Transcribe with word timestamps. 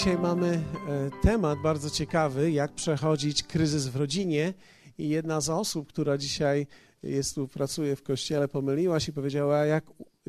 Dzisiaj 0.00 0.18
mamy 0.18 0.46
e, 0.88 1.10
temat 1.22 1.58
bardzo 1.58 1.90
ciekawy, 1.90 2.50
jak 2.50 2.72
przechodzić 2.72 3.42
kryzys 3.42 3.88
w 3.88 3.96
rodzinie. 3.96 4.54
I 4.98 5.08
jedna 5.08 5.40
z 5.40 5.50
osób, 5.50 5.88
która 5.88 6.18
dzisiaj 6.18 6.66
jest 7.02 7.34
tu, 7.34 7.48
pracuje 7.48 7.96
w 7.96 8.02
kościele, 8.02 8.48
pomyliła 8.48 9.00
się 9.00 9.12
i 9.12 9.14
powiedziała, 9.14 9.66
jak 9.66 9.84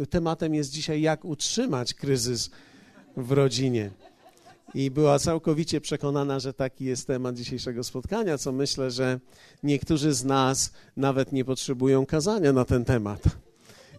tematem 0.10 0.56
jest 0.56 0.72
dzisiaj, 0.72 1.02
jak 1.02 1.26
utrzymać 1.26 1.94
kryzys 1.94 2.50
w 3.18 3.32
rodzinie. 3.32 3.92
I 4.74 4.92
była 4.92 5.20
całkowicie 5.20 5.82
przekonana, 5.82 6.40
że 6.40 6.54
taki 6.54 6.86
jest 6.86 7.08
temat 7.08 7.36
dzisiejszego 7.36 7.84
spotkania, 7.84 8.38
co 8.38 8.52
myślę, 8.52 8.92
że 8.92 9.20
niektórzy 9.64 10.14
z 10.14 10.24
nas 10.24 10.72
nawet 10.98 11.32
nie 11.32 11.46
potrzebują 11.46 12.06
kazania 12.06 12.54
na 12.54 12.66
ten 12.66 12.86
temat 12.86 13.22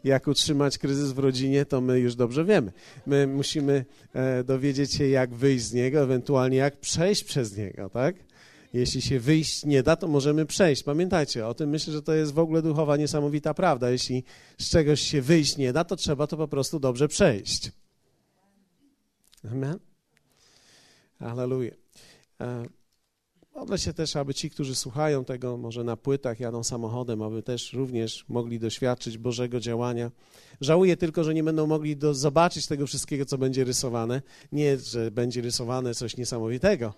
jak 0.05 0.27
utrzymać 0.27 0.79
kryzys 0.79 1.13
w 1.13 1.19
rodzinie, 1.19 1.65
to 1.65 1.81
my 1.81 2.01
już 2.01 2.15
dobrze 2.15 2.45
wiemy. 2.45 2.73
My 3.07 3.27
musimy 3.27 3.85
e, 4.13 4.45
dowiedzieć 4.45 4.93
się, 4.93 5.09
jak 5.09 5.35
wyjść 5.35 5.65
z 5.65 5.73
niego, 5.73 6.01
ewentualnie 6.03 6.57
jak 6.57 6.81
przejść 6.81 7.25
przez 7.25 7.57
niego, 7.57 7.91
tak? 7.91 8.17
Jeśli 8.73 9.03
się 9.03 9.21
wyjść 9.21 9.65
nie 9.65 9.83
da, 9.83 9.97
to 9.97 10.09
możemy 10.09 10.47
przejść. 10.47 10.83
Pamiętajcie 10.83 11.47
o 11.47 11.55
tym. 11.55 11.71
Myślę, 11.71 11.93
że 11.93 12.03
to 12.03 12.15
jest 12.15 12.33
w 12.33 12.39
ogóle 12.39 12.63
duchowa 12.63 12.97
niesamowita 12.97 13.55
prawda. 13.55 13.91
Jeśli 13.91 14.25
z 14.59 14.71
czegoś 14.71 15.01
się 15.01 15.23
wyjść 15.23 15.57
nie 15.57 15.73
da, 15.73 15.85
to 15.85 15.97
trzeba 15.97 16.27
to 16.27 16.37
po 16.37 16.49
prostu 16.49 16.81
dobrze 16.81 17.09
przejść. 17.09 17.73
Amen. 19.53 19.79
Hallelujah. 21.19 21.75
E, 22.41 22.65
Modlę 23.55 23.79
się 23.79 23.93
też, 23.93 24.17
aby 24.17 24.35
ci, 24.35 24.51
którzy 24.51 24.75
słuchają 24.75 25.25
tego, 25.25 25.57
może 25.57 25.85
na 25.85 25.97
płytach, 25.97 26.41
jadą 26.41 26.65
samochodem, 26.65 27.23
aby 27.23 27.43
też 27.43 27.73
również 27.73 28.25
mogli 28.29 28.59
doświadczyć 28.59 29.19
Bożego 29.19 29.61
działania. 29.61 30.11
Żałuję 30.61 30.97
tylko, 30.97 31.25
że 31.25 31.35
nie 31.35 31.45
będą 31.45 31.67
mogli 31.67 31.97
do, 31.97 32.15
zobaczyć 32.15 32.67
tego 32.67 32.87
wszystkiego, 32.87 33.25
co 33.25 33.39
będzie 33.39 33.65
rysowane. 33.65 34.23
Nie, 34.53 34.79
że 34.79 35.11
będzie 35.11 35.41
rysowane 35.41 35.95
coś 35.95 36.17
niesamowitego, 36.17 36.95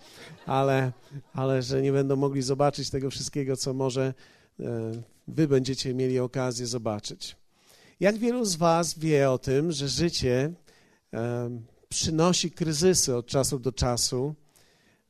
ale, 0.47 0.93
ale 1.33 1.63
że 1.63 1.83
nie 1.83 1.93
będą 1.93 2.17
mogli 2.17 2.43
zobaczyć 2.43 2.91
tego 2.91 3.11
wszystkiego, 3.11 3.57
co 3.57 3.75
może 3.75 4.15
e, 4.61 4.65
wy 5.29 5.49
będziecie 5.49 5.95
mieli 5.95 6.19
okazję 6.19 6.67
zobaczyć. 6.67 7.37
Jak 8.01 8.17
wielu 8.17 8.45
z 8.45 8.57
was 8.57 8.99
wie 8.99 9.31
o 9.31 9.39
tym, 9.39 9.73
że 9.73 9.89
życie 9.89 10.53
e, 11.13 11.51
przynosi 11.89 12.51
kryzysy 12.51 13.17
od 13.17 13.27
czasu 13.27 13.59
do 13.59 13.73
czasu, 13.73 14.35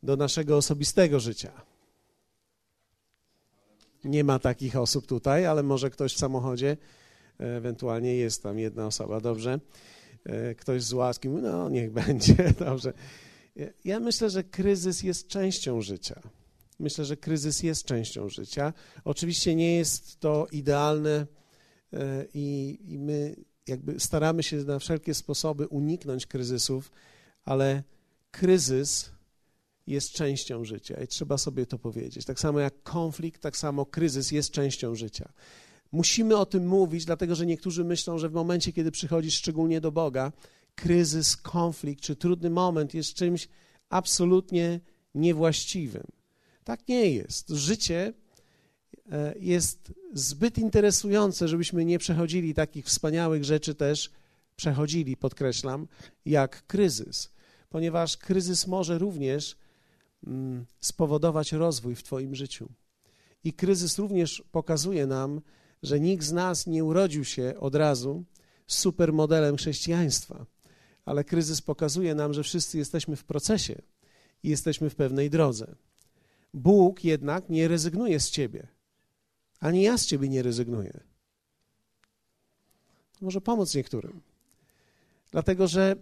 do 0.05 0.17
naszego 0.17 0.57
osobistego 0.57 1.21
życia. 1.21 1.53
Nie 4.05 4.25
ma 4.25 4.39
takich 4.39 4.77
osób 4.77 5.07
tutaj, 5.07 5.47
ale 5.47 5.63
może 5.63 5.91
ktoś 5.91 6.15
w 6.15 6.19
samochodzie, 6.19 6.77
ewentualnie 7.39 8.17
jest 8.17 8.43
tam 8.43 8.59
jedna 8.59 8.87
osoba, 8.87 9.21
dobrze? 9.21 9.61
E, 10.25 10.55
ktoś 10.55 10.83
z 10.83 10.93
łaski 10.93 11.29
no 11.29 11.69
niech 11.69 11.93
będzie, 12.03 12.53
dobrze. 12.59 12.93
Ja 13.85 14.01
myślę, 14.01 14.31
że 14.31 14.45
kryzys 14.45 15.03
jest 15.03 15.29
częścią 15.29 15.81
życia. 15.81 16.21
Myślę, 16.79 17.05
że 17.05 17.17
kryzys 17.17 17.63
jest 17.63 17.85
częścią 17.85 18.29
życia. 18.29 18.73
Oczywiście 19.05 19.55
nie 19.55 19.77
jest 19.77 20.21
to 20.21 20.47
idealne 20.53 21.27
e, 21.93 22.25
i, 22.35 22.79
i 22.87 22.99
my 22.99 23.37
jakby 23.67 24.01
staramy 24.01 24.43
się 24.43 24.57
na 24.57 24.79
wszelkie 24.79 25.15
sposoby 25.15 25.69
uniknąć 25.69 26.27
kryzysów, 26.27 26.91
ale 27.45 27.83
kryzys 28.31 29.14
jest 29.87 30.13
częścią 30.13 30.65
życia 30.65 31.03
i 31.03 31.07
trzeba 31.07 31.39
sobie 31.39 31.67
to 31.67 31.79
powiedzieć. 31.79 32.25
Tak 32.25 32.41
samo 32.41 32.61
jak 32.61 32.83
konflikt, 32.83 33.43
tak 33.43 33.57
samo 33.57 33.87
kryzys 33.87 34.31
jest 34.31 34.51
częścią 34.51 34.95
życia. 34.95 35.33
Musimy 35.93 36.37
o 36.37 36.47
tym 36.47 36.67
mówić, 36.67 37.05
dlatego 37.05 37.35
że 37.35 37.47
niektórzy 37.47 37.85
myślą, 37.85 38.19
że 38.19 38.29
w 38.29 38.33
momencie, 38.33 38.73
kiedy 38.73 38.91
przychodzisz 38.91 39.35
szczególnie 39.35 39.81
do 39.81 39.93
Boga, 39.93 40.33
kryzys, 40.75 41.37
konflikt 41.37 42.03
czy 42.03 42.17
trudny 42.17 42.51
moment 42.51 42.95
jest 42.95 43.15
czymś 43.15 43.49
absolutnie 43.89 44.81
niewłaściwym. 45.15 46.07
Tak 46.65 46.89
nie 46.89 47.11
jest. 47.11 47.49
Życie 47.49 48.13
e, 49.13 49.35
jest 49.41 49.93
zbyt 50.13 50.59
interesujące, 50.59 51.49
żebyśmy 51.49 51.85
nie 51.85 51.99
przechodzili 51.99 52.55
takich 52.55 52.87
wspaniałych 52.87 53.45
rzeczy 53.45 53.75
też, 53.75 54.11
przechodzili, 54.57 55.17
podkreślam, 55.17 55.87
jak 56.27 56.67
kryzys, 56.67 57.31
ponieważ 57.69 58.17
kryzys 58.17 58.67
może 58.67 58.99
również 58.99 59.57
spowodować 60.81 61.53
rozwój 61.53 61.95
w 61.95 62.03
Twoim 62.03 62.35
życiu. 62.35 62.69
I 63.45 63.53
kryzys 63.53 63.99
również 63.99 64.45
pokazuje 64.53 65.07
nam, 65.07 65.41
że 65.83 66.01
nikt 66.01 66.25
z 66.25 66.33
nas 66.33 66.67
nie 66.67 66.85
urodził 66.85 67.25
się 67.25 67.55
od 67.61 67.75
razu 67.75 68.25
supermodelem 68.67 69.57
chrześcijaństwa, 69.57 70.47
ale 71.05 71.25
kryzys 71.25 71.63
pokazuje 71.63 72.15
nam, 72.15 72.35
że 72.35 72.43
wszyscy 72.43 72.79
jesteśmy 72.79 73.17
w 73.17 73.25
procesie 73.25 73.83
i 74.43 74.49
jesteśmy 74.49 74.91
w 74.91 74.95
pewnej 74.95 75.31
drodze. 75.31 75.75
Bóg 76.55 77.05
jednak 77.05 77.49
nie 77.49 77.69
rezygnuje 77.69 78.21
z 78.21 78.31
Ciebie, 78.31 78.67
ani 79.61 79.83
ja 79.83 79.99
z 79.99 80.07
Ciebie 80.07 80.29
nie 80.29 80.43
rezygnuję. 80.43 81.01
Może 83.21 83.41
pomóc 83.41 83.75
niektórym. 83.75 84.21
Dlatego, 85.31 85.69
że 85.69 85.97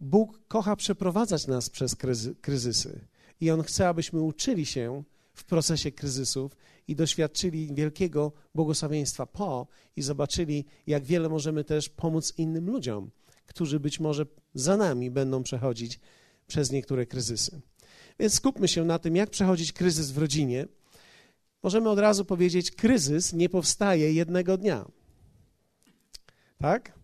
Bóg 0.00 0.40
kocha 0.48 0.76
przeprowadzać 0.76 1.46
nas 1.46 1.70
przez 1.70 1.96
kryzysy 2.40 3.00
i 3.40 3.50
On 3.50 3.62
chce, 3.62 3.88
abyśmy 3.88 4.22
uczyli 4.22 4.66
się 4.66 5.02
w 5.34 5.44
procesie 5.44 5.92
kryzysów 5.92 6.56
i 6.88 6.96
doświadczyli 6.96 7.74
wielkiego 7.74 8.32
błogosławieństwa 8.54 9.26
po 9.26 9.66
i 9.96 10.02
zobaczyli, 10.02 10.64
jak 10.86 11.04
wiele 11.04 11.28
możemy 11.28 11.64
też 11.64 11.88
pomóc 11.88 12.34
innym 12.36 12.66
ludziom, 12.66 13.10
którzy 13.46 13.80
być 13.80 14.00
może 14.00 14.26
za 14.54 14.76
nami 14.76 15.10
będą 15.10 15.42
przechodzić 15.42 16.00
przez 16.46 16.70
niektóre 16.70 17.06
kryzysy. 17.06 17.60
Więc 18.18 18.34
skupmy 18.34 18.68
się 18.68 18.84
na 18.84 18.98
tym, 18.98 19.16
jak 19.16 19.30
przechodzić 19.30 19.72
kryzys 19.72 20.10
w 20.10 20.18
rodzinie. 20.18 20.66
Możemy 21.62 21.88
od 21.90 21.98
razu 21.98 22.24
powiedzieć, 22.24 22.70
kryzys 22.70 23.32
nie 23.32 23.48
powstaje 23.48 24.12
jednego 24.12 24.56
dnia. 24.56 24.90
Tak? 26.58 26.98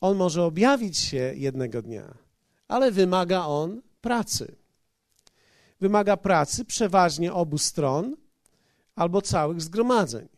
On 0.00 0.16
może 0.16 0.42
objawić 0.42 0.98
się 0.98 1.32
jednego 1.36 1.82
dnia, 1.82 2.18
ale 2.68 2.92
wymaga 2.92 3.44
on 3.44 3.82
pracy 4.00 4.56
wymaga 5.80 6.16
pracy 6.16 6.64
przeważnie 6.64 7.32
obu 7.32 7.58
stron 7.58 8.16
albo 8.94 9.22
całych 9.22 9.60
zgromadzeń. 9.60 10.28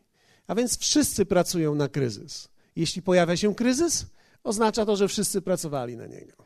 A 0.47 0.55
więc 0.55 0.79
wszyscy 0.79 1.27
pracują 1.27 1.75
na 1.75 1.89
kryzys. 1.89 2.49
Jeśli 2.77 3.03
pojawia 3.03 3.37
się 3.37 3.55
kryzys, 3.55 4.07
oznacza 4.45 4.87
to, 4.87 4.97
że 4.97 5.09
wszyscy 5.09 5.43
pracowali 5.43 5.97
na 5.97 6.07
niego. 6.07 6.37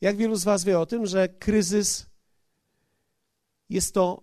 Jak 0.00 0.16
wielu 0.16 0.36
z 0.36 0.44
Was 0.44 0.64
wie 0.64 0.78
o 0.78 0.86
tym, 0.86 1.06
że 1.06 1.28
kryzys 1.28 2.06
jest 3.68 3.94
to 3.94 4.22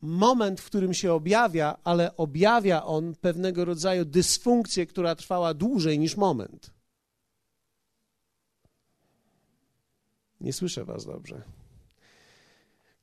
moment, 0.00 0.60
w 0.60 0.66
którym 0.66 0.94
się 0.94 1.12
objawia, 1.12 1.78
ale 1.84 2.16
objawia 2.16 2.84
on 2.84 3.14
pewnego 3.14 3.64
rodzaju 3.64 4.04
dysfunkcję, 4.04 4.86
która 4.86 5.14
trwała 5.14 5.54
dłużej 5.54 5.98
niż 5.98 6.16
moment. 6.16 6.70
Nie 10.40 10.52
słyszę 10.52 10.84
Was 10.84 11.04
dobrze. 11.04 11.42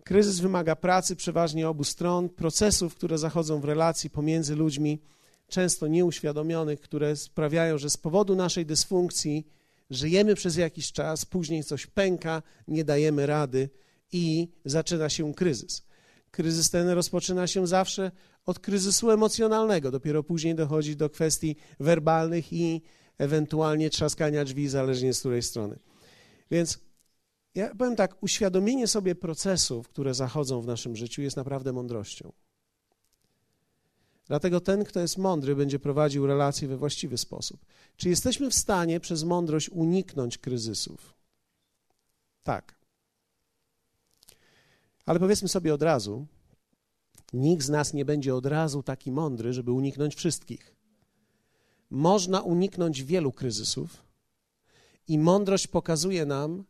Kryzys 0.10 0.40
wymaga 0.40 0.76
pracy 0.76 1.16
przeważnie 1.16 1.70
obu 1.70 1.84
stron, 1.84 2.30
procesów, 2.30 2.96
które 2.96 3.18
zachodzą 3.18 3.60
w 3.60 3.66
relacji 3.66 4.10
pomiędzy 4.10 4.56
ludźmi, 4.56 5.02
często 5.48 5.88
nieuświadomionych, 5.88 6.82
które 6.82 7.16
sprawiają, 7.16 7.78
że 7.78 7.90
z 7.90 7.98
powodu 7.98 8.36
naszej 8.36 8.66
dysfunkcji 8.66 9.48
żyjemy 9.90 10.36
przez 10.36 10.58
jakiś 10.58 10.92
czas, 10.92 11.26
później 11.26 11.64
coś 11.64 11.88
pęka, 11.88 12.44
nie 12.68 12.84
dajemy 12.84 13.26
rady 13.26 13.70
i 14.12 14.50
zaczyna 14.66 15.10
się 15.10 15.34
kryzys. 15.34 15.84
Kryzys 16.32 16.70
ten 16.70 16.90
rozpoczyna 16.90 17.48
się 17.48 17.68
zawsze 17.68 18.12
od 18.46 18.60
kryzysu 18.60 19.12
emocjonalnego, 19.12 19.92
dopiero 19.92 20.24
później 20.24 20.56
dochodzi 20.56 20.96
do 20.96 21.10
kwestii 21.10 21.56
werbalnych 21.80 22.54
i 22.54 22.82
ewentualnie 23.18 23.90
trzaskania 23.90 24.46
drzwi, 24.46 24.68
zależnie 24.68 25.14
z 25.14 25.20
której 25.20 25.44
strony. 25.44 25.80
Więc 26.52 26.80
ja 27.60 27.76
powiem 27.76 27.96
tak, 27.96 28.24
uświadomienie 28.24 28.88
sobie 28.88 29.16
procesów, 29.16 29.90
które 29.90 30.14
zachodzą 30.14 30.62
w 30.62 30.68
naszym 30.68 30.96
życiu, 30.96 31.22
jest 31.22 31.38
naprawdę 31.38 31.74
mądrością. 31.74 32.32
Dlatego 34.28 34.62
ten, 34.62 34.86
kto 34.86 35.00
jest 35.00 35.18
mądry, 35.18 35.56
będzie 35.56 35.80
prowadził 35.80 36.28
relacje 36.28 36.68
we 36.68 36.78
właściwy 36.78 37.18
sposób. 37.18 37.66
Czy 37.98 38.10
jesteśmy 38.10 38.50
w 38.50 38.56
stanie 38.56 39.00
przez 39.00 39.24
mądrość 39.24 39.70
uniknąć 39.70 40.38
kryzysów? 40.38 41.14
Tak. 42.44 42.76
Ale 45.06 45.20
powiedzmy 45.20 45.48
sobie 45.48 45.74
od 45.74 45.82
razu, 45.82 46.26
nikt 47.34 47.64
z 47.64 47.70
nas 47.70 47.94
nie 47.94 48.06
będzie 48.06 48.36
od 48.36 48.46
razu 48.46 48.84
taki 48.84 49.12
mądry, 49.12 49.54
żeby 49.54 49.72
uniknąć 49.72 50.16
wszystkich. 50.16 50.76
Można 51.90 52.42
uniknąć 52.42 53.04
wielu 53.04 53.32
kryzysów 53.32 54.04
i 55.08 55.20
mądrość 55.20 55.68
pokazuje 55.68 56.26
nam, 56.26 56.64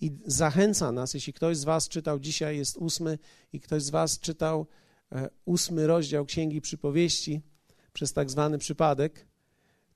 i 0.00 0.12
zachęca 0.26 0.92
nas, 0.92 1.14
jeśli 1.14 1.32
ktoś 1.32 1.56
z 1.56 1.64
Was 1.64 1.88
czytał, 1.88 2.20
dzisiaj 2.20 2.56
jest 2.56 2.76
ósmy, 2.76 3.18
i 3.52 3.60
ktoś 3.60 3.82
z 3.82 3.90
Was 3.90 4.20
czytał 4.20 4.66
e, 5.12 5.28
ósmy 5.44 5.86
rozdział 5.86 6.24
Księgi 6.24 6.60
Przypowieści 6.60 7.40
przez 7.92 8.12
tak 8.12 8.30
zwany 8.30 8.58
przypadek, 8.58 9.26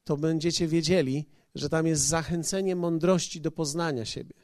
to 0.05 0.17
będziecie 0.17 0.69
wiedzieli, 0.69 1.29
że 1.55 1.69
tam 1.69 1.87
jest 1.87 2.02
zachęcenie 2.02 2.76
mądrości 2.76 3.41
do 3.41 3.50
poznania 3.50 4.05
siebie. 4.05 4.35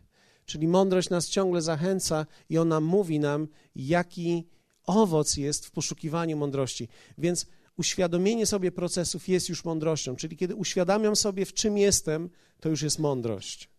Czyli 0.47 0.69
mądrość 0.69 1.11
nas 1.11 1.29
ciągle 1.29 1.63
zachęca 1.63 2.27
i 2.49 2.59
ona 2.59 2.81
mówi 2.81 3.21
nam, 3.21 3.49
jaki 3.75 4.49
owoc 4.87 5.37
jest 5.37 5.67
w 5.67 5.71
poszukiwaniu 5.71 6.37
mądrości. 6.37 6.89
Więc 7.19 7.47
uświadomienie 7.77 8.47
sobie 8.47 8.73
procesów 8.73 9.29
jest 9.29 9.49
już 9.49 9.65
mądrością. 9.65 10.17
Czyli 10.17 10.37
kiedy 10.37 10.55
uświadamiam 10.55 11.17
sobie, 11.17 11.47
w 11.47 11.53
czym 11.53 11.79
jestem, 11.79 12.31
to 12.61 12.69
już 12.69 12.83
jest 12.83 12.99
mądrość. 12.99 13.71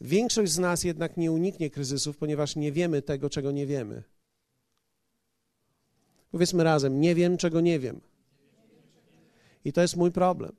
Większość 0.00 0.52
z 0.52 0.58
nas 0.58 0.84
jednak 0.84 1.16
nie 1.16 1.32
uniknie 1.32 1.70
kryzysów, 1.70 2.16
ponieważ 2.16 2.56
nie 2.56 2.72
wiemy 2.72 3.02
tego, 3.02 3.30
czego 3.30 3.52
nie 3.52 3.66
wiemy. 3.66 4.02
Powiedzmy 6.30 6.64
razem, 6.64 7.00
nie 7.00 7.14
wiem, 7.14 7.36
czego 7.36 7.60
nie 7.60 7.78
wiem. 7.78 8.00
I 9.64 9.72
to 9.72 9.82
jest 9.82 9.96
mój 9.96 10.12
problem. 10.12 10.52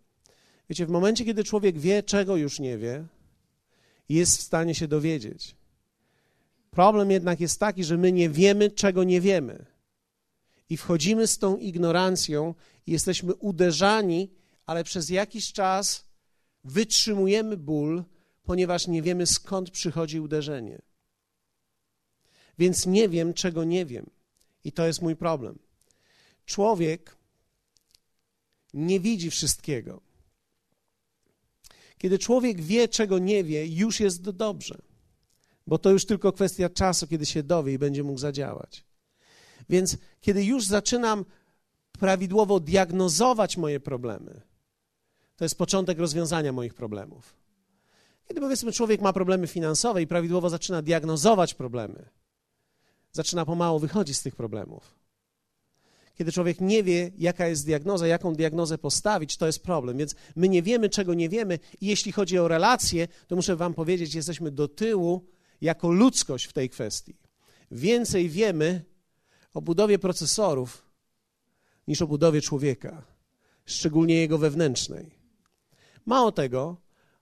Wiecie, 0.69 0.85
w 0.85 0.89
momencie, 0.89 1.25
kiedy 1.25 1.43
człowiek 1.43 1.79
wie, 1.79 2.03
czego 2.03 2.35
już 2.35 2.59
nie 2.59 2.77
wie, 2.77 3.05
jest 4.09 4.37
w 4.37 4.41
stanie 4.41 4.75
się 4.75 4.87
dowiedzieć. 4.87 5.55
Problem 6.71 7.11
jednak 7.11 7.39
jest 7.39 7.59
taki, 7.59 7.83
że 7.83 7.97
my 7.97 8.11
nie 8.11 8.29
wiemy, 8.29 8.71
czego 8.71 9.03
nie 9.03 9.21
wiemy. 9.21 9.65
I 10.69 10.77
wchodzimy 10.77 11.27
z 11.27 11.37
tą 11.37 11.57
ignorancją 11.57 12.55
i 12.87 12.91
jesteśmy 12.91 13.35
uderzani, 13.35 14.31
ale 14.65 14.83
przez 14.83 15.09
jakiś 15.09 15.53
czas 15.53 16.05
wytrzymujemy 16.63 17.57
ból, 17.57 18.03
ponieważ 18.47 18.87
nie 18.87 19.01
wiemy, 19.01 19.25
skąd 19.25 19.71
przychodzi 19.71 20.19
uderzenie. 20.19 20.81
Więc 22.57 22.85
nie 22.85 23.09
wiem, 23.09 23.33
czego 23.33 23.63
nie 23.63 23.85
wiem. 23.85 24.09
I 24.63 24.71
to 24.71 24.87
jest 24.87 25.01
mój 25.01 25.15
problem. 25.15 25.59
Człowiek 26.45 27.15
nie 28.73 28.99
widzi 28.99 29.31
wszystkiego. 29.31 30.01
Kiedy 31.97 32.19
człowiek 32.19 32.61
wie, 32.61 32.87
czego 32.87 33.19
nie 33.19 33.43
wie, 33.43 33.67
już 33.67 33.99
jest 33.99 34.21
dobrze, 34.21 34.77
bo 35.67 35.77
to 35.77 35.91
już 35.91 36.05
tylko 36.05 36.33
kwestia 36.33 36.69
czasu, 36.69 37.07
kiedy 37.07 37.25
się 37.25 37.43
dowie 37.43 37.73
i 37.73 37.77
będzie 37.77 38.03
mógł 38.03 38.19
zadziałać. 38.19 38.83
Więc 39.69 39.97
kiedy 40.21 40.43
już 40.43 40.65
zaczynam 40.65 41.25
prawidłowo 41.91 42.59
diagnozować 42.59 43.57
moje 43.57 43.79
problemy, 43.79 44.41
to 45.35 45.45
jest 45.45 45.57
początek 45.57 45.99
rozwiązania 45.99 46.51
moich 46.51 46.73
problemów. 46.73 47.36
Kiedy 48.27 48.41
powiedzmy, 48.41 48.71
człowiek 48.71 49.01
ma 49.01 49.13
problemy 49.13 49.47
finansowe 49.47 50.01
i 50.01 50.07
prawidłowo 50.07 50.49
zaczyna 50.49 50.81
diagnozować 50.81 51.53
problemy, 51.53 52.09
zaczyna 53.11 53.45
pomału 53.45 53.79
wychodzić 53.79 54.17
z 54.17 54.21
tych 54.21 54.35
problemów. 54.35 54.97
Kiedy 56.17 56.31
człowiek 56.31 56.61
nie 56.61 56.83
wie, 56.83 57.11
jaka 57.17 57.47
jest 57.47 57.65
diagnoza, 57.65 58.07
jaką 58.07 58.35
diagnozę 58.35 58.77
postawić, 58.77 59.37
to 59.37 59.45
jest 59.45 59.63
problem. 59.63 59.97
Więc 59.97 60.15
my 60.35 60.49
nie 60.49 60.63
wiemy, 60.63 60.89
czego 60.89 61.13
nie 61.13 61.29
wiemy, 61.29 61.59
i 61.81 61.87
jeśli 61.87 62.11
chodzi 62.11 62.39
o 62.39 62.47
relacje, 62.47 63.07
to 63.27 63.35
muszę 63.35 63.55
Wam 63.55 63.73
powiedzieć, 63.73 64.15
jesteśmy 64.15 64.51
do 64.51 64.67
tyłu 64.67 65.25
jako 65.61 65.91
ludzkość 65.91 66.45
w 66.45 66.53
tej 66.53 66.69
kwestii. 66.69 67.15
Więcej 67.71 68.29
wiemy 68.29 68.85
o 69.53 69.61
budowie 69.61 69.99
procesorów 69.99 70.85
niż 71.87 72.01
o 72.01 72.07
budowie 72.07 72.41
człowieka, 72.41 73.03
szczególnie 73.65 74.15
jego 74.15 74.37
wewnętrznej. 74.37 75.11
Mało 76.05 76.31
tego, 76.31 76.77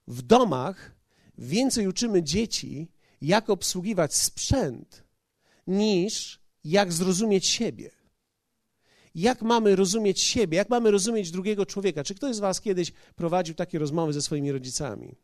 w 0.08 0.22
domach 0.22 0.95
więcej 1.38 1.88
uczymy 1.88 2.22
dzieci, 2.22 2.88
jak 3.20 3.50
obsługiwać 3.50 4.14
sprzęt, 4.14 5.04
niż 5.66 6.40
jak 6.64 6.92
zrozumieć 6.92 7.46
siebie 7.46 7.90
jak 9.16 9.42
mamy 9.42 9.76
rozumieć 9.76 10.20
siebie, 10.20 10.56
jak 10.56 10.70
mamy 10.70 10.90
rozumieć 10.90 11.30
drugiego 11.30 11.66
człowieka. 11.66 12.04
Czy 12.04 12.14
ktoś 12.14 12.36
z 12.36 12.38
Was 12.38 12.60
kiedyś 12.60 12.92
prowadził 13.14 13.54
takie 13.54 13.78
rozmowy 13.78 14.12
ze 14.12 14.22
swoimi 14.22 14.52
rodzicami? 14.52 15.16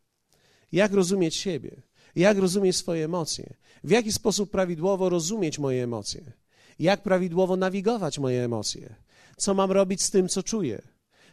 Jak 0.73 0.93
rozumieć 0.93 1.37
siebie? 1.37 1.83
Jak 2.17 2.39
rozumieć 2.39 2.77
swoje 2.77 3.05
emocje? 3.05 3.55
W 3.85 3.91
jaki 3.91 4.13
sposób 4.13 4.51
prawidłowo 4.51 5.09
rozumieć 5.09 5.59
moje 5.59 5.85
emocje? 5.85 6.33
Jak 6.79 7.03
prawidłowo 7.03 7.57
nawigować 7.57 8.19
moje 8.19 8.45
emocje? 8.45 8.95
Co 9.37 9.55
mam 9.55 9.73
robić 9.73 10.03
z 10.03 10.11
tym, 10.11 10.29
co 10.29 10.43
czuję? 10.43 10.83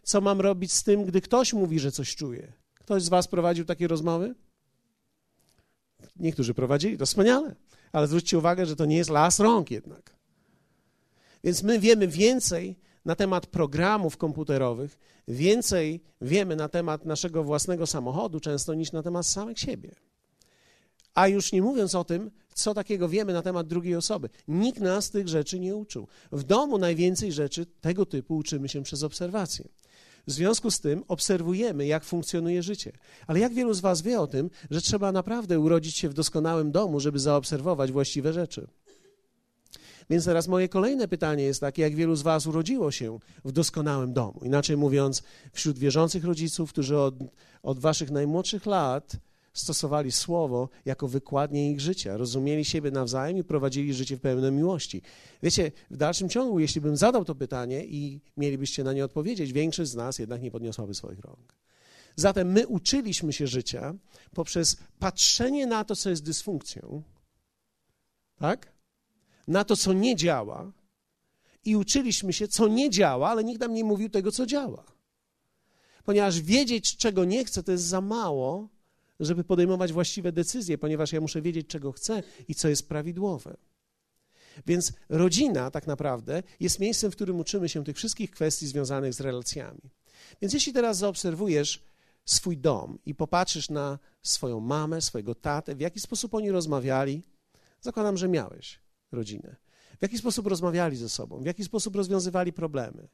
Co 0.03 0.21
mam 0.21 0.41
robić 0.41 0.73
z 0.73 0.83
tym, 0.83 1.05
gdy 1.05 1.21
ktoś 1.21 1.53
mówi, 1.53 1.79
że 1.79 1.91
coś 1.91 2.15
czuje? 2.15 2.53
Ktoś 2.73 3.03
z 3.03 3.09
Was 3.09 3.27
prowadził 3.27 3.65
takie 3.65 3.87
rozmowy? 3.87 4.35
Niektórzy 6.15 6.53
prowadzili, 6.53 6.97
to 6.97 7.05
wspaniale, 7.05 7.55
ale 7.91 8.07
zwróćcie 8.07 8.37
uwagę, 8.37 8.65
że 8.65 8.75
to 8.75 8.85
nie 8.85 8.97
jest 8.97 9.09
las 9.09 9.39
rąk 9.39 9.71
jednak. 9.71 10.15
Więc 11.43 11.63
my 11.63 11.79
wiemy 11.79 12.07
więcej 12.07 12.75
na 13.05 13.15
temat 13.15 13.47
programów 13.47 14.17
komputerowych, 14.17 14.99
więcej 15.27 16.01
wiemy 16.21 16.55
na 16.55 16.69
temat 16.69 17.05
naszego 17.05 17.43
własnego 17.43 17.87
samochodu 17.87 18.39
często 18.39 18.73
niż 18.73 18.91
na 18.91 19.03
temat 19.03 19.27
samych 19.27 19.59
siebie. 19.59 19.95
A 21.13 21.27
już 21.27 21.51
nie 21.51 21.61
mówiąc 21.61 21.95
o 21.95 22.03
tym, 22.03 22.31
co 22.53 22.73
takiego 22.73 23.09
wiemy 23.09 23.33
na 23.33 23.41
temat 23.41 23.67
drugiej 23.67 23.95
osoby. 23.95 24.29
Nikt 24.47 24.79
nas 24.79 25.09
tych 25.09 25.27
rzeczy 25.27 25.59
nie 25.59 25.75
uczył. 25.75 26.07
W 26.31 26.43
domu 26.43 26.77
najwięcej 26.77 27.31
rzeczy 27.31 27.65
tego 27.65 28.05
typu 28.05 28.35
uczymy 28.35 28.69
się 28.69 28.83
przez 28.83 29.03
obserwację. 29.03 29.65
W 30.29 30.31
związku 30.31 30.71
z 30.71 30.79
tym 30.79 31.03
obserwujemy, 31.07 31.85
jak 31.85 32.03
funkcjonuje 32.03 32.63
życie. 32.63 32.91
Ale 33.27 33.39
jak 33.39 33.53
wielu 33.53 33.73
z 33.73 33.79
Was 33.79 34.01
wie 34.01 34.19
o 34.19 34.27
tym, 34.27 34.49
że 34.69 34.81
trzeba 34.81 35.11
naprawdę 35.11 35.59
urodzić 35.59 35.97
się 35.97 36.09
w 36.09 36.13
doskonałym 36.13 36.71
domu, 36.71 36.99
żeby 36.99 37.19
zaobserwować 37.19 37.91
właściwe 37.91 38.33
rzeczy? 38.33 38.67
Więc 40.09 40.25
teraz 40.25 40.47
moje 40.47 40.69
kolejne 40.69 41.07
pytanie 41.07 41.43
jest 41.43 41.61
takie, 41.61 41.81
jak 41.81 41.95
wielu 41.95 42.15
z 42.15 42.21
Was 42.21 42.47
urodziło 42.47 42.91
się 42.91 43.19
w 43.45 43.51
doskonałym 43.51 44.13
domu? 44.13 44.41
Inaczej 44.43 44.77
mówiąc, 44.77 45.23
wśród 45.53 45.79
wierzących 45.79 46.23
rodziców, 46.23 46.69
którzy 46.69 46.97
od, 46.97 47.15
od 47.63 47.79
Waszych 47.79 48.11
najmłodszych 48.11 48.65
lat 48.65 49.11
stosowali 49.53 50.11
słowo 50.11 50.69
jako 50.85 51.07
wykładnię 51.07 51.71
ich 51.71 51.81
życia, 51.81 52.17
rozumieli 52.17 52.65
siebie 52.65 52.91
nawzajem 52.91 53.37
i 53.37 53.43
prowadzili 53.43 53.93
życie 53.93 54.17
w 54.17 54.21
pełnej 54.21 54.51
miłości. 54.51 55.01
Wiecie, 55.43 55.71
w 55.91 55.97
dalszym 55.97 56.29
ciągu, 56.29 56.59
jeśli 56.59 56.81
bym 56.81 56.97
zadał 56.97 57.25
to 57.25 57.35
pytanie 57.35 57.85
i 57.85 58.21
mielibyście 58.37 58.83
na 58.83 58.93
nie 58.93 59.05
odpowiedzieć, 59.05 59.53
większość 59.53 59.91
z 59.91 59.95
nas 59.95 60.19
jednak 60.19 60.41
nie 60.41 60.51
podniosłaby 60.51 60.93
swoich 60.93 61.19
rąk. 61.19 61.55
Zatem 62.15 62.51
my 62.51 62.67
uczyliśmy 62.67 63.33
się 63.33 63.47
życia 63.47 63.95
poprzez 64.33 64.77
patrzenie 64.99 65.67
na 65.67 65.83
to, 65.83 65.95
co 65.95 66.09
jest 66.09 66.23
dysfunkcją, 66.23 67.03
tak? 68.39 68.79
na 69.49 69.63
to, 69.63 69.75
co 69.75 69.93
nie 69.93 70.15
działa 70.15 70.71
i 71.65 71.75
uczyliśmy 71.75 72.33
się, 72.33 72.47
co 72.47 72.67
nie 72.67 72.89
działa, 72.89 73.29
ale 73.29 73.43
nikt 73.43 73.61
nam 73.61 73.73
nie 73.73 73.83
mówił 73.83 74.09
tego, 74.09 74.31
co 74.31 74.45
działa. 74.45 74.83
Ponieważ 76.03 76.41
wiedzieć, 76.41 76.97
czego 76.97 77.25
nie 77.25 77.45
chcę, 77.45 77.63
to 77.63 77.71
jest 77.71 77.83
za 77.83 78.01
mało, 78.01 78.69
żeby 79.19 79.43
podejmować 79.43 79.93
właściwe 79.93 80.31
decyzje, 80.31 80.77
ponieważ 80.77 81.13
ja 81.13 81.21
muszę 81.21 81.41
wiedzieć, 81.41 81.67
czego 81.67 81.91
chcę 81.91 82.23
i 82.47 82.55
co 82.55 82.69
jest 82.69 82.89
prawidłowe. 82.89 83.57
Więc 84.67 84.93
rodzina 85.09 85.71
tak 85.71 85.87
naprawdę 85.87 86.43
jest 86.59 86.79
miejscem, 86.79 87.11
w 87.11 87.15
którym 87.15 87.39
uczymy 87.39 87.69
się 87.69 87.83
tych 87.83 87.97
wszystkich 87.97 88.31
kwestii 88.31 88.67
związanych 88.67 89.13
z 89.13 89.21
relacjami. 89.21 89.81
Więc 90.41 90.53
jeśli 90.53 90.73
teraz 90.73 90.97
zaobserwujesz 90.97 91.83
swój 92.25 92.57
dom 92.57 92.99
i 93.05 93.15
popatrzysz 93.15 93.69
na 93.69 93.99
swoją 94.21 94.59
mamę, 94.59 95.01
swojego 95.01 95.35
tatę, 95.35 95.75
w 95.75 95.79
jaki 95.79 95.99
sposób 95.99 96.33
oni 96.33 96.51
rozmawiali, 96.51 97.23
zakładam, 97.81 98.17
że 98.17 98.27
miałeś 98.27 98.79
rodzinę. 99.11 99.55
W 99.99 100.01
jaki 100.01 100.17
sposób 100.17 100.47
rozmawiali 100.47 100.97
ze 100.97 101.09
sobą, 101.09 101.41
w 101.41 101.45
jaki 101.45 101.63
sposób 101.63 101.95
rozwiązywali 101.95 102.53
problemy. 102.53 103.07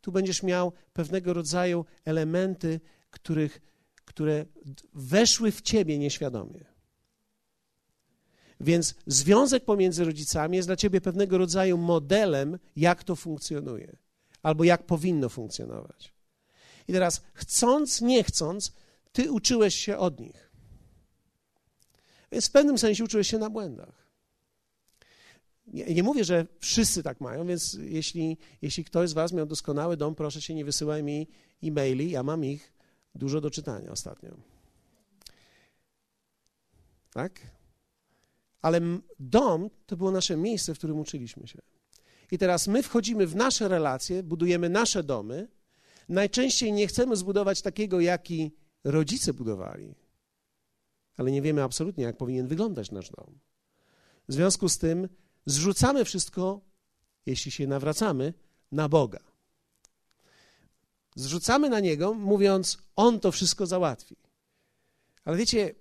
Tu 0.00 0.12
będziesz 0.12 0.42
miał 0.42 0.72
pewnego 0.92 1.32
rodzaju 1.32 1.84
elementy, 2.04 2.80
których, 3.10 3.60
które 4.04 4.46
weszły 4.94 5.52
w 5.52 5.62
ciebie 5.62 5.98
nieświadomie. 5.98 6.64
Więc 8.60 8.94
związek 9.06 9.64
pomiędzy 9.64 10.04
rodzicami 10.04 10.56
jest 10.56 10.68
dla 10.68 10.76
ciebie 10.76 11.00
pewnego 11.00 11.38
rodzaju 11.38 11.78
modelem, 11.78 12.58
jak 12.76 13.04
to 13.04 13.16
funkcjonuje, 13.16 13.96
albo 14.42 14.64
jak 14.64 14.86
powinno 14.86 15.28
funkcjonować. 15.28 16.14
I 16.88 16.92
teraz, 16.92 17.22
chcąc, 17.34 18.00
nie 18.00 18.24
chcąc, 18.24 18.72
ty 19.12 19.32
uczyłeś 19.32 19.74
się 19.74 19.98
od 19.98 20.20
nich. 20.20 20.50
Więc 22.32 22.48
w 22.48 22.50
pewnym 22.50 22.78
sensie 22.78 23.04
uczyłeś 23.04 23.28
się 23.28 23.38
na 23.38 23.50
błędach. 23.50 24.04
Nie, 25.66 25.84
nie, 25.84 26.02
mówię, 26.02 26.24
że 26.24 26.46
wszyscy 26.60 27.02
tak 27.02 27.20
mają, 27.20 27.46
więc 27.46 27.78
jeśli, 27.80 28.38
jeśli 28.62 28.84
ktoś 28.84 29.10
z 29.10 29.12
Was 29.12 29.32
miał 29.32 29.46
doskonały 29.46 29.96
dom, 29.96 30.14
proszę 30.14 30.42
się 30.42 30.54
nie 30.54 30.64
wysyłaj 30.64 31.02
mi 31.02 31.28
e-maili, 31.62 32.10
ja 32.10 32.22
mam 32.22 32.44
ich 32.44 32.73
dużo 33.14 33.40
do 33.40 33.50
czytania 33.50 33.90
ostatnio. 33.90 34.36
Tak? 37.12 37.40
Ale 38.62 38.80
dom 39.18 39.70
to 39.86 39.96
było 39.96 40.10
nasze 40.10 40.36
miejsce, 40.36 40.74
w 40.74 40.78
którym 40.78 40.98
uczyliśmy 40.98 41.48
się. 41.48 41.58
I 42.30 42.38
teraz 42.38 42.66
my 42.68 42.82
wchodzimy 42.82 43.26
w 43.26 43.36
nasze 43.36 43.68
relacje, 43.68 44.22
budujemy 44.22 44.68
nasze 44.68 45.02
domy. 45.02 45.48
Najczęściej 46.08 46.72
nie 46.72 46.86
chcemy 46.86 47.16
zbudować 47.16 47.62
takiego, 47.62 48.00
jaki 48.00 48.52
rodzice 48.84 49.34
budowali, 49.34 49.94
ale 51.16 51.30
nie 51.30 51.42
wiemy 51.42 51.62
absolutnie, 51.62 52.04
jak 52.04 52.16
powinien 52.16 52.46
wyglądać 52.46 52.90
nasz 52.90 53.10
dom. 53.10 53.38
W 54.28 54.32
związku 54.32 54.68
z 54.68 54.78
tym 54.78 55.08
zrzucamy 55.46 56.04
wszystko, 56.04 56.60
jeśli 57.26 57.50
się 57.50 57.66
nawracamy, 57.66 58.34
na 58.72 58.88
Boga. 58.88 59.33
Zrzucamy 61.14 61.70
na 61.70 61.80
Niego, 61.80 62.14
mówiąc, 62.14 62.78
On 62.96 63.20
to 63.20 63.32
wszystko 63.32 63.66
załatwi. 63.66 64.16
Ale 65.24 65.36
wiecie, 65.36 65.74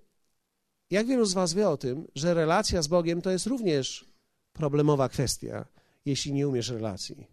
Jak 0.94 1.08
wielu 1.08 1.26
z 1.26 1.34
Was 1.34 1.54
wie 1.54 1.70
o 1.70 1.78
tym, 1.78 2.08
że 2.16 2.34
relacja 2.34 2.82
z 2.82 2.88
Bogiem 2.88 3.22
to 3.22 3.32
jest 3.32 3.46
również 3.46 4.06
problemowa 4.54 5.10
kwestia, 5.10 5.66
jeśli 6.06 6.34
nie 6.34 6.48
umiesz 6.48 6.70
relacji? 6.70 7.28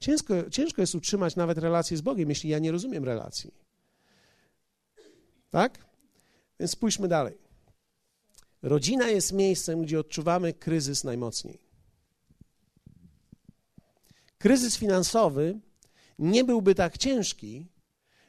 Ciężko, 0.00 0.50
ciężko 0.50 0.82
jest 0.82 0.94
utrzymać 0.94 1.36
nawet 1.36 1.58
relację 1.58 1.96
z 1.96 2.00
Bogiem, 2.00 2.28
jeśli 2.28 2.50
ja 2.50 2.58
nie 2.58 2.72
rozumiem 2.72 3.04
relacji. 3.04 3.54
Tak? 5.50 5.86
Więc 6.60 6.70
spójrzmy 6.70 7.08
dalej. 7.08 7.38
Rodzina 8.62 9.08
jest 9.08 9.32
miejscem, 9.32 9.82
gdzie 9.82 10.00
odczuwamy 10.00 10.54
kryzys 10.54 11.04
najmocniej. 11.04 11.58
Kryzys 14.38 14.76
finansowy 14.76 15.60
nie 16.18 16.44
byłby 16.44 16.74
tak 16.74 16.98
ciężki, 16.98 17.66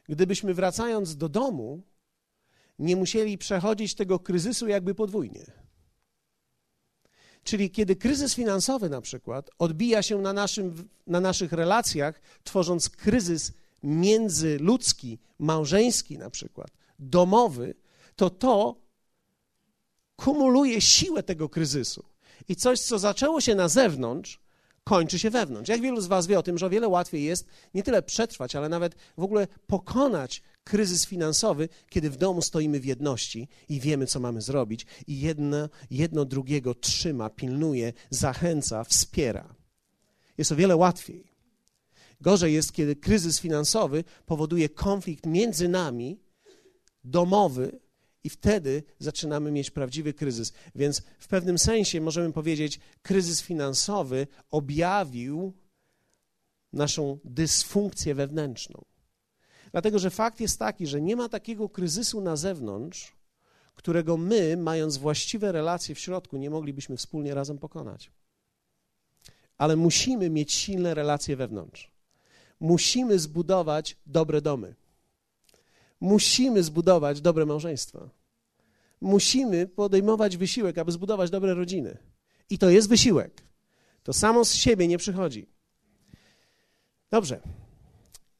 gdybyśmy 0.09 0.53
wracając 0.53 1.17
do 1.17 1.29
domu 1.29 1.83
nie 2.79 2.95
musieli 2.95 3.37
przechodzić 3.37 3.95
tego 3.95 4.19
kryzysu 4.19 4.67
jakby 4.67 4.95
podwójnie. 4.95 5.45
Czyli 7.43 7.71
kiedy 7.71 7.95
kryzys 7.95 8.35
finansowy 8.35 8.89
na 8.89 9.01
przykład 9.01 9.49
odbija 9.59 10.03
się 10.03 10.17
na, 10.17 10.33
naszym, 10.33 10.89
na 11.07 11.19
naszych 11.19 11.51
relacjach, 11.51 12.21
tworząc 12.43 12.89
kryzys 12.89 13.51
międzyludzki, 13.83 15.19
małżeński 15.39 16.17
na 16.17 16.29
przykład, 16.29 16.67
domowy, 16.99 17.73
to 18.15 18.29
to 18.29 18.75
kumuluje 20.15 20.81
siłę 20.81 21.23
tego 21.23 21.49
kryzysu. 21.49 22.03
I 22.47 22.55
coś, 22.55 22.79
co 22.79 22.99
zaczęło 22.99 23.41
się 23.41 23.55
na 23.55 23.67
zewnątrz, 23.67 24.39
kończy 24.87 25.19
się 25.19 25.29
wewnątrz. 25.29 25.69
Jak 25.69 25.81
wielu 25.81 26.01
z 26.01 26.07
Was 26.07 26.27
wie 26.27 26.39
o 26.39 26.43
tym, 26.43 26.57
że 26.57 26.65
o 26.65 26.69
wiele 26.69 26.87
łatwiej 26.87 27.23
jest 27.23 27.47
nie 27.73 27.83
tyle 27.83 28.01
przetrwać, 28.01 28.55
ale 28.55 28.69
nawet 28.69 28.95
w 29.17 29.23
ogóle 29.23 29.47
pokonać 29.67 30.41
kryzys 30.63 31.05
finansowy, 31.05 31.69
kiedy 31.89 32.09
w 32.09 32.17
domu 32.17 32.41
stoimy 32.41 32.79
w 32.79 32.85
jedności 32.85 33.47
i 33.69 33.79
wiemy, 33.79 34.05
co 34.05 34.19
mamy 34.19 34.41
zrobić, 34.41 34.85
i 35.07 35.19
jedno, 35.19 35.69
jedno 35.91 36.25
drugiego 36.25 36.75
trzyma, 36.75 37.29
pilnuje, 37.29 37.93
zachęca, 38.09 38.83
wspiera. 38.83 39.55
Jest 40.37 40.51
o 40.51 40.55
wiele 40.55 40.75
łatwiej. 40.75 41.31
Gorzej 42.21 42.53
jest, 42.53 42.71
kiedy 42.71 42.95
kryzys 42.95 43.39
finansowy 43.39 44.03
powoduje 44.25 44.69
konflikt 44.69 45.25
między 45.25 45.67
nami, 45.67 46.19
domowy, 47.03 47.79
i 48.27 48.29
wtedy 48.29 48.83
zaczynamy 48.99 49.51
mieć 49.51 49.71
prawdziwy 49.71 50.13
kryzys. 50.13 50.53
Więc 50.75 51.01
w 51.19 51.27
pewnym 51.27 51.57
sensie 51.57 52.01
możemy 52.01 52.33
powiedzieć, 52.33 52.79
kryzys 53.01 53.41
finansowy 53.41 54.27
objawił 54.51 55.53
naszą 56.73 57.19
dysfunkcję 57.23 58.15
wewnętrzną. 58.15 58.85
Dlatego, 59.71 59.99
że 59.99 60.09
fakt 60.09 60.39
jest 60.39 60.59
taki, 60.59 60.87
że 60.87 61.01
nie 61.01 61.15
ma 61.15 61.29
takiego 61.29 61.69
kryzysu 61.69 62.21
na 62.21 62.35
zewnątrz, 62.35 63.15
którego 63.75 64.17
my, 64.17 64.57
mając 64.57 64.97
właściwe 64.97 65.51
relacje 65.51 65.95
w 65.95 65.99
środku, 65.99 66.37
nie 66.37 66.49
moglibyśmy 66.49 66.97
wspólnie 66.97 67.33
razem 67.33 67.57
pokonać. 67.57 68.11
Ale 69.57 69.75
musimy 69.75 70.29
mieć 70.29 70.53
silne 70.53 70.93
relacje 70.93 71.35
wewnątrz. 71.35 71.91
Musimy 72.59 73.19
zbudować 73.19 73.97
dobre 74.05 74.41
domy. 74.41 74.75
Musimy 75.99 76.63
zbudować 76.63 77.21
dobre 77.21 77.45
małżeństwa. 77.45 78.16
Musimy 79.01 79.67
podejmować 79.67 80.37
wysiłek, 80.37 80.77
aby 80.77 80.91
zbudować 80.91 81.29
dobre 81.29 81.53
rodziny. 81.53 81.97
I 82.49 82.57
to 82.57 82.69
jest 82.69 82.89
wysiłek. 82.89 83.43
To 84.03 84.13
samo 84.13 84.45
z 84.45 84.53
siebie 84.53 84.87
nie 84.87 84.97
przychodzi. 84.97 85.47
Dobrze. 87.11 87.41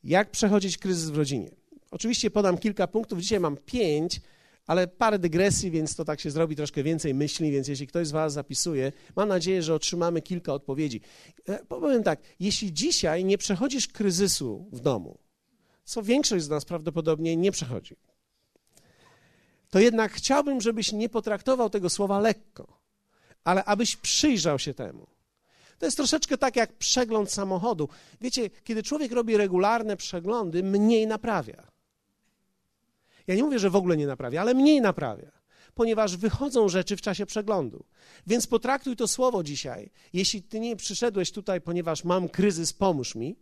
Jak 0.04 0.32
przechodzić 0.32 0.78
kryzys 0.78 1.10
w 1.10 1.18
rodzinie? 1.18 1.52
Oczywiście 1.92 2.32
podam 2.32 2.58
kilka 2.58 2.88
punktów. 2.88 3.20
Dzisiaj 3.20 3.40
mam 3.40 3.58
pięć, 3.58 4.22
ale 4.68 4.88
parę 4.88 5.20
dygresji, 5.20 5.72
więc 5.72 5.96
to 5.96 6.06
tak 6.06 6.20
się 6.20 6.32
zrobi 6.32 6.56
troszkę 6.56 6.84
więcej 6.84 7.14
myśli, 7.14 7.52
więc 7.52 7.68
jeśli 7.68 7.88
ktoś 7.88 8.08
z 8.08 8.12
Was 8.12 8.34
zapisuje, 8.34 8.92
mam 9.16 9.30
nadzieję, 9.30 9.64
że 9.64 9.74
otrzymamy 9.74 10.22
kilka 10.22 10.54
odpowiedzi. 10.54 11.02
E, 11.46 11.66
powiem 11.66 12.04
tak, 12.04 12.20
jeśli 12.40 12.74
dzisiaj 12.74 13.26
nie 13.26 13.38
przechodzisz 13.38 13.88
kryzysu 13.88 14.70
w 14.72 14.80
domu, 14.80 15.18
co 15.84 16.04
większość 16.04 16.46
z 16.46 16.50
nas 16.50 16.66
prawdopodobnie 16.66 17.38
nie 17.38 17.52
przechodzi. 17.52 17.96
To 19.70 19.80
jednak 19.80 20.12
chciałbym, 20.12 20.62
żebyś 20.62 20.92
nie 20.92 21.10
potraktował 21.10 21.70
tego 21.70 21.90
słowa 21.90 22.20
lekko, 22.20 22.80
ale 23.44 23.66
abyś 23.66 23.96
przyjrzał 23.96 24.60
się 24.60 24.74
temu. 24.74 25.08
To 25.80 25.86
jest 25.86 25.98
troszeczkę 25.98 26.38
tak 26.38 26.56
jak 26.56 26.74
przegląd 26.74 27.32
samochodu. 27.32 27.90
Wiecie, 28.22 28.50
kiedy 28.50 28.84
człowiek 28.84 29.12
robi 29.12 29.38
regularne 29.38 29.98
przeglądy, 29.98 30.64
mniej 30.64 31.08
naprawia. 31.08 31.72
Ja 33.28 33.36
nie 33.36 33.44
mówię, 33.44 33.60
że 33.60 33.70
w 33.70 33.76
ogóle 33.76 33.98
nie 33.98 34.08
naprawia, 34.08 34.42
ale 34.42 34.54
mniej 34.54 34.82
naprawia, 34.82 35.32
ponieważ 35.74 36.18
wychodzą 36.18 36.70
rzeczy 36.70 36.98
w 36.98 37.02
czasie 37.02 37.26
przeglądu. 37.26 37.86
Więc 38.28 38.48
potraktuj 38.48 38.96
to 38.96 39.08
słowo 39.08 39.44
dzisiaj. 39.44 39.92
Jeśli 40.14 40.44
ty 40.44 40.60
nie 40.60 40.76
przyszedłeś 40.76 41.32
tutaj, 41.32 41.62
ponieważ 41.62 42.04
mam 42.04 42.30
kryzys, 42.30 42.74
pomóż 42.74 43.16
mi, 43.16 43.36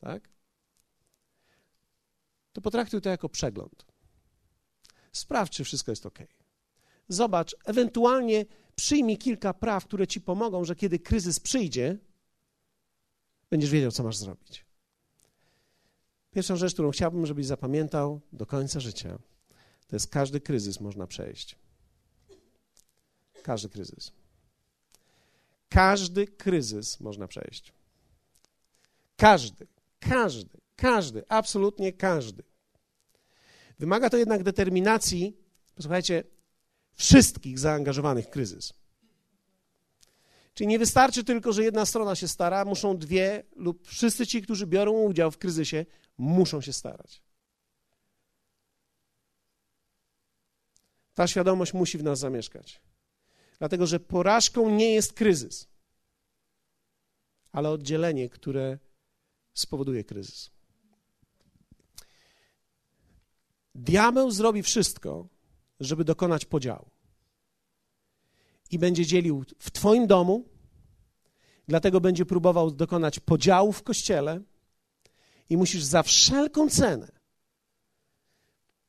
tak? 0.00 0.28
to 2.52 2.60
potraktuj 2.60 3.00
to 3.00 3.08
jako 3.08 3.28
przegląd. 3.28 3.86
Sprawdź, 5.16 5.52
czy 5.52 5.64
wszystko 5.64 5.92
jest 5.92 6.06
ok. 6.06 6.18
Zobacz, 7.08 7.56
ewentualnie 7.64 8.44
przyjmij 8.76 9.18
kilka 9.18 9.54
praw, 9.54 9.84
które 9.84 10.06
ci 10.06 10.20
pomogą, 10.20 10.64
że 10.64 10.76
kiedy 10.76 10.98
kryzys 10.98 11.40
przyjdzie, 11.40 11.98
będziesz 13.50 13.70
wiedział, 13.70 13.90
co 13.90 14.02
masz 14.02 14.16
zrobić. 14.16 14.66
Pierwszą 16.30 16.56
rzecz, 16.56 16.72
którą 16.72 16.90
chciałbym, 16.90 17.26
żebyś 17.26 17.46
zapamiętał 17.46 18.20
do 18.32 18.46
końca 18.46 18.80
życia, 18.80 19.18
to 19.86 19.96
jest 19.96 20.08
każdy 20.08 20.40
kryzys 20.40 20.80
można 20.80 21.06
przejść. 21.06 21.56
Każdy 23.42 23.68
kryzys. 23.68 24.12
Każdy 25.68 26.26
kryzys 26.26 27.00
można 27.00 27.28
przejść. 27.28 27.72
Każdy, 29.16 29.66
każdy. 30.00 30.58
Każdy, 30.76 31.24
absolutnie 31.28 31.92
każdy. 31.92 32.42
Wymaga 33.78 34.10
to 34.10 34.16
jednak 34.16 34.42
determinacji, 34.42 35.36
posłuchajcie, 35.74 36.24
wszystkich 36.92 37.58
zaangażowanych 37.58 38.26
w 38.26 38.30
kryzys. 38.30 38.72
Czyli 40.54 40.68
nie 40.68 40.78
wystarczy 40.78 41.24
tylko, 41.24 41.52
że 41.52 41.64
jedna 41.64 41.86
strona 41.86 42.14
się 42.14 42.28
stara, 42.28 42.64
muszą 42.64 42.98
dwie 42.98 43.42
lub 43.56 43.88
wszyscy 43.88 44.26
ci, 44.26 44.42
którzy 44.42 44.66
biorą 44.66 44.92
udział 44.92 45.30
w 45.30 45.38
kryzysie, 45.38 45.86
muszą 46.18 46.60
się 46.60 46.72
starać. 46.72 47.22
Ta 51.14 51.26
świadomość 51.26 51.74
musi 51.74 51.98
w 51.98 52.02
nas 52.02 52.18
zamieszkać. 52.18 52.80
Dlatego, 53.58 53.86
że 53.86 54.00
porażką 54.00 54.70
nie 54.70 54.94
jest 54.94 55.12
kryzys, 55.12 55.68
ale 57.52 57.70
oddzielenie, 57.70 58.28
które 58.28 58.78
spowoduje 59.54 60.04
kryzys. 60.04 60.55
Diabeł 63.76 64.30
zrobi 64.30 64.62
wszystko, 64.62 65.28
żeby 65.80 66.04
dokonać 66.04 66.44
podziału. 66.44 66.90
I 68.70 68.78
będzie 68.78 69.06
dzielił 69.06 69.44
w 69.58 69.70
Twoim 69.70 70.06
domu, 70.06 70.44
dlatego 71.68 72.00
będzie 72.00 72.26
próbował 72.26 72.70
dokonać 72.70 73.20
podziału 73.20 73.72
w 73.72 73.82
kościele, 73.82 74.40
i 75.50 75.56
musisz 75.56 75.82
za 75.82 76.02
wszelką 76.02 76.68
cenę 76.68 77.12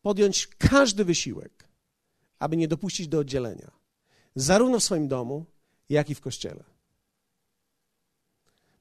podjąć 0.02 0.48
każdy 0.48 1.06
wysiłek, 1.06 1.70
aby 2.40 2.58
nie 2.58 2.68
dopuścić 2.68 3.08
do 3.08 3.20
oddzielenia, 3.20 3.72
zarówno 4.36 4.80
w 4.80 4.84
swoim 4.84 5.08
domu, 5.08 5.46
jak 5.90 6.10
i 6.10 6.16
w 6.16 6.22
kościele. 6.22 6.64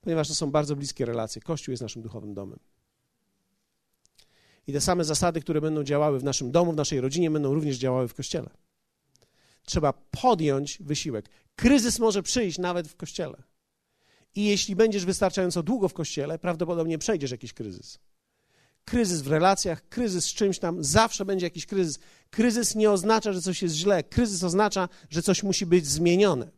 Ponieważ 0.01 0.29
to 0.29 0.35
są 0.35 0.51
bardzo 0.51 0.77
bliskie 0.77 1.05
relacje. 1.05 1.43
Kościół 1.43 1.73
jest 1.73 1.83
naszym 1.83 2.03
duchowym 2.03 2.35
domem. 2.35 2.59
I 4.67 4.73
te 4.73 4.81
same 4.81 5.05
zasady, 5.05 5.41
które 5.41 5.61
będą 5.61 5.85
działały 5.85 6.19
w 6.19 6.25
naszym 6.25 6.51
domu, 6.51 6.73
w 6.73 6.77
naszej 6.77 7.01
rodzinie, 7.01 7.31
będą 7.31 7.55
również 7.55 7.77
działały 7.77 8.09
w 8.09 8.15
kościele. 8.15 8.51
Trzeba 9.65 9.93
podjąć 9.93 10.79
wysiłek. 10.83 11.29
Kryzys 11.57 11.99
może 11.99 12.23
przyjść 12.23 12.59
nawet 12.59 12.89
w 12.89 12.97
kościele. 12.97 13.43
I 14.35 14.45
jeśli 14.45 14.77
będziesz 14.77 15.05
wystarczająco 15.05 15.63
długo 15.63 15.89
w 15.89 15.95
kościele, 15.95 16.39
prawdopodobnie 16.39 16.99
przejdziesz 16.99 17.31
jakiś 17.31 17.53
kryzys. 17.53 17.99
Kryzys 18.85 19.23
w 19.23 19.27
relacjach, 19.27 19.89
kryzys 19.89 20.25
z 20.25 20.35
czymś 20.35 20.59
tam, 20.59 20.85
zawsze 20.85 21.25
będzie 21.25 21.47
jakiś 21.47 21.67
kryzys. 21.67 21.99
Kryzys 22.31 22.75
nie 22.75 22.91
oznacza, 22.91 23.33
że 23.33 23.43
coś 23.43 23.63
jest 23.63 23.75
źle. 23.75 24.05
Kryzys 24.05 24.43
oznacza, 24.43 24.89
że 25.11 25.23
coś 25.23 25.43
musi 25.43 25.67
być 25.67 25.87
zmienione. 25.87 26.51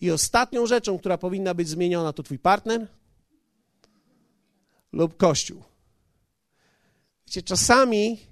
I 0.00 0.10
ostatnią 0.10 0.66
rzeczą, 0.66 0.98
która 0.98 1.18
powinna 1.18 1.54
być 1.54 1.68
zmieniona, 1.68 2.12
to 2.12 2.22
twój 2.22 2.38
partner, 2.38 2.86
lub 4.96 5.16
Kościół. 5.16 5.62
Wiecie, 7.26 7.42
czasami 7.42 8.26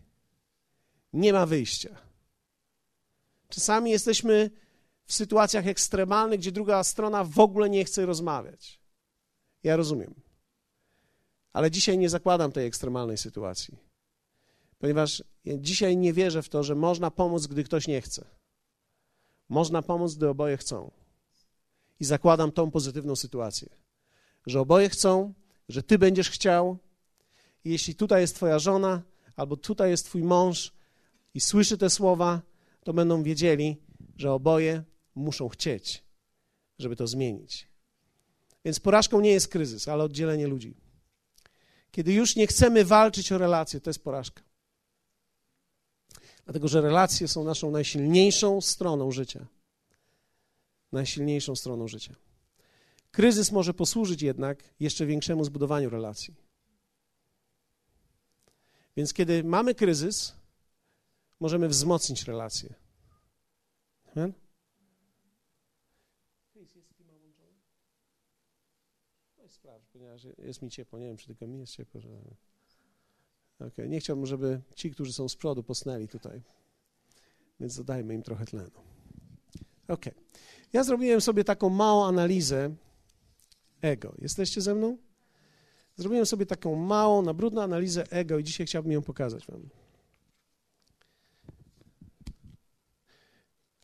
nie 1.12 1.32
ma 1.32 1.46
wyjścia. 1.46 1.96
Czasami 3.48 3.90
jesteśmy 3.90 4.50
w 5.06 5.14
sytuacjach 5.14 5.66
ekstremalnych, 5.66 6.40
gdzie 6.40 6.52
druga 6.52 6.84
strona 6.84 7.24
w 7.24 7.38
ogóle 7.38 7.70
nie 7.70 7.84
chce 7.84 8.06
rozmawiać. 8.06 8.80
Ja 9.62 9.76
rozumiem. 9.76 10.14
Ale 11.52 11.70
dzisiaj 11.70 11.98
nie 11.98 12.08
zakładam 12.08 12.52
tej 12.52 12.66
ekstremalnej 12.66 13.18
sytuacji. 13.18 13.78
Ponieważ 14.78 15.24
dzisiaj 15.44 15.96
nie 15.96 16.12
wierzę 16.12 16.42
w 16.42 16.48
to, 16.48 16.62
że 16.62 16.74
można 16.74 17.10
pomóc, 17.10 17.46
gdy 17.46 17.64
ktoś 17.64 17.88
nie 17.88 18.00
chce. 18.00 18.24
Można 19.48 19.82
pomóc, 19.82 20.14
gdy 20.14 20.28
oboje 20.28 20.56
chcą. 20.56 20.90
I 22.00 22.04
zakładam 22.04 22.52
tą 22.52 22.70
pozytywną 22.70 23.16
sytuację, 23.16 23.68
że 24.46 24.60
oboje 24.60 24.88
chcą, 24.88 25.34
że 25.68 25.82
ty 25.82 25.98
będziesz 25.98 26.30
chciał. 26.30 26.78
Jeśli 27.64 27.94
tutaj 27.94 28.20
jest 28.20 28.36
twoja 28.36 28.58
żona, 28.58 29.02
albo 29.36 29.56
tutaj 29.56 29.90
jest 29.90 30.06
twój 30.06 30.22
mąż 30.22 30.72
i 31.34 31.40
słyszy 31.40 31.78
te 31.78 31.90
słowa, 31.90 32.42
to 32.84 32.92
będą 32.92 33.22
wiedzieli, 33.22 33.76
że 34.16 34.32
oboje 34.32 34.84
muszą 35.14 35.48
chcieć, 35.48 36.04
żeby 36.78 36.96
to 36.96 37.06
zmienić. 37.06 37.68
Więc 38.64 38.80
porażką 38.80 39.20
nie 39.20 39.30
jest 39.30 39.48
kryzys, 39.48 39.88
ale 39.88 40.04
oddzielenie 40.04 40.46
ludzi. 40.46 40.74
Kiedy 41.90 42.12
już 42.12 42.36
nie 42.36 42.46
chcemy 42.46 42.84
walczyć 42.84 43.32
o 43.32 43.38
relacje, 43.38 43.80
to 43.80 43.90
jest 43.90 44.04
porażka. 44.04 44.42
Dlatego, 46.44 46.68
że 46.68 46.80
relacje 46.80 47.28
są 47.28 47.44
naszą 47.44 47.70
najsilniejszą 47.70 48.60
stroną 48.60 49.12
życia. 49.12 49.46
Najsilniejszą 50.92 51.56
stroną 51.56 51.88
życia. 51.88 52.14
Kryzys 53.14 53.52
może 53.52 53.74
posłużyć 53.74 54.22
jednak 54.22 54.74
jeszcze 54.80 55.06
większemu 55.06 55.44
zbudowaniu 55.44 55.90
relacji. 55.90 56.34
Więc 58.96 59.12
kiedy 59.12 59.44
mamy 59.44 59.74
kryzys, 59.74 60.34
możemy 61.40 61.68
wzmocnić 61.68 62.24
relacje. 62.24 62.74
Amen? 64.16 64.32
Ponieważ 69.92 70.26
jest 70.38 70.62
mi 70.62 70.70
ciepło. 70.70 70.98
Nie 70.98 71.06
wiem, 71.06 71.16
czy 71.16 71.26
tylko 71.26 71.46
mi 71.46 71.58
jest 71.58 71.72
ciepło. 71.72 72.00
Że... 72.00 72.08
Okay. 73.58 73.88
Nie 73.88 74.00
chciałbym, 74.00 74.26
żeby 74.26 74.60
ci, 74.74 74.90
którzy 74.90 75.12
są 75.12 75.28
z 75.28 75.36
przodu, 75.36 75.62
posnęli 75.62 76.08
tutaj. 76.08 76.42
Więc 77.60 77.76
dodajmy 77.76 78.14
im 78.14 78.22
trochę 78.22 78.44
tlenu. 78.44 78.80
Ok. 79.88 80.04
Ja 80.72 80.84
zrobiłem 80.84 81.20
sobie 81.20 81.44
taką 81.44 81.70
małą 81.70 82.06
analizę 82.06 82.74
ego. 83.84 84.14
Jesteście 84.18 84.60
ze 84.60 84.74
mną? 84.74 84.96
Zrobiłem 85.96 86.26
sobie 86.26 86.46
taką 86.46 86.76
małą, 86.76 87.22
na 87.22 87.34
brudną 87.34 87.62
analizę 87.62 88.10
ego 88.10 88.38
i 88.38 88.44
dzisiaj 88.44 88.66
chciałbym 88.66 88.92
ją 88.92 89.02
pokazać 89.02 89.46
wam. 89.46 89.68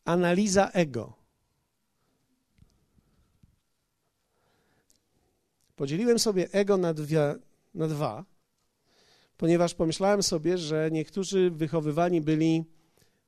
Analiza 0.04 0.70
ego. 0.70 1.12
Podzieliłem 5.76 6.18
sobie 6.18 6.48
ego 6.52 6.76
na, 6.76 6.94
dwie, 6.94 7.34
na 7.74 7.88
dwa, 7.88 8.24
ponieważ 9.36 9.74
pomyślałem 9.74 10.22
sobie, 10.22 10.58
że 10.58 10.90
niektórzy 10.92 11.50
wychowywani 11.50 12.20
byli 12.20 12.64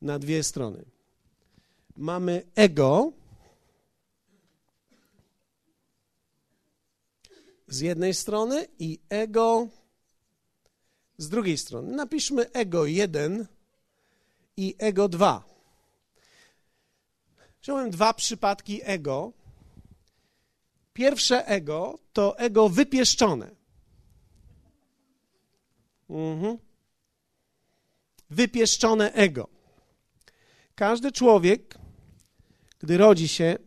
na 0.03 0.19
dwie 0.19 0.43
strony. 0.43 0.85
Mamy 1.97 2.43
ego 2.55 3.13
z 7.73 7.81
jednej 7.81 8.15
strony 8.15 8.67
i 8.79 8.99
ego 9.09 9.69
z 11.17 11.29
drugiej 11.29 11.59
strony. 11.59 11.97
Napiszmy 11.97 12.51
ego 12.53 12.87
1 12.87 13.47
i 14.57 14.75
ego 14.79 15.09
2. 15.09 15.45
Wziąłem 17.63 17.91
dwa 17.91 18.15
przypadki 18.15 18.81
ego. 18.85 19.33
Pierwsze 20.93 21.47
ego 21.47 21.99
to 22.13 22.39
ego 22.39 22.69
wypieszczone. 22.69 23.51
Mhm. 26.11 26.59
Wypieszczone 28.31 29.13
ego. 29.13 29.49
Każdy 30.75 31.13
człowiek, 31.13 31.79
gdy 32.79 32.99
rodzi 32.99 33.29
się, 33.29 33.59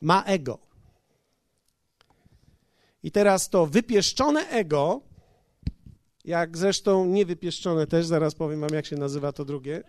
ma 0.00 0.24
ego. 0.24 0.69
I 3.02 3.10
teraz 3.10 3.48
to 3.48 3.66
wypieszczone 3.66 4.48
ego, 4.48 5.00
jak 6.24 6.58
zresztą 6.58 7.06
niewypieszczone 7.06 7.86
też, 7.86 8.06
zaraz 8.06 8.34
powiem 8.34 8.60
wam, 8.60 8.70
jak 8.74 8.86
się 8.86 8.96
nazywa 8.96 9.32
to 9.32 9.44
drugie, 9.44 9.82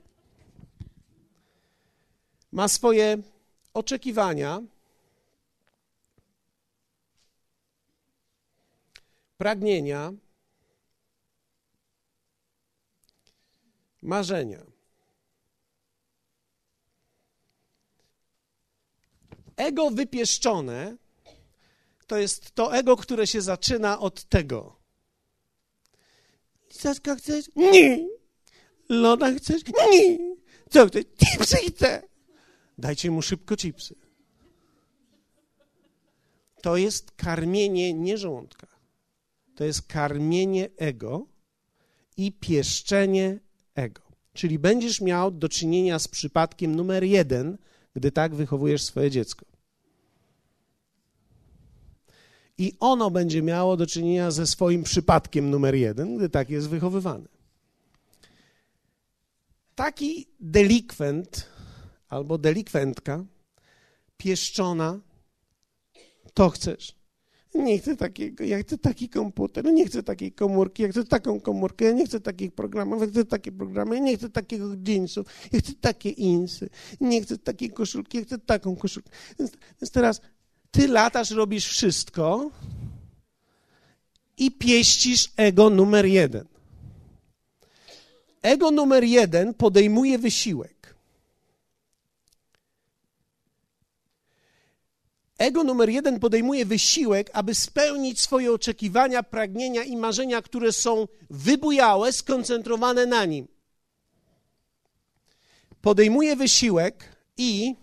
ma 2.51 2.67
swoje 2.67 3.17
oczekiwania, 3.73 4.61
pragnienia, 9.37 10.13
marzenia. 14.01 14.65
Ego 19.55 19.89
wypieszczone 19.89 20.97
to 22.11 22.17
jest 22.17 22.51
to 22.51 22.75
ego, 22.75 22.97
które 22.97 23.27
się 23.27 23.41
zaczyna 23.41 23.99
od 23.99 24.23
tego. 24.23 24.79
Ciastka 26.69 27.15
chcesz? 27.15 27.45
Nie. 27.55 28.07
Loda 28.89 29.33
chcesz? 29.33 29.61
Nie. 29.91 30.17
Co 30.69 30.87
chcesz? 30.87 31.03
Chipsy 31.25 31.57
chcę. 31.57 32.03
Dajcie 32.77 33.11
mu 33.11 33.21
szybko 33.21 33.55
chipsy. 33.55 33.95
To 36.61 36.77
jest 36.77 37.11
karmienie 37.11 37.93
nie 37.93 38.17
żołądka. 38.17 38.67
To 39.55 39.63
jest 39.63 39.81
karmienie 39.81 40.69
ego 40.77 41.27
i 42.17 42.31
pieszczenie 42.31 43.39
ego. 43.75 44.01
Czyli 44.33 44.59
będziesz 44.59 45.01
miał 45.01 45.31
do 45.31 45.49
czynienia 45.49 45.99
z 45.99 46.07
przypadkiem 46.07 46.75
numer 46.75 47.03
jeden, 47.03 47.57
gdy 47.95 48.11
tak 48.11 48.35
wychowujesz 48.35 48.83
swoje 48.83 49.11
dziecko. 49.11 49.50
I 52.61 52.73
ono 52.79 53.11
będzie 53.11 53.41
miało 53.41 53.77
do 53.77 53.87
czynienia 53.87 54.31
ze 54.31 54.47
swoim 54.47 54.83
przypadkiem 54.83 55.49
numer 55.49 55.75
jeden, 55.75 56.17
gdy 56.17 56.29
tak 56.29 56.49
jest 56.49 56.69
wychowywany. 56.69 57.27
Taki 59.75 60.27
delikwent 60.39 61.47
albo 62.09 62.37
delikwentka 62.37 63.25
pieszczona, 64.17 64.99
to 66.33 66.49
chcesz. 66.49 66.95
Nie 67.55 67.79
chcę 67.79 67.97
takiego, 67.97 68.43
ja 68.43 68.59
chcę 68.59 68.77
taki 68.77 69.09
komputer, 69.09 69.65
nie 69.65 69.85
chcę 69.85 70.03
takiej 70.03 70.31
komórki, 70.31 70.83
ja 70.83 70.89
chcę 70.89 71.03
taką 71.03 71.39
komórkę, 71.39 71.85
ja 71.85 71.91
nie 71.91 72.05
chcę 72.05 72.19
takich 72.19 72.51
programów, 72.51 73.01
ja 73.01 73.07
chcę 73.07 73.25
takie 73.25 73.51
programy, 73.51 73.95
ja 73.95 74.01
nie 74.01 74.17
chcę 74.17 74.29
takiego 74.29 74.65
jeansów, 74.87 75.27
ja 75.51 75.59
chcę 75.59 75.73
takie 75.81 76.09
insy, 76.09 76.69
nie 76.99 77.21
chcę 77.21 77.37
takiej 77.37 77.69
koszulki, 77.69 78.17
ja 78.17 78.23
chcę 78.23 78.37
taką 78.37 78.75
koszulkę. 78.75 79.09
Więc, 79.39 79.51
więc 79.81 79.91
teraz 79.91 80.21
ty 80.71 80.87
latasz, 80.87 81.31
robisz 81.31 81.67
wszystko 81.67 82.51
i 84.37 84.51
pieścisz 84.51 85.29
ego 85.37 85.69
numer 85.69 86.05
jeden. 86.05 86.47
Ego 88.41 88.71
numer 88.71 89.03
jeden 89.03 89.53
podejmuje 89.53 90.17
wysiłek. 90.17 90.95
Ego 95.37 95.63
numer 95.63 95.89
jeden 95.89 96.19
podejmuje 96.19 96.65
wysiłek, 96.65 97.29
aby 97.33 97.55
spełnić 97.55 98.21
swoje 98.21 98.51
oczekiwania, 98.51 99.23
pragnienia 99.23 99.83
i 99.83 99.97
marzenia, 99.97 100.41
które 100.41 100.71
są 100.71 101.07
wybujałe, 101.29 102.13
skoncentrowane 102.13 103.05
na 103.05 103.25
nim. 103.25 103.47
Podejmuje 105.81 106.35
wysiłek 106.35 107.03
i 107.37 107.75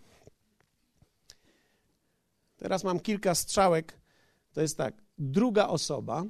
Teraz 2.59 2.85
mam 2.85 3.01
kilka 3.01 3.35
strzałek. 3.35 3.99
To 4.53 4.61
jest 4.61 4.77
tak, 4.77 4.95
druga 5.19 5.69
osoba, 5.69 6.25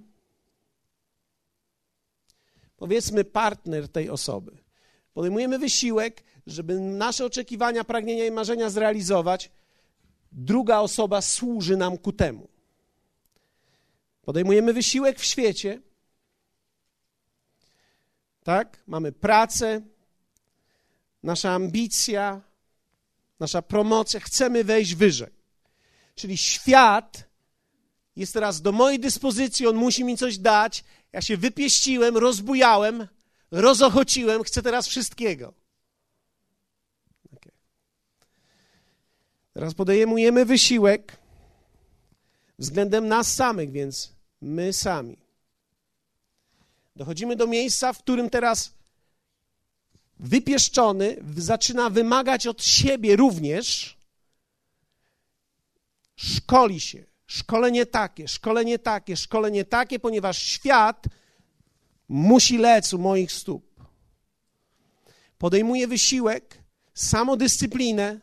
powiedzmy 2.77 3.25
partner 3.25 3.89
tej 3.89 4.11
osoby. 4.11 4.59
Podejmujemy 5.15 5.59
wysiłek, 5.59 6.23
żeby 6.47 6.81
nasze 6.81 7.25
oczekiwania, 7.25 7.85
pragnienia 7.85 8.27
i 8.27 8.31
marzenia 8.31 8.71
zrealizować. 8.71 9.51
Druga 10.33 10.79
osoba 10.81 11.21
służy 11.21 11.77
nam 11.77 11.99
ku 11.99 12.13
temu. 12.13 12.49
Podejmujemy 14.23 14.73
wysiłek 14.73 15.19
w 15.19 15.25
świecie. 15.25 15.81
Tak? 18.45 18.83
Mamy 18.87 19.13
pracę, 19.13 19.81
nasza 21.23 21.51
ambicja, 21.51 22.41
nasza 23.41 23.63
promocja. 23.63 24.21
Chcemy 24.21 24.65
wejść 24.65 24.95
wyżej. 24.95 25.38
Czyli 26.19 26.37
świat 26.37 27.29
jest 28.17 28.33
teraz 28.33 28.63
do 28.63 28.73
mojej 28.73 29.01
dyspozycji, 29.01 29.67
on 29.67 29.77
musi 29.77 30.05
mi 30.05 30.17
coś 30.17 30.39
dać. 30.39 30.85
Ja 31.13 31.23
się 31.23 31.37
wypieściłem, 31.37 32.17
rozbujałem, 32.17 33.09
rozochociłem, 33.51 34.43
chcę 34.43 34.63
teraz 34.63 34.89
wszystkiego. 34.89 35.55
Okay. 37.37 37.53
Teraz 39.53 39.75
podejmujemy 39.75 40.45
wysiłek 40.45 41.17
względem 42.59 43.09
nas 43.09 43.35
samych, 43.35 43.71
więc 43.71 44.13
my 44.41 44.73
sami. 44.73 45.19
Dochodzimy 46.97 47.37
do 47.37 47.47
miejsca, 47.47 47.93
w 47.93 47.99
którym 47.99 48.31
teraz 48.31 48.75
wypieszczony 50.19 51.17
zaczyna 51.37 51.91
wymagać 51.91 52.47
od 52.47 52.65
siebie 52.65 53.17
również, 53.17 53.98
szkoli 56.19 56.81
się. 56.81 57.05
Szkolenie 57.27 57.87
takie, 57.87 58.29
szkolenie 58.29 58.79
takie, 58.79 59.17
szkolenie 59.17 59.65
takie, 59.65 59.99
ponieważ 59.99 60.43
świat 60.43 61.05
musi 62.09 62.59
lec 62.59 62.95
u 62.95 62.99
moich 62.99 63.33
stóp. 63.33 63.65
Podejmuje 65.39 65.89
wysiłek, 65.89 66.63
samodyscyplinę. 66.95 68.19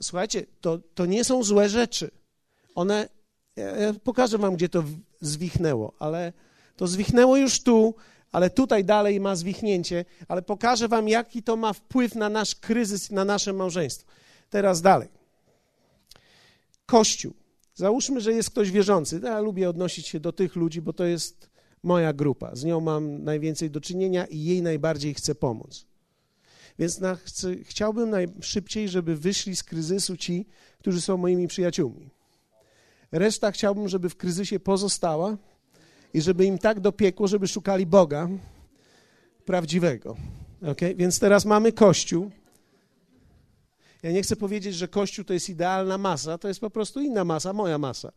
Słuchajcie, 0.00 0.46
to, 0.60 0.78
to 0.94 1.06
nie 1.06 1.24
są 1.24 1.42
złe 1.42 1.68
rzeczy. 1.68 2.10
One, 2.74 3.08
ja 3.56 3.92
pokażę 4.04 4.38
wam, 4.38 4.56
gdzie 4.56 4.68
to 4.68 4.84
zwichnęło, 5.20 5.92
ale 5.98 6.32
to 6.76 6.86
zwichnęło 6.86 7.36
już 7.36 7.62
tu, 7.62 7.94
ale 8.32 8.50
tutaj 8.50 8.84
dalej 8.84 9.20
ma 9.20 9.36
zwichnięcie, 9.36 10.04
ale 10.28 10.42
pokażę 10.42 10.88
wam, 10.88 11.08
jaki 11.08 11.42
to 11.42 11.56
ma 11.56 11.72
wpływ 11.72 12.14
na 12.14 12.28
nasz 12.28 12.54
kryzys, 12.54 13.10
na 13.10 13.24
nasze 13.24 13.52
małżeństwo. 13.52 14.12
Teraz 14.50 14.82
dalej. 14.82 15.08
Kościół. 16.86 17.34
Załóżmy, 17.74 18.20
że 18.20 18.32
jest 18.32 18.50
ktoś 18.50 18.70
wierzący. 18.70 19.20
Ja 19.24 19.40
lubię 19.40 19.70
odnosić 19.70 20.06
się 20.06 20.20
do 20.20 20.32
tych 20.32 20.56
ludzi, 20.56 20.82
bo 20.82 20.92
to 20.92 21.04
jest 21.04 21.50
moja 21.82 22.12
grupa. 22.12 22.54
Z 22.54 22.64
nią 22.64 22.80
mam 22.80 23.24
najwięcej 23.24 23.70
do 23.70 23.80
czynienia 23.80 24.26
i 24.26 24.44
jej 24.44 24.62
najbardziej 24.62 25.14
chcę 25.14 25.34
pomóc. 25.34 25.86
Więc 26.78 27.00
na, 27.00 27.14
chcę, 27.14 27.56
chciałbym 27.56 28.10
najszybciej, 28.10 28.88
żeby 28.88 29.16
wyszli 29.16 29.56
z 29.56 29.62
kryzysu 29.62 30.16
ci, 30.16 30.46
którzy 30.78 31.00
są 31.00 31.16
moimi 31.16 31.48
przyjaciółmi. 31.48 32.10
Reszta 33.12 33.52
chciałbym, 33.52 33.88
żeby 33.88 34.08
w 34.08 34.16
kryzysie 34.16 34.60
pozostała 34.60 35.36
i 36.14 36.20
żeby 36.20 36.44
im 36.44 36.58
tak 36.58 36.80
dopiekło, 36.80 37.28
żeby 37.28 37.48
szukali 37.48 37.86
Boga 37.86 38.28
prawdziwego. 39.44 40.16
Okay? 40.72 40.94
Więc 40.94 41.18
teraz 41.18 41.44
mamy 41.44 41.72
Kościół. 41.72 42.30
Ja 44.06 44.12
nie 44.12 44.22
chcę 44.22 44.36
powiedzieć, 44.36 44.74
że 44.74 44.88
Kościół 44.88 45.24
to 45.24 45.32
jest 45.32 45.48
idealna 45.48 45.98
masa, 45.98 46.38
to 46.38 46.48
jest 46.48 46.60
po 46.60 46.70
prostu 46.70 47.00
inna 47.00 47.24
masa, 47.24 47.52
moja 47.52 47.78
masa. 47.78 48.12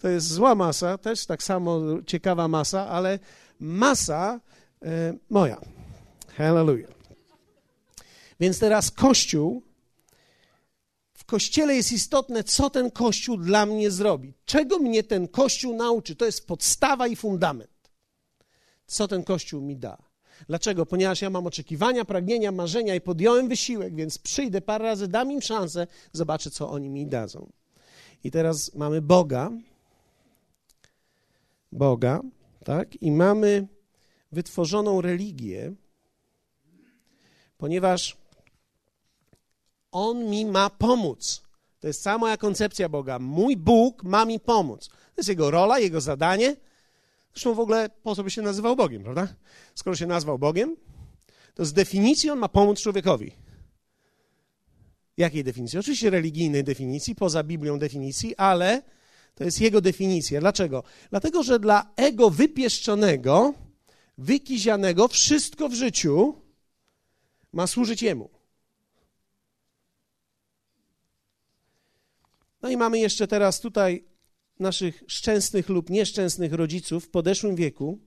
To 0.00 0.08
jest 0.08 0.26
zła 0.26 0.54
masa, 0.54 0.98
też 0.98 1.26
tak 1.26 1.42
samo 1.42 1.80
ciekawa 2.06 2.48
masa, 2.48 2.88
ale 2.88 3.18
masa 3.60 4.40
e, 4.82 5.14
moja. 5.30 5.60
Hallelujah. 6.36 6.90
Więc 8.40 8.58
teraz 8.58 8.90
Kościół 8.90 9.62
w 11.14 11.24
kościele 11.24 11.74
jest 11.74 11.92
istotne, 11.92 12.44
co 12.44 12.70
ten 12.70 12.90
kościół 12.90 13.36
dla 13.36 13.66
mnie 13.66 13.90
zrobi. 13.90 14.34
Czego 14.44 14.78
mnie 14.78 15.02
ten 15.02 15.28
kościół 15.28 15.76
nauczy? 15.76 16.16
To 16.16 16.24
jest 16.24 16.46
podstawa 16.46 17.06
i 17.06 17.16
fundament. 17.16 17.90
Co 18.86 19.08
ten 19.08 19.24
kościół 19.24 19.60
mi 19.60 19.76
da? 19.76 20.11
Dlaczego? 20.46 20.86
Ponieważ 20.86 21.22
ja 21.22 21.30
mam 21.30 21.46
oczekiwania, 21.46 22.04
pragnienia, 22.04 22.52
marzenia 22.52 22.94
i 22.94 23.00
podjąłem 23.00 23.48
wysiłek, 23.48 23.94
więc 23.94 24.18
przyjdę 24.18 24.60
parę 24.60 24.84
razy, 24.84 25.08
dam 25.08 25.32
im 25.32 25.42
szansę, 25.42 25.86
zobaczę, 26.12 26.50
co 26.50 26.70
oni 26.70 26.90
mi 26.90 27.06
dadzą. 27.06 27.52
I 28.24 28.30
teraz 28.30 28.74
mamy 28.74 29.02
Boga, 29.02 29.50
Boga, 31.72 32.20
tak? 32.64 33.02
I 33.02 33.10
mamy 33.10 33.66
wytworzoną 34.32 35.00
religię, 35.00 35.72
ponieważ 37.58 38.16
on 39.92 40.24
mi 40.24 40.46
ma 40.46 40.70
pomóc. 40.70 41.42
To 41.80 41.86
jest 41.86 42.02
cała 42.02 42.18
moja 42.18 42.36
koncepcja 42.36 42.88
Boga. 42.88 43.18
Mój 43.18 43.56
Bóg 43.56 44.02
ma 44.02 44.24
mi 44.24 44.40
pomóc. 44.40 44.88
To 44.88 45.14
jest 45.16 45.28
jego 45.28 45.50
rola, 45.50 45.78
jego 45.78 46.00
zadanie. 46.00 46.56
Zresztą 47.34 47.54
w 47.54 47.60
ogóle 47.60 47.90
po 48.02 48.14
co 48.16 48.24
by 48.24 48.30
się 48.30 48.42
nazywał 48.42 48.76
Bogiem, 48.76 49.02
prawda? 49.02 49.34
Skoro 49.74 49.96
się 49.96 50.06
nazwał 50.06 50.38
Bogiem, 50.38 50.76
to 51.54 51.64
z 51.64 51.72
definicji 51.72 52.30
on 52.30 52.38
ma 52.38 52.48
pomóc 52.48 52.80
człowiekowi. 52.80 53.32
Jakiej 55.16 55.44
definicji? 55.44 55.78
Oczywiście 55.78 56.10
religijnej 56.10 56.64
definicji, 56.64 57.14
poza 57.14 57.42
Biblią 57.42 57.78
definicji, 57.78 58.36
ale 58.36 58.82
to 59.34 59.44
jest 59.44 59.60
jego 59.60 59.80
definicja. 59.80 60.40
Dlaczego? 60.40 60.82
Dlatego, 61.10 61.42
że 61.42 61.58
dla 61.58 61.92
ego 61.96 62.30
wypieszczonego, 62.30 63.54
wykizianego, 64.18 65.08
wszystko 65.08 65.68
w 65.68 65.74
życiu 65.74 66.34
ma 67.52 67.66
służyć 67.66 68.02
jemu. 68.02 68.30
No 72.62 72.70
i 72.70 72.76
mamy 72.76 72.98
jeszcze 72.98 73.28
teraz 73.28 73.60
tutaj 73.60 74.04
naszych 74.62 75.04
szczęsnych 75.06 75.68
lub 75.68 75.90
nieszczęsnych 75.90 76.52
rodziców 76.52 77.04
w 77.04 77.08
podeszłym 77.08 77.56
wieku, 77.56 77.98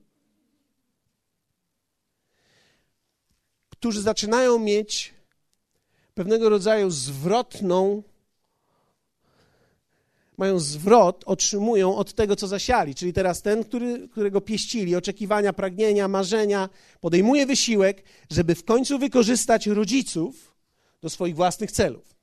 którzy 3.70 4.02
zaczynają 4.02 4.60
mieć 4.60 5.14
pewnego 6.14 6.50
rodzaju 6.50 6.90
zwrotną, 6.90 8.04
mają 10.38 10.60
zwrot, 10.60 11.24
otrzymują 11.26 11.96
od 11.96 12.14
tego, 12.14 12.36
co 12.36 12.48
zasiali. 12.48 12.96
Czyli 12.96 13.14
teraz 13.14 13.42
ten, 13.42 13.64
który, 13.64 14.08
którego 14.10 14.42
pieścili, 14.42 14.96
oczekiwania, 14.96 15.54
pragnienia, 15.54 16.08
marzenia, 16.08 16.70
podejmuje 17.02 17.46
wysiłek, 17.46 18.04
żeby 18.32 18.56
w 18.56 18.64
końcu 18.64 19.00
wykorzystać 19.00 19.68
rodziców 19.68 20.56
do 21.02 21.10
swoich 21.10 21.36
własnych 21.36 21.72
celów. 21.72 22.16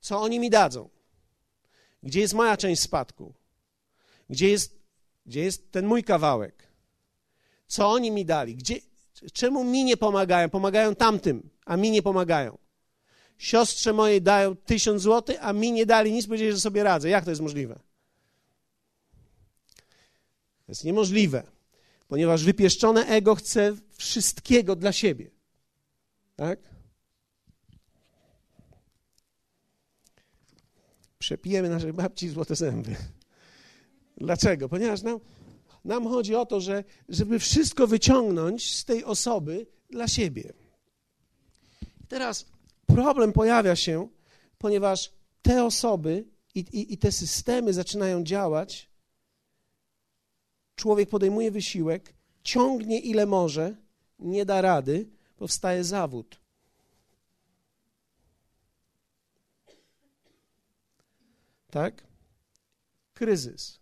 Co 0.00 0.20
oni 0.20 0.40
mi 0.40 0.50
dadzą? 0.50 0.97
Gdzie 2.02 2.20
jest 2.20 2.34
moja 2.34 2.56
część 2.56 2.82
spadku? 2.82 3.34
Gdzie 4.30 4.48
jest, 4.48 4.78
gdzie 5.26 5.40
jest 5.40 5.72
ten 5.72 5.86
mój 5.86 6.04
kawałek? 6.04 6.68
Co 7.66 7.90
oni 7.90 8.10
mi 8.10 8.24
dali? 8.24 8.56
Gdzie, 8.56 8.80
czemu 9.32 9.64
mi 9.64 9.84
nie 9.84 9.96
pomagają? 9.96 10.50
Pomagają 10.50 10.94
tamtym, 10.94 11.50
a 11.64 11.76
mi 11.76 11.90
nie 11.90 12.02
pomagają. 12.02 12.58
Siostrze 13.38 13.92
mojej 13.92 14.22
dają 14.22 14.56
tysiąc 14.56 15.02
złotych, 15.02 15.36
a 15.40 15.52
mi 15.52 15.72
nie 15.72 15.86
dali 15.86 16.12
nic, 16.12 16.26
powiedzieli, 16.26 16.52
że 16.52 16.60
sobie 16.60 16.82
radzę. 16.82 17.08
Jak 17.08 17.24
to 17.24 17.30
jest 17.30 17.42
możliwe? 17.42 17.74
To 20.66 20.72
jest 20.72 20.84
niemożliwe, 20.84 21.42
ponieważ 22.08 22.44
wypieszczone 22.44 23.06
ego 23.06 23.34
chce 23.34 23.76
wszystkiego 23.96 24.76
dla 24.76 24.92
siebie. 24.92 25.30
Tak? 26.36 26.58
Przepijemy 31.28 31.68
naszej 31.68 31.92
babci 31.92 32.28
złote 32.28 32.56
zęby. 32.56 32.96
Dlaczego? 34.16 34.68
Ponieważ 34.68 35.02
nam, 35.02 35.20
nam 35.84 36.08
chodzi 36.08 36.34
o 36.34 36.46
to, 36.46 36.60
że, 36.60 36.84
żeby 37.08 37.38
wszystko 37.38 37.86
wyciągnąć 37.86 38.74
z 38.76 38.84
tej 38.84 39.04
osoby 39.04 39.66
dla 39.90 40.08
siebie. 40.08 40.52
Teraz 42.08 42.46
problem 42.86 43.32
pojawia 43.32 43.76
się, 43.76 44.08
ponieważ 44.58 45.12
te 45.42 45.64
osoby 45.64 46.24
i, 46.54 46.60
i, 46.60 46.92
i 46.92 46.98
te 46.98 47.12
systemy 47.12 47.72
zaczynają 47.72 48.24
działać. 48.24 48.90
Człowiek 50.76 51.08
podejmuje 51.08 51.50
wysiłek, 51.50 52.14
ciągnie 52.42 53.00
ile 53.00 53.26
może, 53.26 53.76
nie 54.18 54.44
da 54.44 54.60
rady, 54.60 55.08
powstaje 55.36 55.84
zawód. 55.84 56.40
Tak? 61.70 62.02
Kryzys. 63.14 63.80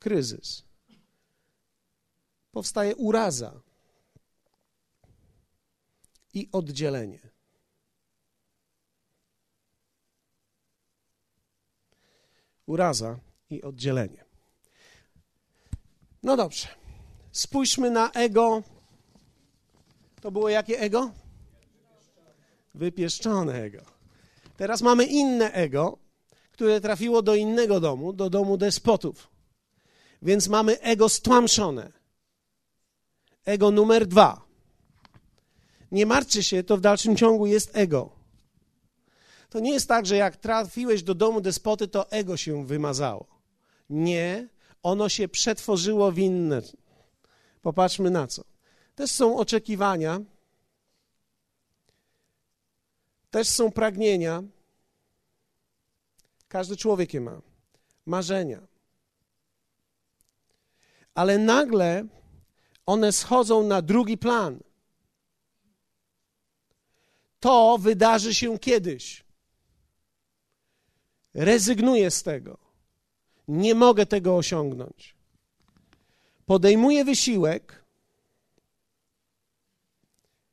Kryzys. 0.00 0.64
Powstaje 2.52 2.96
uraza 2.96 3.60
i 6.34 6.48
oddzielenie. 6.52 7.20
Uraza 12.66 13.18
i 13.50 13.62
oddzielenie. 13.62 14.24
No 16.22 16.36
dobrze. 16.36 16.68
Spójrzmy 17.32 17.90
na 17.90 18.10
ego. 18.10 18.62
To 20.20 20.30
było 20.30 20.48
jakie 20.48 20.80
ego? 20.80 21.12
Wypieszczone 22.74 23.54
ego. 23.54 24.01
Teraz 24.62 24.82
mamy 24.82 25.04
inne 25.04 25.52
ego, 25.52 25.98
które 26.52 26.80
trafiło 26.80 27.22
do 27.22 27.34
innego 27.34 27.80
domu, 27.80 28.12
do 28.12 28.30
domu 28.30 28.56
despotów. 28.56 29.28
Więc 30.22 30.48
mamy 30.48 30.80
ego 30.80 31.08
stłamszone. 31.08 31.92
Ego 33.44 33.70
numer 33.70 34.06
dwa. 34.06 34.44
Nie 35.92 36.06
martwcie 36.06 36.42
się, 36.42 36.62
to 36.62 36.76
w 36.76 36.80
dalszym 36.80 37.16
ciągu 37.16 37.46
jest 37.46 37.70
ego. 37.76 38.10
To 39.50 39.60
nie 39.60 39.72
jest 39.72 39.88
tak, 39.88 40.06
że 40.06 40.16
jak 40.16 40.36
trafiłeś 40.36 41.02
do 41.02 41.14
domu 41.14 41.40
despoty, 41.40 41.88
to 41.88 42.10
ego 42.10 42.36
się 42.36 42.66
wymazało. 42.66 43.26
Nie, 43.90 44.48
ono 44.82 45.08
się 45.08 45.28
przetworzyło 45.28 46.12
w 46.12 46.18
inne. 46.18 46.62
Popatrzmy 47.62 48.10
na 48.10 48.26
co. 48.26 48.44
Też 48.94 49.10
są 49.10 49.36
oczekiwania, 49.36 50.20
też 53.32 53.48
są 53.48 53.72
pragnienia. 53.72 54.42
Każdy 56.48 56.76
człowiek 56.76 57.14
je 57.14 57.20
ma. 57.20 57.40
Marzenia. 58.06 58.60
ale 61.14 61.38
nagle 61.38 62.04
one 62.86 63.12
schodzą 63.12 63.62
na 63.62 63.82
drugi 63.82 64.18
plan. 64.18 64.60
To 67.40 67.78
wydarzy 67.78 68.34
się 68.34 68.58
kiedyś. 68.58 69.24
Rezygnuję 71.34 72.10
z 72.10 72.22
tego. 72.22 72.58
Nie 73.48 73.74
mogę 73.74 74.06
tego 74.06 74.36
osiągnąć. 74.36 75.14
Podejmuję 76.46 77.04
wysiłek, 77.04 77.84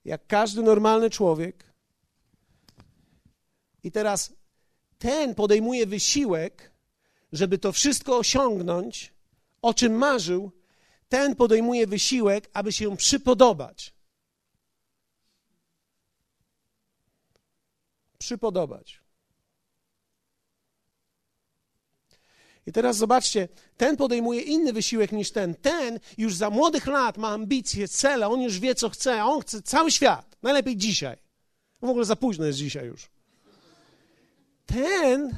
jak 0.05 0.27
każdy 0.27 0.61
normalny 0.61 1.09
człowiek. 1.09 1.68
I 3.83 3.91
teraz 3.91 4.33
ten 4.97 5.35
podejmuje 5.35 5.85
wysiłek, 5.85 6.71
żeby 7.31 7.57
to 7.57 7.71
wszystko 7.71 8.17
osiągnąć, 8.17 9.13
o 9.61 9.73
czym 9.73 9.93
marzył, 9.93 10.51
ten 11.09 11.35
podejmuje 11.35 11.87
wysiłek, 11.87 12.49
aby 12.53 12.71
się 12.71 12.97
przypodobać. 12.97 13.93
Przypodobać. 18.17 19.01
I 22.65 22.71
teraz 22.71 22.97
zobaczcie, 22.97 23.47
ten 23.77 23.97
podejmuje 23.97 24.41
inny 24.41 24.73
wysiłek 24.73 25.11
niż 25.11 25.31
ten. 25.31 25.55
Ten 25.55 25.99
już 26.17 26.35
za 26.35 26.49
młodych 26.49 26.87
lat 26.87 27.17
ma 27.17 27.29
ambicje, 27.29 27.87
cele, 27.87 28.27
on 28.27 28.41
już 28.41 28.59
wie, 28.59 28.75
co 28.75 28.89
chce, 28.89 29.23
on 29.23 29.41
chce 29.41 29.61
cały 29.61 29.91
świat. 29.91 30.37
Najlepiej 30.41 30.77
dzisiaj. 30.77 31.17
W 31.81 31.89
ogóle 31.89 32.05
za 32.05 32.15
późno 32.15 32.45
jest 32.45 32.59
dzisiaj 32.59 32.85
już. 32.85 33.09
Ten, 34.73 35.37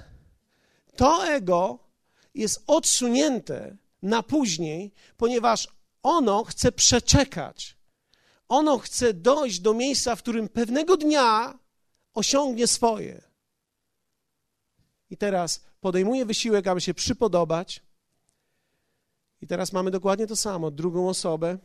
to 0.95 1.27
ego 1.27 1.79
jest 2.35 2.63
odsunięte 2.67 3.77
na 4.01 4.23
później, 4.23 4.91
ponieważ 5.17 5.67
ono 6.03 6.43
chce 6.43 6.71
przeczekać. 6.71 7.77
Ono 8.47 8.77
chce 8.77 9.13
dojść 9.13 9.59
do 9.59 9.73
miejsca, 9.73 10.15
w 10.15 10.19
którym 10.19 10.49
pewnego 10.49 10.97
dnia 10.97 11.59
osiągnie 12.13 12.67
swoje. 12.67 13.21
I 15.09 15.17
teraz 15.17 15.61
podejmuje 15.81 16.25
wysiłek, 16.25 16.67
aby 16.67 16.81
się 16.81 16.93
przypodobać. 16.93 17.81
I 19.41 19.47
teraz 19.47 19.73
mamy 19.73 19.91
dokładnie 19.91 20.27
to 20.27 20.35
samo, 20.35 20.71
drugą 20.71 21.09
osobę. 21.09 21.57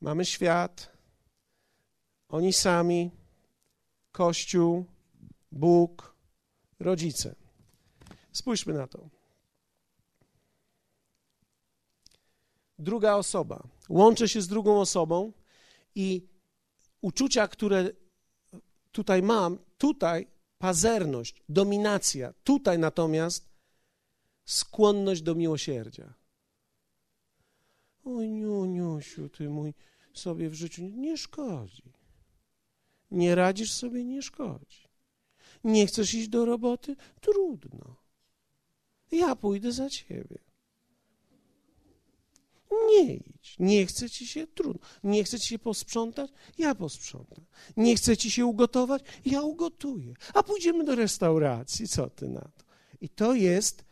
Mamy 0.00 0.24
świat, 0.24 0.92
oni 2.28 2.52
sami, 2.52 3.10
Kościół, 4.12 4.84
Bóg, 5.52 6.17
rodzice. 6.80 7.34
Spójrzmy 8.32 8.74
na 8.74 8.86
to. 8.86 9.18
druga 12.78 13.14
osoba. 13.14 13.68
Łączę 13.88 14.28
się 14.28 14.42
z 14.42 14.48
drugą 14.48 14.80
osobą 14.80 15.32
i 15.94 16.28
uczucia, 17.00 17.48
które 17.48 17.90
tutaj 18.92 19.22
mam, 19.22 19.58
tutaj 19.78 20.26
pazerność, 20.58 21.42
dominacja, 21.48 22.34
tutaj 22.44 22.78
natomiast 22.78 23.48
skłonność 24.44 25.22
do 25.22 25.34
miłosierdzia. 25.34 26.14
Oj, 28.04 28.28
Niuniusiu, 28.28 29.28
ty 29.28 29.48
mój 29.48 29.74
sobie 30.14 30.50
w 30.50 30.54
życiu 30.54 30.82
nie 30.82 31.16
szkodzi. 31.16 31.92
Nie 33.10 33.34
radzisz 33.34 33.72
sobie, 33.72 34.04
nie 34.04 34.22
szkodzi. 34.22 34.87
Nie 35.64 35.86
chcesz 35.86 36.14
iść 36.14 36.28
do 36.28 36.44
roboty? 36.44 36.96
Trudno. 37.20 37.96
Ja 39.10 39.36
pójdę 39.36 39.72
za 39.72 39.90
ciebie. 39.90 40.38
Nie 42.86 43.14
idź. 43.14 43.56
Nie 43.58 43.86
chce 43.86 44.10
ci 44.10 44.26
się 44.26 44.46
trudno. 44.46 44.80
Nie 45.04 45.24
chce 45.24 45.40
ci 45.40 45.48
się 45.48 45.58
posprzątać? 45.58 46.30
Ja 46.58 46.74
posprzątam. 46.74 47.44
Nie 47.76 47.96
chce 47.96 48.16
ci 48.16 48.30
się 48.30 48.46
ugotować? 48.46 49.02
Ja 49.24 49.42
ugotuję. 49.42 50.14
A 50.34 50.42
pójdziemy 50.42 50.84
do 50.84 50.94
restauracji. 50.94 51.88
Co 51.88 52.10
ty 52.10 52.28
na 52.28 52.40
to? 52.40 52.64
I 53.00 53.08
to 53.08 53.34
jest, 53.34 53.84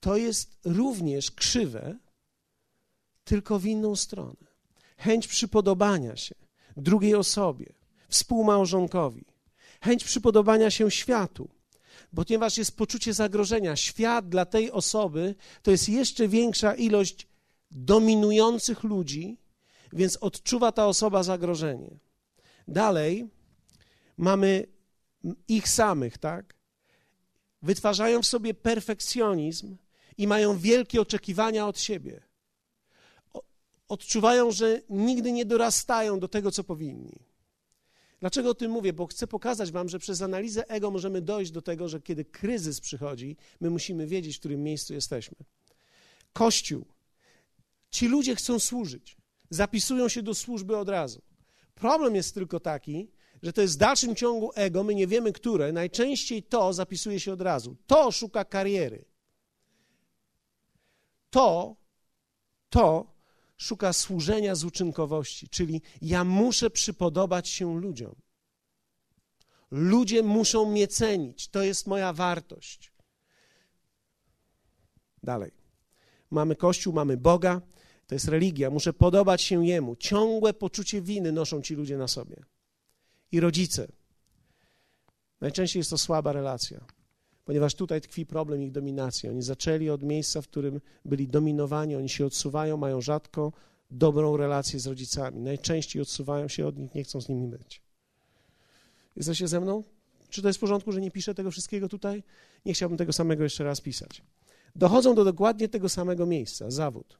to 0.00 0.16
jest 0.16 0.56
również 0.64 1.30
krzywe, 1.30 1.98
tylko 3.24 3.58
w 3.58 3.66
inną 3.66 3.96
stronę. 3.96 4.46
Chęć 4.98 5.28
przypodobania 5.28 6.16
się 6.16 6.34
drugiej 6.76 7.14
osobie, 7.14 7.72
współmałżonkowi. 8.08 9.24
Chęć 9.86 10.04
przypodobania 10.04 10.70
się 10.70 10.90
światu 10.90 11.48
ponieważ 12.16 12.58
jest 12.58 12.76
poczucie 12.76 13.14
zagrożenia. 13.14 13.76
Świat 13.76 14.28
dla 14.28 14.44
tej 14.44 14.70
osoby 14.70 15.34
to 15.62 15.70
jest 15.70 15.88
jeszcze 15.88 16.28
większa 16.28 16.74
ilość 16.74 17.26
dominujących 17.70 18.82
ludzi, 18.82 19.38
więc 19.92 20.16
odczuwa 20.16 20.72
ta 20.72 20.86
osoba 20.86 21.22
zagrożenie. 21.22 21.98
Dalej 22.68 23.28
mamy 24.16 24.66
ich 25.48 25.68
samych, 25.68 26.18
tak? 26.18 26.54
Wytwarzają 27.62 28.22
w 28.22 28.26
sobie 28.26 28.54
perfekcjonizm 28.54 29.76
i 30.18 30.26
mają 30.26 30.58
wielkie 30.58 31.00
oczekiwania 31.00 31.66
od 31.66 31.80
siebie. 31.80 32.22
Odczuwają, 33.88 34.50
że 34.50 34.80
nigdy 34.90 35.32
nie 35.32 35.44
dorastają 35.44 36.20
do 36.20 36.28
tego, 36.28 36.50
co 36.50 36.64
powinni. 36.64 37.25
Dlaczego 38.20 38.50
o 38.50 38.54
tym 38.54 38.70
mówię? 38.70 38.92
Bo 38.92 39.06
chcę 39.06 39.26
pokazać 39.26 39.72
Wam, 39.72 39.88
że 39.88 39.98
przez 39.98 40.22
analizę 40.22 40.68
ego 40.68 40.90
możemy 40.90 41.22
dojść 41.22 41.50
do 41.50 41.62
tego, 41.62 41.88
że 41.88 42.00
kiedy 42.00 42.24
kryzys 42.24 42.80
przychodzi, 42.80 43.36
my 43.60 43.70
musimy 43.70 44.06
wiedzieć, 44.06 44.36
w 44.36 44.40
którym 44.40 44.62
miejscu 44.62 44.94
jesteśmy. 44.94 45.36
Kościół 46.32 46.84
Ci 47.90 48.08
ludzie 48.08 48.36
chcą 48.36 48.58
służyć, 48.58 49.16
zapisują 49.50 50.08
się 50.08 50.22
do 50.22 50.34
służby 50.34 50.76
od 50.76 50.88
razu. 50.88 51.22
Problem 51.74 52.14
jest 52.14 52.34
tylko 52.34 52.60
taki, 52.60 53.10
że 53.42 53.52
to 53.52 53.60
jest 53.60 53.74
w 53.74 53.78
dalszym 53.78 54.16
ciągu 54.16 54.50
ego, 54.54 54.84
my 54.84 54.94
nie 54.94 55.06
wiemy 55.06 55.32
które, 55.32 55.72
najczęściej 55.72 56.42
to 56.42 56.72
zapisuje 56.72 57.20
się 57.20 57.32
od 57.32 57.40
razu. 57.40 57.76
To 57.86 58.12
szuka 58.12 58.44
kariery. 58.44 59.04
To, 61.30 61.76
to 62.70 63.15
szuka 63.56 63.92
służenia 63.92 64.54
z 64.54 64.64
uczynkowości, 64.64 65.48
czyli 65.48 65.82
ja 66.02 66.24
muszę 66.24 66.70
przypodobać 66.70 67.48
się 67.48 67.80
ludziom. 67.80 68.14
Ludzie 69.70 70.22
muszą 70.22 70.70
mnie 70.70 70.88
cenić, 70.88 71.48
to 71.48 71.62
jest 71.62 71.86
moja 71.86 72.12
wartość. 72.12 72.92
Dalej. 75.22 75.50
Mamy 76.30 76.56
Kościół, 76.56 76.92
mamy 76.92 77.16
Boga, 77.16 77.60
to 78.06 78.14
jest 78.14 78.28
religia, 78.28 78.70
muszę 78.70 78.92
podobać 78.92 79.42
się 79.42 79.66
Jemu. 79.66 79.96
Ciągłe 79.96 80.54
poczucie 80.54 81.02
winy 81.02 81.32
noszą 81.32 81.62
ci 81.62 81.74
ludzie 81.74 81.98
na 81.98 82.08
sobie. 82.08 82.36
I 83.32 83.40
rodzice. 83.40 83.88
Najczęściej 85.40 85.80
jest 85.80 85.90
to 85.90 85.98
słaba 85.98 86.32
relacja, 86.32 86.84
ponieważ 87.46 87.74
tutaj 87.74 88.00
tkwi 88.00 88.26
problem 88.26 88.62
ich 88.62 88.72
dominacji. 88.72 89.28
Oni 89.28 89.42
zaczęli 89.42 89.90
od 89.90 90.02
miejsca, 90.02 90.42
w 90.42 90.48
którym 90.48 90.80
byli 91.04 91.28
dominowani, 91.28 91.96
oni 91.96 92.08
się 92.08 92.26
odsuwają, 92.26 92.76
mają 92.76 93.00
rzadko 93.00 93.52
dobrą 93.90 94.36
relację 94.36 94.80
z 94.80 94.86
rodzicami. 94.86 95.40
Najczęściej 95.40 96.02
odsuwają 96.02 96.48
się 96.48 96.66
od 96.66 96.78
nich, 96.78 96.94
nie 96.94 97.04
chcą 97.04 97.20
z 97.20 97.28
nimi 97.28 97.48
być. 97.48 97.82
Jesteście 99.16 99.48
ze 99.48 99.60
mną? 99.60 99.84
Czy 100.28 100.42
to 100.42 100.48
jest 100.48 100.58
w 100.58 100.60
porządku, 100.60 100.92
że 100.92 101.00
nie 101.00 101.10
piszę 101.10 101.34
tego 101.34 101.50
wszystkiego 101.50 101.88
tutaj? 101.88 102.22
Nie 102.64 102.72
chciałbym 102.72 102.98
tego 102.98 103.12
samego 103.12 103.42
jeszcze 103.42 103.64
raz 103.64 103.80
pisać. 103.80 104.22
Dochodzą 104.76 105.14
do 105.14 105.24
dokładnie 105.24 105.68
tego 105.68 105.88
samego 105.88 106.26
miejsca 106.26 106.70
zawód. 106.70 107.18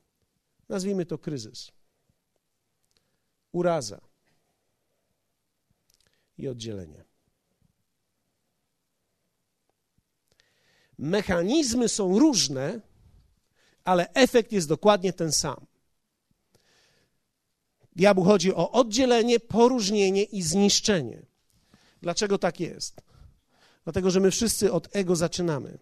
Nazwijmy 0.69 1.07
to 1.07 1.19
kryzys, 1.19 1.73
uraza 3.53 4.01
i 6.39 6.49
oddzielenie. 6.49 7.06
Mechanizmy 10.99 11.89
są 11.89 12.19
różne, 12.19 12.81
ale 13.85 14.13
efekt 14.13 14.53
jest 14.53 14.69
dokładnie 14.69 15.13
ten 15.13 15.33
sam. 15.33 15.67
Diabłu 17.97 18.25
chodzi 18.25 18.55
o 18.55 18.73
oddzielenie, 18.73 19.41
poróżnienie 19.41 20.23
i 20.23 20.43
zniszczenie. 20.43 21.23
Dlaczego 22.03 22.39
tak 22.39 22.61
jest? 22.61 23.01
Dlatego, 23.85 24.11
że 24.11 24.21
my 24.21 24.31
wszyscy 24.31 24.73
od 24.73 24.97
ego 24.97 25.17
zaczynamy. 25.17 25.79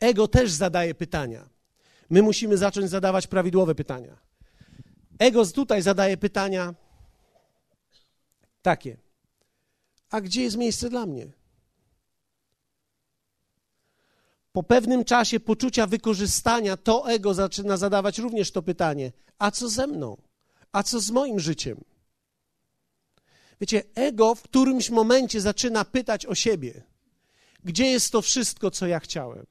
Ego 0.00 0.28
też 0.28 0.50
zadaje 0.50 0.94
pytania. 0.94 1.48
My 2.10 2.22
musimy 2.22 2.56
zacząć 2.56 2.90
zadawać 2.90 3.26
prawidłowe 3.26 3.74
pytania. 3.74 4.16
Ego 5.18 5.46
tutaj 5.46 5.82
zadaje 5.82 6.16
pytania 6.16 6.74
takie: 8.62 8.96
A 10.10 10.20
gdzie 10.20 10.42
jest 10.42 10.56
miejsce 10.56 10.90
dla 10.90 11.06
mnie? 11.06 11.32
Po 14.54 14.62
pewnym 14.62 15.04
czasie 15.04 15.40
poczucia 15.40 15.86
wykorzystania 15.86 16.76
to 16.76 17.10
ego 17.10 17.34
zaczyna 17.34 17.76
zadawać 17.76 18.18
również 18.18 18.50
to 18.50 18.62
pytanie: 18.62 19.12
A 19.38 19.50
co 19.50 19.68
ze 19.68 19.86
mną? 19.86 20.16
A 20.72 20.82
co 20.82 21.00
z 21.00 21.10
moim 21.10 21.40
życiem? 21.40 21.84
Wiecie, 23.60 23.82
ego 23.94 24.34
w 24.34 24.42
którymś 24.42 24.90
momencie 24.90 25.40
zaczyna 25.40 25.84
pytać 25.84 26.26
o 26.26 26.34
siebie: 26.34 26.82
Gdzie 27.64 27.86
jest 27.86 28.12
to 28.12 28.22
wszystko, 28.22 28.70
co 28.70 28.86
ja 28.86 29.00
chciałem? 29.00 29.46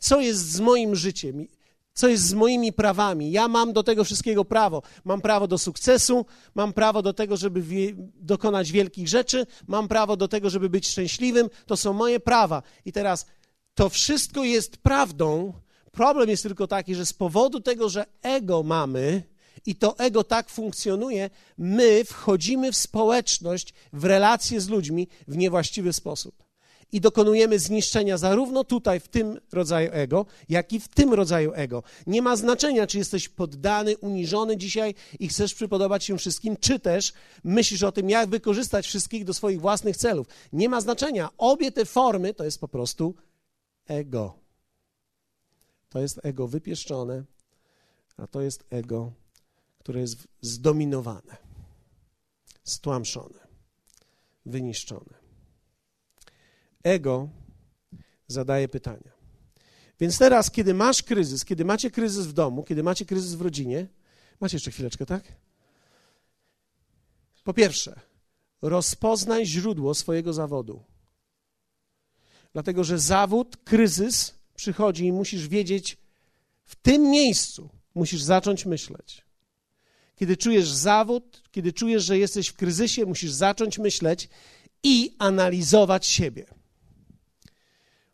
Co 0.00 0.20
jest 0.20 0.50
z 0.52 0.60
moim 0.60 0.96
życiem? 0.96 1.46
Co 1.96 2.08
jest 2.08 2.24
z 2.24 2.34
moimi 2.34 2.72
prawami? 2.72 3.30
Ja 3.30 3.48
mam 3.48 3.72
do 3.72 3.82
tego 3.82 4.04
wszystkiego 4.04 4.44
prawo. 4.44 4.82
Mam 5.04 5.20
prawo 5.20 5.48
do 5.48 5.58
sukcesu, 5.58 6.26
mam 6.54 6.72
prawo 6.72 7.02
do 7.02 7.12
tego, 7.12 7.36
żeby 7.36 7.62
wie, 7.62 7.92
dokonać 8.14 8.72
wielkich 8.72 9.08
rzeczy, 9.08 9.46
mam 9.66 9.88
prawo 9.88 10.16
do 10.16 10.28
tego, 10.28 10.50
żeby 10.50 10.70
być 10.70 10.88
szczęśliwym. 10.88 11.50
To 11.66 11.76
są 11.76 11.92
moje 11.92 12.20
prawa. 12.20 12.62
I 12.84 12.92
teraz 12.92 13.26
to 13.76 13.88
wszystko 13.88 14.44
jest 14.44 14.76
prawdą. 14.76 15.52
Problem 15.92 16.30
jest 16.30 16.42
tylko 16.42 16.66
taki, 16.66 16.94
że 16.94 17.06
z 17.06 17.12
powodu 17.12 17.60
tego, 17.60 17.88
że 17.88 18.06
ego 18.22 18.62
mamy 18.62 19.22
i 19.66 19.74
to 19.74 19.98
ego 19.98 20.24
tak 20.24 20.50
funkcjonuje, 20.50 21.30
my 21.58 22.04
wchodzimy 22.04 22.72
w 22.72 22.76
społeczność, 22.76 23.74
w 23.92 24.04
relacje 24.04 24.60
z 24.60 24.68
ludźmi 24.68 25.08
w 25.28 25.36
niewłaściwy 25.36 25.92
sposób 25.92 26.46
i 26.92 27.00
dokonujemy 27.00 27.58
zniszczenia 27.58 28.18
zarówno 28.18 28.64
tutaj, 28.64 29.00
w 29.00 29.08
tym 29.08 29.40
rodzaju 29.52 29.90
ego, 29.92 30.26
jak 30.48 30.72
i 30.72 30.80
w 30.80 30.88
tym 30.88 31.14
rodzaju 31.14 31.52
ego. 31.54 31.82
Nie 32.06 32.22
ma 32.22 32.36
znaczenia, 32.36 32.86
czy 32.86 32.98
jesteś 32.98 33.28
poddany, 33.28 33.96
uniżony 33.96 34.56
dzisiaj 34.56 34.94
i 35.20 35.28
chcesz 35.28 35.54
przypodobać 35.54 36.04
się 36.04 36.18
wszystkim, 36.18 36.56
czy 36.60 36.78
też 36.78 37.12
myślisz 37.44 37.82
o 37.82 37.92
tym, 37.92 38.10
jak 38.10 38.28
wykorzystać 38.28 38.86
wszystkich 38.86 39.24
do 39.24 39.34
swoich 39.34 39.60
własnych 39.60 39.96
celów. 39.96 40.26
Nie 40.52 40.68
ma 40.68 40.80
znaczenia. 40.80 41.28
Obie 41.38 41.72
te 41.72 41.84
formy 41.84 42.34
to 42.34 42.44
jest 42.44 42.60
po 42.60 42.68
prostu 42.68 43.14
ego. 43.86 44.38
To 45.88 46.00
jest 46.00 46.20
ego 46.22 46.48
wypieszczone, 46.48 47.24
a 48.16 48.26
to 48.26 48.40
jest 48.40 48.64
ego, 48.70 49.12
które 49.78 50.00
jest 50.00 50.28
zdominowane, 50.40 51.36
stłamszone, 52.64 53.46
wyniszczone 54.46 55.26
ego 56.86 57.28
zadaje 58.26 58.68
pytania. 58.68 59.16
Więc 60.00 60.18
teraz, 60.18 60.50
kiedy 60.50 60.74
masz 60.74 61.02
kryzys, 61.02 61.44
kiedy 61.44 61.64
macie 61.64 61.90
kryzys 61.90 62.26
w 62.26 62.32
domu, 62.32 62.64
kiedy 62.64 62.82
macie 62.82 63.04
kryzys 63.04 63.34
w 63.34 63.40
rodzinie, 63.40 63.86
macie 64.40 64.56
jeszcze 64.56 64.70
chwileczkę, 64.70 65.06
tak? 65.06 65.22
Po 67.44 67.54
pierwsze, 67.54 68.00
rozpoznaj 68.62 69.46
źródło 69.46 69.94
swojego 69.94 70.32
zawodu. 70.32 70.84
Dlatego, 72.52 72.84
że 72.84 72.98
zawód, 72.98 73.56
kryzys 73.56 74.34
przychodzi 74.54 75.04
i 75.06 75.12
musisz 75.12 75.48
wiedzieć, 75.48 75.96
w 76.64 76.76
tym 76.76 77.02
miejscu 77.02 77.70
musisz 77.94 78.22
zacząć 78.22 78.66
myśleć. 78.66 79.26
Kiedy 80.16 80.36
czujesz 80.36 80.68
zawód, 80.68 81.42
kiedy 81.50 81.72
czujesz, 81.72 82.04
że 82.04 82.18
jesteś 82.18 82.48
w 82.48 82.56
kryzysie, 82.56 83.06
musisz 83.06 83.32
zacząć 83.32 83.78
myśleć 83.78 84.28
i 84.82 85.16
analizować 85.18 86.06
siebie. 86.06 86.46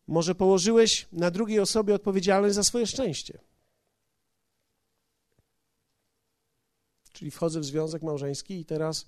Może 0.06 0.34
położyłeś 0.34 1.08
na 1.12 1.30
drugiej 1.30 1.60
osobie 1.60 1.94
odpowiedzialność 1.94 2.54
za 2.54 2.64
swoje 2.64 2.86
szczęście. 2.86 3.38
Czyli 7.12 7.30
wchodzę 7.30 7.60
w 7.60 7.64
związek 7.64 8.02
małżeński 8.02 8.60
i 8.60 8.64
teraz 8.64 9.06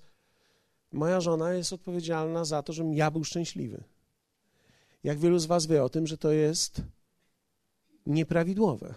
moja 0.91 1.21
żona 1.21 1.53
jest 1.53 1.73
odpowiedzialna 1.73 2.45
za 2.45 2.63
to, 2.63 2.73
żebym 2.73 2.93
ja 2.93 3.11
był 3.11 3.23
szczęśliwy. 3.23 3.83
Jak 5.05 5.19
wielu 5.19 5.39
z 5.39 5.45
Was 5.45 5.65
wie 5.65 5.83
o 5.83 5.89
tym, 5.89 6.07
że 6.07 6.17
to 6.17 6.31
jest 6.31 6.81
nieprawidłowe. 8.05 8.93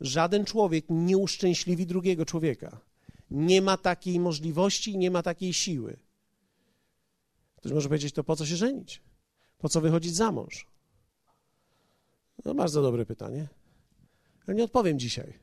Żaden 0.00 0.44
człowiek 0.44 0.84
nie 0.88 1.18
uszczęśliwi 1.18 1.86
drugiego 1.86 2.26
człowieka. 2.26 2.80
Nie 3.30 3.62
ma 3.62 3.76
takiej 3.76 4.20
możliwości, 4.20 4.98
nie 4.98 5.10
ma 5.10 5.22
takiej 5.22 5.52
siły. 5.52 5.96
Ktoś 7.56 7.72
może 7.72 7.88
powiedzieć, 7.88 8.14
to 8.14 8.24
po 8.24 8.36
co 8.36 8.46
się 8.46 8.56
żenić? 8.56 9.02
Po 9.58 9.68
co 9.68 9.80
wychodzić 9.80 10.14
za 10.14 10.32
mąż? 10.32 10.66
No, 12.44 12.54
bardzo 12.54 12.82
dobre 12.82 13.06
pytanie. 13.06 13.48
Ja 14.46 14.54
nie 14.54 14.64
odpowiem 14.64 14.98
dzisiaj. 14.98 15.38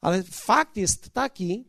Ale 0.00 0.22
fakt 0.22 0.76
jest 0.76 1.10
taki, 1.10 1.64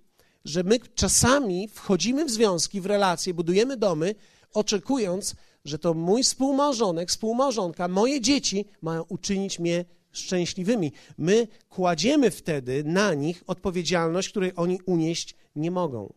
że 0.46 0.64
my 0.64 0.80
czasami 0.80 1.68
wchodzimy 1.68 2.26
w 2.26 2.32
związki, 2.32 2.82
w 2.82 2.86
relacje, 2.86 3.34
budujemy 3.34 3.78
domy, 3.78 4.16
oczekując, 4.54 5.36
że 5.66 5.80
to 5.80 5.94
mój 5.94 6.24
współmałżonek, 6.24 7.10
współmałżonka, 7.10 7.88
moje 7.88 8.22
dzieci 8.22 8.66
mają 8.82 9.04
uczynić 9.10 9.60
mnie 9.60 9.86
szczęśliwymi. 10.12 10.92
My 11.18 11.48
kładziemy 11.70 12.32
wtedy 12.32 12.84
na 12.84 13.14
nich 13.14 13.44
odpowiedzialność, 13.48 14.30
której 14.30 14.52
oni 14.56 14.80
unieść 14.86 15.36
nie 15.56 15.72
mogą. 15.72 16.14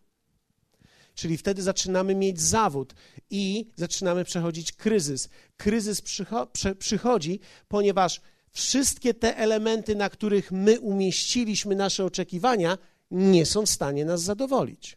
Czyli 1.14 1.36
wtedy 1.36 1.62
zaczynamy 1.62 2.14
mieć 2.14 2.40
zawód 2.40 2.94
i 3.30 3.66
zaczynamy 3.76 4.24
przechodzić 4.24 4.72
kryzys. 4.72 5.28
Kryzys 5.56 6.02
przycho 6.02 6.48
przychodzi, 6.78 7.40
ponieważ 7.68 8.20
wszystkie 8.50 9.14
te 9.14 9.36
elementy, 9.36 9.94
na 9.94 10.10
których 10.10 10.52
my 10.52 10.80
umieściliśmy 10.80 11.74
nasze 11.74 12.04
oczekiwania, 12.04 12.78
nie 13.10 13.46
są 13.46 13.66
w 13.66 13.70
stanie 13.70 14.04
nas 14.04 14.22
zadowolić. 14.22 14.96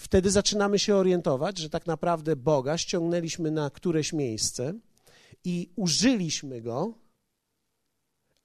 Wtedy 0.00 0.30
zaczynamy 0.30 0.78
się 0.78 0.96
orientować, 0.96 1.58
że 1.58 1.70
tak 1.70 1.86
naprawdę 1.86 2.36
Boga 2.36 2.78
ściągnęliśmy 2.78 3.50
na 3.50 3.70
któreś 3.70 4.12
miejsce 4.12 4.74
i 5.44 5.70
użyliśmy 5.76 6.60
go, 6.60 6.94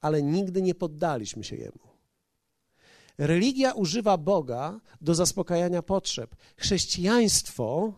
ale 0.02 0.24
nigdy 0.24 0.62
nie 0.62 0.76
poddaliśmy 0.76 1.44
się 1.44 1.56
jemu. 1.56 1.80
Religia 3.18 3.74
używa 3.74 4.18
Boga 4.18 4.80
do 5.02 5.16
zaspokajania 5.16 5.82
potrzeb. 5.82 6.36
Chrześcijaństwo, 6.58 7.94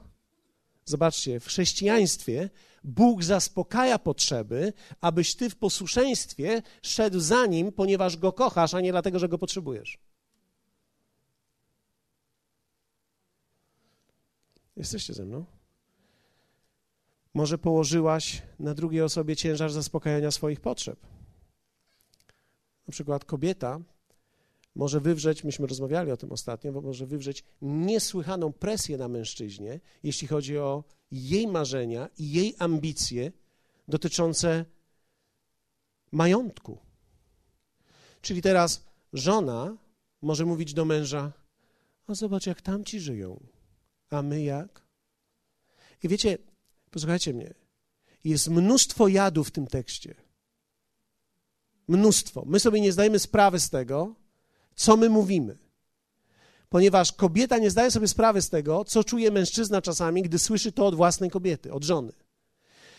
zobaczcie, 0.85 1.39
w 1.39 1.45
chrześcijaństwie 1.45 2.49
Bóg 2.83 3.23
zaspokaja 3.23 3.99
potrzeby, 3.99 4.73
abyś 5.01 5.35
ty 5.35 5.49
w 5.49 5.55
posłuszeństwie 5.55 6.61
szedł 6.81 7.19
za 7.19 7.45
nim, 7.45 7.71
ponieważ 7.71 8.17
go 8.17 8.33
kochasz, 8.33 8.73
a 8.73 8.81
nie 8.81 8.91
dlatego, 8.91 9.19
że 9.19 9.29
go 9.29 9.37
potrzebujesz. 9.37 9.97
Jesteście 14.77 15.13
ze 15.13 15.25
mną? 15.25 15.45
Może 17.33 17.57
położyłaś 17.57 18.41
na 18.59 18.73
drugiej 18.73 19.01
osobie 19.01 19.35
ciężar 19.35 19.71
zaspokajania 19.71 20.31
swoich 20.31 20.61
potrzeb. 20.61 20.99
Na 22.87 22.91
przykład 22.91 23.25
kobieta 23.25 23.79
może 24.75 24.99
wywrzeć, 24.99 25.43
myśmy 25.43 25.67
rozmawiali 25.67 26.11
o 26.11 26.17
tym 26.17 26.31
ostatnio, 26.31 26.71
bo 26.71 26.81
może 26.81 27.05
wywrzeć 27.05 27.43
niesłychaną 27.61 28.53
presję 28.53 28.97
na 28.97 29.07
mężczyźnie, 29.07 29.79
jeśli 30.03 30.27
chodzi 30.27 30.57
o 30.57 30.83
jej 31.11 31.47
marzenia 31.47 32.09
i 32.17 32.31
jej 32.31 32.55
ambicje 32.59 33.31
dotyczące 33.87 34.65
majątku. 36.11 36.77
Czyli 38.21 38.41
teraz 38.41 38.85
żona 39.13 39.77
może 40.21 40.45
mówić 40.45 40.73
do 40.73 40.85
męża: 40.85 41.33
A 42.07 42.15
zobacz, 42.15 42.45
jak 42.45 42.61
tamci 42.61 42.99
żyją, 42.99 43.39
a 44.09 44.21
my 44.21 44.43
jak? 44.43 44.81
I 46.03 46.07
wiecie, 46.07 46.37
posłuchajcie 46.91 47.33
mnie, 47.33 47.53
jest 48.23 48.49
mnóstwo 48.49 49.07
jadu 49.07 49.43
w 49.43 49.51
tym 49.51 49.67
tekście. 49.67 50.15
Mnóstwo. 51.87 52.43
My 52.45 52.59
sobie 52.59 52.81
nie 52.81 52.91
zdajemy 52.91 53.19
sprawy 53.19 53.59
z 53.59 53.69
tego, 53.69 54.15
co 54.75 54.97
my 54.97 55.09
mówimy. 55.09 55.57
Ponieważ 56.69 57.11
kobieta 57.11 57.57
nie 57.57 57.71
zdaje 57.71 57.91
sobie 57.91 58.07
sprawy 58.07 58.41
z 58.41 58.49
tego, 58.49 58.85
co 58.85 59.03
czuje 59.03 59.31
mężczyzna 59.31 59.81
czasami, 59.81 60.21
gdy 60.21 60.39
słyszy 60.39 60.71
to 60.71 60.85
od 60.85 60.95
własnej 60.95 61.29
kobiety, 61.29 61.73
od 61.73 61.83
żony. 61.83 62.13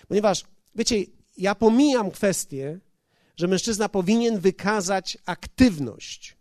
Ponieważ, 0.09 0.45
wiecie, 0.75 1.05
ja 1.37 1.55
pomijam 1.55 2.11
kwestię, 2.11 2.81
że 3.37 3.49
mężczyzna 3.49 3.89
powinien 3.89 4.39
wykazać 4.39 5.19
aktywność 5.27 6.37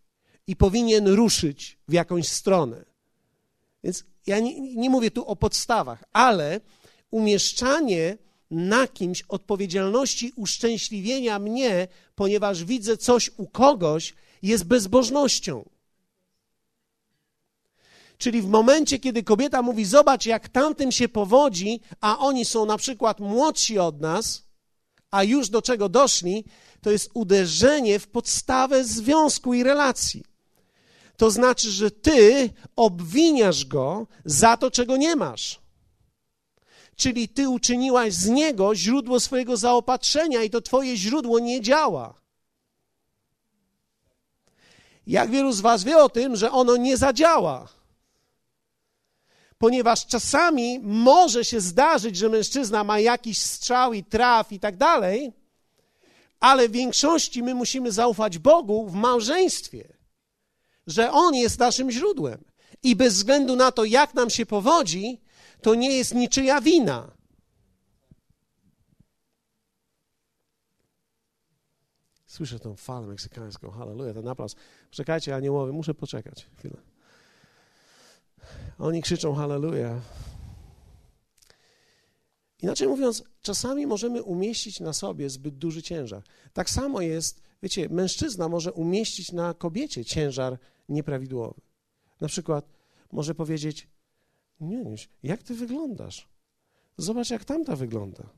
i 0.47 0.55
powinien 0.55 1.07
ruszyć 1.07 1.79
w 1.87 1.93
jakąś 1.93 2.27
stronę. 2.27 2.85
Więc 3.83 4.03
ja 4.27 4.39
nie, 4.39 4.75
nie 4.75 4.89
mówię 4.89 5.11
tu 5.11 5.25
o 5.25 5.35
podstawach, 5.35 6.03
ale 6.13 6.61
umieszczanie 7.11 8.17
na 8.51 8.87
kimś 8.87 9.21
odpowiedzialności 9.21 10.33
uszczęśliwienia 10.35 11.39
mnie, 11.39 11.87
ponieważ 12.15 12.63
widzę 12.63 12.97
coś 12.97 13.31
u 13.37 13.47
kogoś, 13.47 14.13
jest 14.41 14.63
bezbożnością. 14.63 15.69
Czyli 18.17 18.41
w 18.41 18.47
momencie, 18.47 18.99
kiedy 18.99 19.23
kobieta 19.23 19.61
mówi: 19.61 19.85
Zobacz, 19.85 20.25
jak 20.25 20.49
tamtym 20.49 20.91
się 20.91 21.09
powodzi, 21.09 21.81
a 22.01 22.19
oni 22.19 22.45
są 22.45 22.65
na 22.65 22.77
przykład 22.77 23.19
młodsi 23.19 23.79
od 23.79 24.01
nas, 24.01 24.43
a 25.11 25.23
już 25.23 25.49
do 25.49 25.61
czego 25.61 25.89
doszli, 25.89 26.45
to 26.81 26.91
jest 26.91 27.11
uderzenie 27.13 27.99
w 27.99 28.07
podstawę 28.07 28.83
związku 28.83 29.53
i 29.53 29.63
relacji. 29.63 30.23
To 31.17 31.31
znaczy, 31.31 31.71
że 31.71 31.91
ty 31.91 32.49
obwiniasz 32.75 33.65
go 33.65 34.07
za 34.25 34.57
to, 34.57 34.71
czego 34.71 34.97
nie 34.97 35.15
masz. 35.15 35.59
Czyli 36.95 37.29
ty 37.29 37.49
uczyniłaś 37.49 38.13
z 38.13 38.27
niego 38.27 38.75
źródło 38.75 39.19
swojego 39.19 39.57
zaopatrzenia, 39.57 40.43
i 40.43 40.49
to 40.49 40.61
twoje 40.61 40.97
źródło 40.97 41.39
nie 41.39 41.61
działa. 41.61 42.13
Jak 45.07 45.31
wielu 45.31 45.51
z 45.51 45.61
Was 45.61 45.83
wie 45.83 45.97
o 45.97 46.09
tym, 46.09 46.35
że 46.35 46.51
ono 46.51 46.77
nie 46.77 46.97
zadziała? 46.97 47.67
Ponieważ 49.57 50.05
czasami 50.05 50.79
może 50.79 51.45
się 51.45 51.61
zdarzyć, 51.61 52.17
że 52.17 52.29
mężczyzna 52.29 52.83
ma 52.83 52.99
jakiś 52.99 53.41
strzał 53.41 53.93
i 53.93 54.03
traf 54.03 54.51
i 54.51 54.59
tak 54.59 54.77
dalej, 54.77 55.33
ale 56.39 56.69
w 56.69 56.71
większości 56.71 57.43
my 57.43 57.55
musimy 57.55 57.91
zaufać 57.91 58.37
Bogu 58.37 58.87
w 58.87 58.93
małżeństwie, 58.93 59.96
że 60.87 61.11
On 61.11 61.35
jest 61.35 61.59
naszym 61.59 61.91
źródłem. 61.91 62.43
I 62.83 62.95
bez 62.95 63.13
względu 63.13 63.55
na 63.55 63.71
to, 63.71 63.85
jak 63.85 64.13
nam 64.13 64.29
się 64.29 64.45
powodzi, 64.45 65.21
to 65.61 65.75
nie 65.75 65.97
jest 65.97 66.15
niczyja 66.15 66.61
wina. 66.61 67.11
Słyszę 72.25 72.59
tą 72.59 72.75
falę 72.75 73.07
meksykańską, 73.07 73.71
halleluja, 73.71 74.13
ten 74.13 74.27
aplauz. 74.27 74.55
Czekajcie, 74.91 75.35
aniołowie, 75.35 75.71
muszę 75.71 75.93
poczekać 75.93 76.47
chwilę. 76.57 76.77
Oni 78.79 79.01
krzyczą 79.01 79.35
halleluja. 79.35 80.01
Inaczej 82.61 82.87
mówiąc, 82.87 83.23
czasami 83.41 83.87
możemy 83.87 84.23
umieścić 84.23 84.79
na 84.79 84.93
sobie 84.93 85.29
zbyt 85.29 85.57
duży 85.57 85.81
ciężar. 85.81 86.23
Tak 86.53 86.69
samo 86.69 87.01
jest, 87.01 87.41
wiecie, 87.63 87.89
mężczyzna 87.89 88.49
może 88.49 88.73
umieścić 88.73 89.31
na 89.31 89.53
kobiecie 89.53 90.05
ciężar 90.05 90.57
nieprawidłowy. 90.89 91.61
Na 92.21 92.27
przykład 92.27 92.69
może 93.11 93.35
powiedzieć: 93.35 93.87
Nie, 94.59 94.83
nie, 94.83 94.95
jak 95.23 95.43
ty 95.43 95.55
wyglądasz? 95.55 96.27
Zobacz, 96.97 97.29
jak 97.29 97.45
tamta 97.45 97.75
wygląda. 97.75 98.29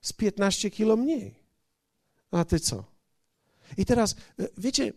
Z 0.00 0.12
15 0.12 0.70
kilo 0.70 0.96
mniej. 0.96 1.34
A 2.30 2.44
ty 2.44 2.60
co? 2.60 2.84
I 3.76 3.86
teraz, 3.86 4.16
e, 4.38 4.48
wiecie, 4.58 4.92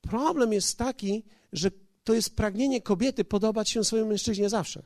problem 0.00 0.52
jest 0.52 0.78
taki, 0.78 1.24
że 1.52 1.70
to 2.04 2.14
jest 2.14 2.36
pragnienie 2.36 2.82
kobiety 2.82 3.24
podobać 3.24 3.70
się 3.70 3.84
swojemu 3.84 4.08
mężczyźnie 4.08 4.48
zawsze. 4.48 4.82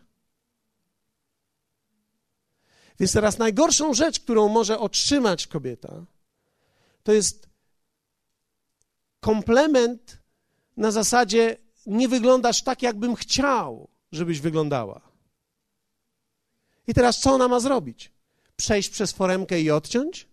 Więc 3.00 3.12
teraz 3.12 3.38
najgorszą 3.38 3.94
rzecz, 3.94 4.20
którą 4.20 4.48
może 4.48 4.78
otrzymać 4.78 5.46
kobieta, 5.46 6.06
to 7.02 7.12
jest 7.12 7.48
komplement 9.20 10.19
na 10.76 10.90
zasadzie 10.90 11.56
nie 11.86 12.08
wyglądasz 12.08 12.62
tak, 12.62 12.82
jakbym 12.82 13.14
chciał, 13.16 13.88
żebyś 14.12 14.40
wyglądała. 14.40 15.00
I 16.86 16.94
teraz 16.94 17.20
co 17.20 17.32
ona 17.32 17.48
ma 17.48 17.60
zrobić? 17.60 18.12
Przejść 18.56 18.90
przez 18.90 19.12
foremkę 19.12 19.60
i 19.60 19.70
odciąć? 19.70 20.28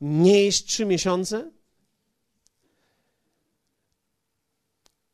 Nie 0.00 0.44
jeść 0.44 0.64
trzy 0.64 0.86
miesiące? 0.86 1.50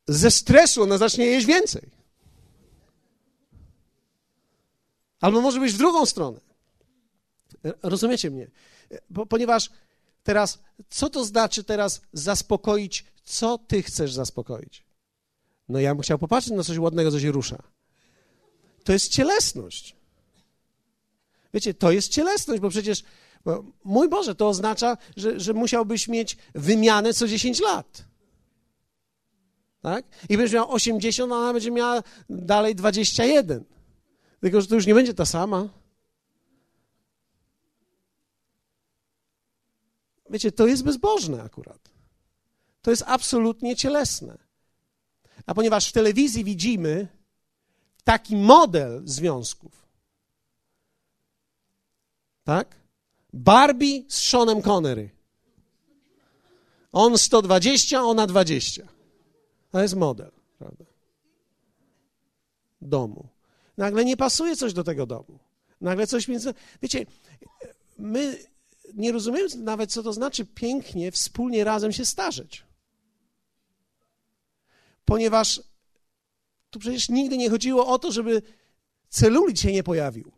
Ze 0.09 0.31
stresu 0.31 0.83
ona 0.83 0.99
zacznie 0.99 1.27
jeść 1.27 1.47
więcej. 1.47 1.91
Albo 5.20 5.41
może 5.41 5.61
być 5.61 5.72
w 5.72 5.79
drugą 5.79 6.07
stronę. 6.07 6.41
Rozumiecie 7.83 8.31
mnie? 8.31 8.51
ponieważ 9.29 9.70
teraz, 10.25 10.59
co 10.89 11.11
to 11.11 11.25
znaczy 11.25 11.64
teraz 11.64 12.01
zaspokoić, 12.12 13.05
co 13.25 13.59
ty 13.59 13.83
chcesz 13.83 14.12
zaspokoić? 14.12 14.85
No 15.68 15.81
ja 15.81 15.95
bym 15.95 16.03
chciał 16.03 16.18
popatrzeć 16.18 16.53
na 16.53 16.64
coś 16.64 16.79
ładnego, 16.79 17.11
co 17.11 17.20
się 17.20 17.33
rusza. 17.33 17.62
To 18.85 18.93
jest 18.93 19.09
cielesność. 19.09 19.97
Wiecie, 21.55 21.75
to 21.75 21.93
jest 21.93 22.09
cielesność, 22.09 22.61
bo 22.61 22.70
przecież, 22.70 23.03
bo, 23.45 23.64
mój 23.85 24.09
Boże, 24.09 24.35
to 24.35 24.49
oznacza, 24.49 24.97
że, 25.16 25.41
że 25.41 25.53
musiałbyś 25.53 26.09
mieć 26.09 26.37
wymianę 26.55 27.14
co 27.14 27.29
10 27.29 27.61
lat. 27.61 28.05
Tak? 29.83 30.05
I 30.29 30.37
będziesz 30.37 30.55
miał 30.55 30.72
80, 30.72 31.33
a 31.33 31.37
ona 31.37 31.53
będzie 31.53 31.70
miała 31.70 32.03
dalej 32.31 32.75
21. 32.75 33.64
Tylko, 34.41 34.61
że 34.61 34.66
to 34.66 34.75
już 34.75 34.87
nie 34.87 34.95
będzie 34.95 35.14
ta 35.14 35.27
sama. 35.27 35.68
Wiecie, 40.35 40.53
to 40.53 40.66
jest 40.66 40.85
bezbożne 40.85 41.43
akurat. 41.43 41.91
To 42.82 42.91
jest 42.91 43.03
absolutnie 43.07 43.76
cielesne. 43.76 44.39
A 45.47 45.55
ponieważ 45.55 45.89
w 45.89 45.93
telewizji 45.93 46.45
widzimy 46.45 47.09
taki 48.05 48.37
model 48.37 49.03
związków, 49.05 49.87
tak? 52.45 52.76
Barbie 53.32 54.03
z 54.09 54.14
Seanem 54.14 54.62
Connery. 54.62 55.11
On 56.93 57.18
120, 57.18 58.03
ona 58.03 58.26
20. 58.26 58.89
To 59.70 59.82
jest 59.82 59.97
model, 59.97 60.30
prawda? 60.59 60.85
Domu. 62.82 63.28
Nagle 63.76 64.05
nie 64.05 64.16
pasuje 64.16 64.57
coś 64.57 64.72
do 64.72 64.85
tego 64.85 65.07
domu. 65.07 65.39
Nagle 65.80 66.07
coś 66.07 66.28
między. 66.28 66.55
Wiecie, 66.82 67.07
my 67.99 68.53
nie 68.95 69.12
rozumiemy 69.12 69.49
nawet, 69.57 69.93
co 69.93 70.03
to 70.03 70.12
znaczy 70.12 70.47
pięknie 70.47 71.12
wspólnie 71.12 71.64
razem 71.64 71.93
się 71.93 72.07
starzeć. 72.07 72.64
Ponieważ 75.05 75.62
tu 76.70 76.78
przecież 76.78 77.09
nigdy 77.09 77.37
nie 77.37 77.51
chodziło 77.51 77.87
o 77.87 77.99
to, 77.99 78.12
żeby 78.12 78.43
celulit 79.09 79.61
się 79.61 79.72
nie 79.72 79.82
pojawił. 79.82 80.32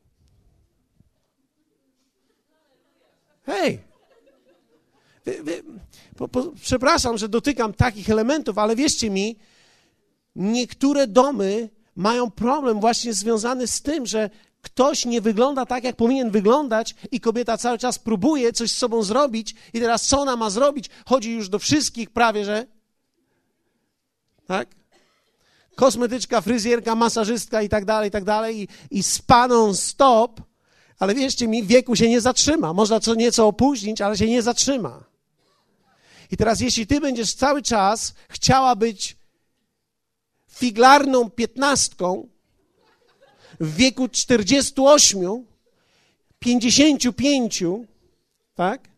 Hej! 3.42 3.80
Wy, 5.24 5.42
wy, 5.42 5.62
po, 6.16 6.28
po, 6.28 6.52
przepraszam, 6.62 7.18
że 7.18 7.28
dotykam 7.28 7.74
takich 7.74 8.10
elementów, 8.10 8.58
ale 8.58 8.76
wierzcie 8.76 9.10
mi, 9.10 9.36
niektóre 10.36 11.06
domy 11.06 11.70
mają 11.96 12.30
problem 12.30 12.80
właśnie 12.80 13.14
związany 13.14 13.66
z 13.66 13.82
tym, 13.82 14.06
że 14.06 14.30
ktoś 14.66 15.04
nie 15.04 15.20
wygląda 15.20 15.66
tak, 15.66 15.84
jak 15.84 15.96
powinien 15.96 16.30
wyglądać 16.30 16.94
i 17.10 17.20
kobieta 17.20 17.58
cały 17.58 17.78
czas 17.78 17.98
próbuje 17.98 18.52
coś 18.52 18.72
z 18.72 18.78
sobą 18.78 19.02
zrobić 19.02 19.54
i 19.72 19.80
teraz 19.80 20.06
co 20.06 20.20
ona 20.20 20.36
ma 20.36 20.50
zrobić? 20.50 20.90
Chodzi 21.06 21.32
już 21.32 21.48
do 21.48 21.58
wszystkich 21.58 22.10
prawie, 22.10 22.44
że 22.44 22.66
tak? 24.46 24.68
Kosmetyczka, 25.74 26.40
fryzjerka, 26.40 26.94
masażystka 26.94 27.62
i 27.62 27.68
tak 27.68 27.84
dalej, 27.84 28.08
i 28.08 28.10
tak 28.10 28.24
dalej 28.24 28.60
i, 28.60 28.68
i 28.90 29.02
spaną 29.02 29.74
stop, 29.74 30.40
ale 30.98 31.14
wierzcie 31.14 31.48
mi, 31.48 31.62
wieku 31.62 31.96
się 31.96 32.08
nie 32.08 32.20
zatrzyma. 32.20 32.72
Można 32.72 33.00
co 33.00 33.14
nieco 33.14 33.46
opóźnić, 33.46 34.00
ale 34.00 34.16
się 34.16 34.26
nie 34.26 34.42
zatrzyma. 34.42 35.04
I 36.30 36.36
teraz 36.36 36.60
jeśli 36.60 36.86
ty 36.86 37.00
będziesz 37.00 37.34
cały 37.34 37.62
czas 37.62 38.14
chciała 38.28 38.76
być 38.76 39.16
figlarną 40.50 41.30
piętnastką 41.30 42.28
w 43.60 43.76
wieku 43.76 44.08
48, 44.08 45.44
55, 46.38 47.64
tak? 48.54 48.88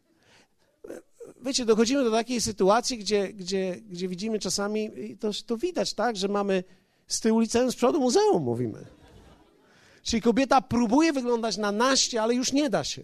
Wiecie, 1.43 1.65
dochodzimy 1.65 2.05
do 2.05 2.11
takiej 2.11 2.41
sytuacji, 2.41 2.99
gdzie, 2.99 3.33
gdzie, 3.33 3.77
gdzie 3.91 4.09
widzimy 4.09 4.39
czasami, 4.39 4.91
to, 5.21 5.31
to 5.47 5.57
widać, 5.57 5.95
tak, 5.95 6.17
że 6.17 6.29
mamy 6.29 6.65
z 7.07 7.21
tyłu 7.21 7.41
liceum, 7.41 7.73
z 7.73 7.77
przodu 7.77 8.01
muzeum, 8.01 8.43
mówimy. 8.43 8.87
Czyli 10.03 10.23
kobieta 10.23 10.61
próbuje 10.61 11.13
wyglądać 11.13 11.57
na 11.57 11.73
naście, 11.73 12.23
ale 12.23 12.35
już 12.35 12.53
nie 12.53 12.71
da 12.71 12.85
się. 12.85 13.03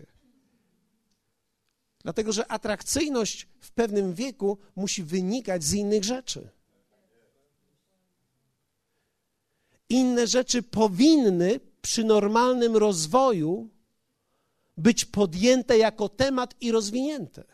Dlatego, 2.03 2.33
że 2.33 2.53
atrakcyjność 2.53 3.49
w 3.61 3.71
pewnym 3.71 4.15
wieku 4.15 4.59
musi 4.77 5.03
wynikać 5.03 5.65
z 5.65 5.75
innych 5.75 6.05
rzeczy. 6.05 6.49
Inne 9.95 10.27
rzeczy 10.27 10.63
powinny 10.63 11.61
przy 11.83 12.05
normalnym 12.05 12.77
rozwoju 12.77 13.69
być 14.77 15.05
podjęte 15.05 15.79
jako 15.79 16.09
temat 16.09 16.55
i 16.61 16.73
rozwinięte. 16.73 17.45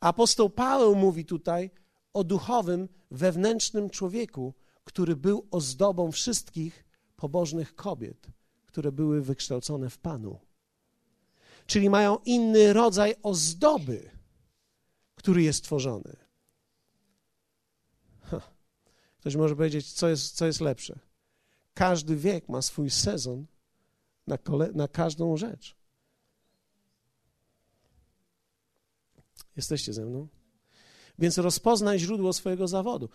Apostoł 0.00 0.50
Paweł 0.50 0.94
mówi 0.94 1.24
tutaj 1.24 1.70
o 2.12 2.24
duchowym, 2.24 2.88
wewnętrznym 3.10 3.90
człowieku, 3.90 4.54
który 4.84 5.16
był 5.16 5.46
ozdobą 5.50 6.12
wszystkich 6.12 6.84
pobożnych 7.16 7.74
kobiet, 7.74 8.26
które 8.66 8.92
były 8.92 9.22
wykształcone 9.22 9.90
w 9.90 9.98
Panu. 9.98 10.38
Czyli 11.66 11.90
mają 11.90 12.18
inny 12.24 12.72
rodzaj 12.72 13.14
ozdoby, 13.22 14.10
który 15.14 15.42
jest 15.42 15.64
tworzony. 15.64 16.23
Ktoś 19.24 19.36
może 19.36 19.56
powiedzieć, 19.56 19.92
co 19.92 20.08
jest, 20.08 20.36
co 20.36 20.46
jest 20.46 20.60
lepsze. 20.60 20.98
Każdy 21.74 22.16
wiek 22.16 22.48
ma 22.48 22.62
swój 22.62 22.90
sezon 22.90 23.46
na, 24.26 24.38
kole, 24.38 24.70
na 24.74 24.88
każdą 24.88 25.36
rzecz. 25.36 25.76
Jesteście 29.56 29.92
ze 29.92 30.04
mną? 30.04 30.28
Więc 31.18 31.38
rozpoznaj 31.38 31.98
źródło 31.98 32.32
swojego 32.32 32.68
zawodu. 32.68 33.08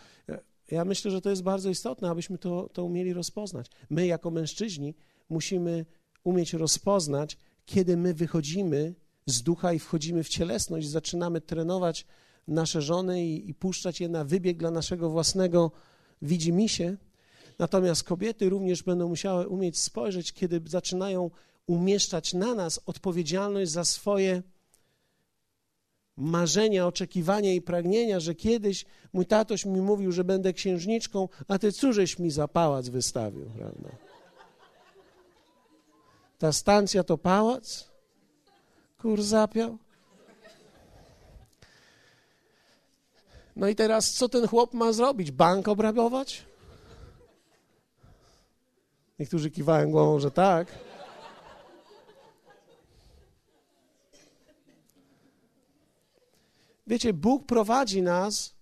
Ja 0.71 0.85
myślę, 0.85 1.11
że 1.11 1.21
to 1.21 1.29
jest 1.29 1.43
bardzo 1.43 1.69
istotne, 1.69 2.09
abyśmy 2.09 2.37
to, 2.37 2.69
to 2.73 2.83
umieli 2.83 3.13
rozpoznać. 3.13 3.67
My, 3.89 4.07
jako 4.07 4.31
mężczyźni, 4.31 4.95
musimy 5.29 5.85
umieć 6.23 6.53
rozpoznać, 6.53 7.37
kiedy 7.65 7.97
my 7.97 8.13
wychodzimy 8.13 8.95
z 9.25 9.41
ducha 9.41 9.73
i 9.73 9.79
wchodzimy 9.79 10.23
w 10.23 10.29
cielesność, 10.29 10.87
zaczynamy 10.87 11.41
trenować 11.41 12.05
nasze 12.47 12.81
żony 12.81 13.25
i, 13.25 13.49
i 13.49 13.53
puszczać 13.53 14.01
je 14.01 14.09
na 14.09 14.23
wybieg 14.23 14.57
dla 14.57 14.71
naszego 14.71 15.09
własnego 15.09 15.71
widzi 16.21 16.53
mi 16.53 16.69
się. 16.69 16.97
Natomiast 17.59 18.03
kobiety 18.03 18.49
również 18.49 18.83
będą 18.83 19.09
musiały 19.09 19.47
umieć 19.47 19.79
spojrzeć, 19.79 20.33
kiedy 20.33 20.61
zaczynają 20.65 21.31
umieszczać 21.67 22.33
na 22.33 22.55
nas 22.55 22.79
odpowiedzialność 22.85 23.71
za 23.71 23.85
swoje 23.85 24.43
marzenia, 26.17 26.87
oczekiwania 26.87 27.53
i 27.53 27.61
pragnienia, 27.61 28.19
że 28.19 28.35
kiedyś 28.35 28.85
mój 29.13 29.25
tatoś 29.25 29.65
mi 29.65 29.81
mówił, 29.81 30.11
że 30.11 30.23
będę 30.23 30.53
księżniczką, 30.53 31.29
a 31.47 31.59
ty 31.59 31.71
cóżeś 31.71 32.19
mi 32.19 32.31
za 32.31 32.47
pałac 32.47 32.89
wystawił, 32.89 33.45
prawda? 33.57 33.89
Ta 36.37 36.51
stacja 36.51 37.03
to 37.03 37.17
pałac? 37.17 37.89
Kur 38.97 39.23
zapiał? 39.23 39.77
No 43.55 43.67
i 43.67 43.75
teraz 43.75 44.11
co 44.11 44.29
ten 44.29 44.47
chłop 44.47 44.73
ma 44.73 44.93
zrobić? 44.93 45.31
Bank 45.31 45.67
obrabować? 45.67 46.45
Niektórzy 49.19 49.51
kiwają 49.51 49.91
głową, 49.91 50.19
że 50.19 50.31
tak. 50.31 50.67
Wiecie, 56.87 57.13
Bóg 57.13 57.45
prowadzi 57.45 58.01
nas 58.01 58.53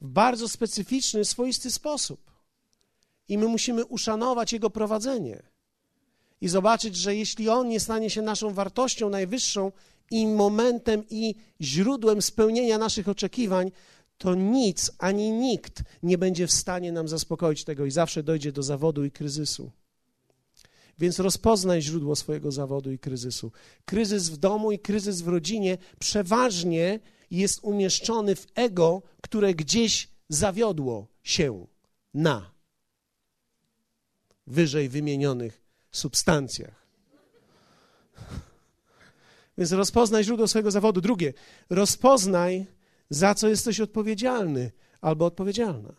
w 0.00 0.08
bardzo 0.08 0.48
specyficzny, 0.48 1.24
swoisty 1.24 1.70
sposób. 1.70 2.20
I 3.28 3.38
my 3.38 3.48
musimy 3.48 3.84
uszanować 3.84 4.52
Jego 4.52 4.70
prowadzenie. 4.70 5.42
I 6.40 6.48
zobaczyć, 6.48 6.96
że 6.96 7.16
jeśli 7.16 7.48
On 7.48 7.68
nie 7.68 7.80
stanie 7.80 8.10
się 8.10 8.22
naszą 8.22 8.54
wartością 8.54 9.10
najwyższą 9.10 9.72
i 10.10 10.26
momentem 10.26 11.04
i 11.10 11.34
źródłem 11.60 12.22
spełnienia 12.22 12.78
naszych 12.78 13.08
oczekiwań, 13.08 13.70
to 14.18 14.34
nic 14.34 14.90
ani 14.98 15.30
nikt 15.30 15.82
nie 16.02 16.18
będzie 16.18 16.46
w 16.46 16.52
stanie 16.52 16.92
nam 16.92 17.08
zaspokoić 17.08 17.64
tego 17.64 17.84
i 17.84 17.90
zawsze 17.90 18.22
dojdzie 18.22 18.52
do 18.52 18.62
zawodu 18.62 19.04
i 19.04 19.10
kryzysu. 19.10 19.70
Więc 20.98 21.18
rozpoznaj 21.18 21.82
źródło 21.82 22.16
swojego 22.16 22.52
zawodu 22.52 22.92
i 22.92 22.98
kryzysu. 22.98 23.52
Kryzys 23.84 24.28
w 24.28 24.36
domu 24.36 24.72
i 24.72 24.78
kryzys 24.78 25.22
w 25.22 25.28
rodzinie 25.28 25.78
przeważnie 25.98 27.00
jest 27.30 27.60
umieszczony 27.62 28.36
w 28.36 28.46
ego, 28.54 29.02
które 29.22 29.54
gdzieś 29.54 30.08
zawiodło 30.28 31.06
się 31.22 31.66
na 32.14 32.50
wyżej 34.46 34.88
wymienionych 34.88 35.62
substancjach. 35.90 36.86
Więc 39.58 39.72
rozpoznaj 39.72 40.24
źródło 40.24 40.48
swojego 40.48 40.70
zawodu. 40.70 41.00
Drugie, 41.00 41.32
rozpoznaj, 41.70 42.66
za 43.10 43.34
co 43.34 43.48
jesteś 43.48 43.80
odpowiedzialny 43.80 44.72
albo 45.00 45.26
odpowiedzialna. 45.26 45.94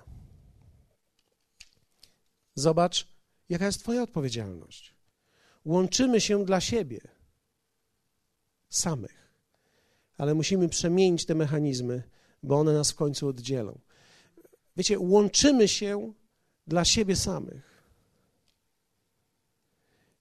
Zobacz, 2.56 3.08
jaka 3.50 3.66
jest 3.66 3.80
Twoja 3.80 4.04
odpowiedzialność. 4.04 4.96
Łączymy 5.66 6.22
się 6.22 6.46
dla 6.46 6.62
siebie 6.62 7.00
samych 8.70 9.20
ale 10.20 10.34
musimy 10.36 10.70
przemienić 10.70 11.26
te 11.26 11.36
mechanizmy, 11.36 12.04
bo 12.44 12.60
one 12.60 12.74
nas 12.74 12.92
w 12.92 12.96
końcu 12.96 13.28
oddzielą. 13.28 13.80
Wiecie, 14.78 15.00
łączymy 15.00 15.68
się 15.68 16.14
dla 16.68 16.86
siebie 16.86 17.16
samych. 17.16 17.84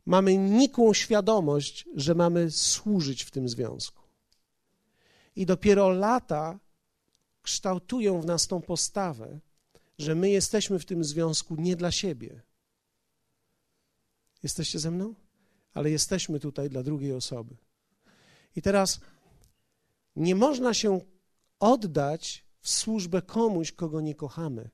Mamy 0.07 0.37
nikłą 0.37 0.95
świadomość, 0.95 1.89
że 1.95 2.15
mamy 2.15 2.51
służyć 2.51 3.25
w 3.25 3.31
tym 3.31 3.49
związku. 3.49 4.03
I 5.37 5.47
dopiero 5.47 5.89
lata 5.89 6.59
kształtują 7.49 8.21
w 8.21 8.27
nas 8.27 8.47
tą 8.47 8.61
postawę, 8.61 9.41
że 9.99 10.15
my 10.15 10.31
jesteśmy 10.31 10.79
w 10.79 10.85
tym 10.85 11.05
związku 11.05 11.57
nie 11.57 11.77
dla 11.77 11.91
siebie. 11.93 12.43
Jesteście 14.43 14.79
ze 14.79 14.91
mną? 14.91 15.15
Ale 15.75 15.91
jesteśmy 15.91 16.41
tutaj 16.41 16.69
dla 16.69 16.83
drugiej 16.83 17.13
osoby. 17.13 17.57
I 18.57 18.63
teraz 18.63 19.01
nie 20.17 20.35
można 20.35 20.75
się 20.75 21.01
oddać 21.61 22.45
w 22.61 22.71
służbę 22.71 23.23
komuś, 23.23 23.73
kogo 23.73 24.01
nie 24.01 24.15
kochamy. 24.15 24.71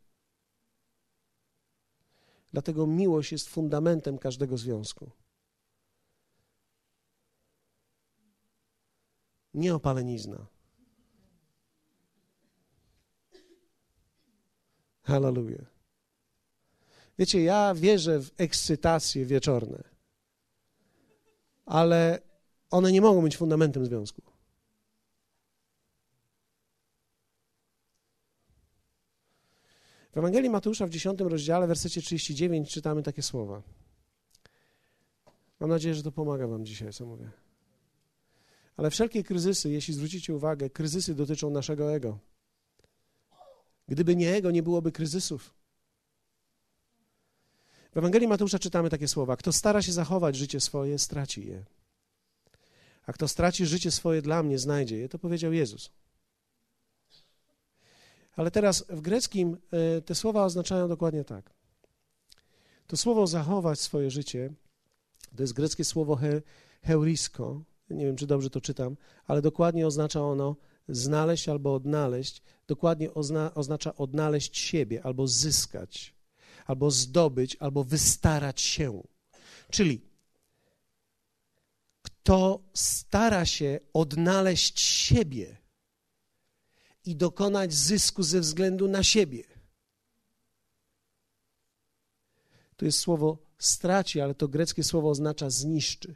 Dlatego 2.53 2.87
miłość 2.87 3.33
jest 3.33 3.49
fundamentem 3.49 4.18
każdego 4.18 4.57
związku. 4.57 5.11
Nie 9.55 9.75
opalenizna. 9.75 10.53
Hallelujah. 15.05 15.74
Wiecie, 17.18 17.42
ja 17.42 17.74
wierzę 17.74 18.20
w 18.20 18.30
ekscytacje 18.36 19.26
wieczorne, 19.26 19.84
ale 21.66 22.18
one 22.70 22.92
nie 22.92 23.00
mogą 23.00 23.22
być 23.22 23.36
fundamentem 23.36 23.86
związku. 23.86 24.22
W 30.12 30.18
Ewangelii 30.18 30.50
Mateusza 30.50 30.86
w 30.86 30.90
10 30.90 31.20
rozdziale, 31.20 31.66
wersecie 31.66 32.00
39 32.00 32.70
czytamy 32.70 33.02
takie 33.02 33.22
słowa. 33.22 33.62
Mam 35.61 35.70
nadzieję, 35.70 35.94
że 35.94 36.02
to 36.02 36.12
pomaga 36.12 36.46
wam 36.46 36.66
dzisiaj, 36.66 36.92
co 36.92 37.07
mówię. 37.07 37.30
Ale 38.76 38.90
wszelkie 38.90 39.24
kryzysy, 39.24 39.70
jeśli 39.70 39.94
zwrócicie 39.94 40.34
uwagę, 40.34 40.70
kryzysy 40.70 41.14
dotyczą 41.14 41.50
naszego 41.50 41.92
ego. 41.92 42.18
Gdyby 43.89 44.16
nie 44.16 44.35
ego, 44.35 44.51
nie 44.51 44.62
byłoby 44.62 44.93
kryzysów. 44.93 45.55
W 47.93 47.97
Ewangelii 47.97 48.28
Mateusza 48.28 48.59
czytamy 48.59 48.91
takie 48.91 49.09
słowa: 49.09 49.37
Kto 49.37 49.53
stara 49.53 49.82
się 49.82 49.93
zachować 49.93 50.37
życie 50.37 50.61
swoje, 50.61 50.99
straci 50.99 51.47
je. 51.47 51.64
A 53.07 53.12
kto 53.12 53.28
straci 53.28 53.66
życie 53.66 53.91
swoje 53.91 54.22
dla 54.22 54.43
mnie, 54.43 54.59
znajdzie 54.59 54.99
je. 54.99 55.09
To 55.09 55.18
powiedział 55.18 55.53
Jezus. 55.53 55.91
Ale 58.37 58.51
teraz 58.51 58.85
w 58.89 59.01
greckim 59.01 59.57
e, 59.70 60.01
te 60.01 60.14
słowa 60.14 60.45
oznaczają 60.45 60.89
dokładnie 60.89 61.24
tak. 61.24 61.51
To 62.87 62.97
słowo 62.97 63.26
zachować 63.26 63.80
swoje 63.80 64.11
życie 64.11 64.51
to 65.37 65.43
jest 65.43 65.53
greckie 65.53 65.85
słowo 65.85 66.16
he, 66.16 66.43
heurisko. 66.82 67.62
Nie 67.91 68.07
wiem, 68.07 68.16
czy 68.16 68.26
dobrze 68.26 68.51
to 68.51 68.61
czytam, 68.61 68.97
ale 69.26 69.43
dokładnie 69.43 69.87
oznacza 69.87 70.22
ono 70.22 70.57
znaleźć 70.89 71.49
albo 71.49 71.74
odnaleźć. 71.74 72.43
Dokładnie 72.66 73.14
ozna, 73.14 73.54
oznacza 73.54 73.94
odnaleźć 73.94 74.58
siebie 74.58 75.02
albo 75.02 75.26
zyskać, 75.26 76.14
albo 76.66 76.90
zdobyć, 76.90 77.56
albo 77.60 77.84
wystarać 77.84 78.60
się. 78.60 79.02
Czyli 79.70 80.00
kto 82.02 82.62
stara 82.74 83.46
się 83.46 83.80
odnaleźć 83.92 84.80
siebie, 84.80 85.64
i 87.04 87.16
dokonać 87.16 87.74
zysku 87.74 88.22
ze 88.22 88.40
względu 88.40 88.88
na 88.88 89.02
siebie. 89.02 89.44
To 92.76 92.84
jest 92.84 92.98
słowo 92.98 93.38
straci, 93.58 94.20
ale 94.20 94.34
to 94.34 94.48
greckie 94.48 94.84
słowo 94.84 95.10
oznacza 95.10 95.50
zniszczy. 95.50 96.14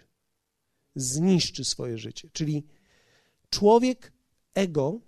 Zniszczy 0.94 1.64
swoje 1.64 1.98
życie. 1.98 2.30
Czyli 2.32 2.66
człowiek 3.50 4.12
ego, 4.54 5.00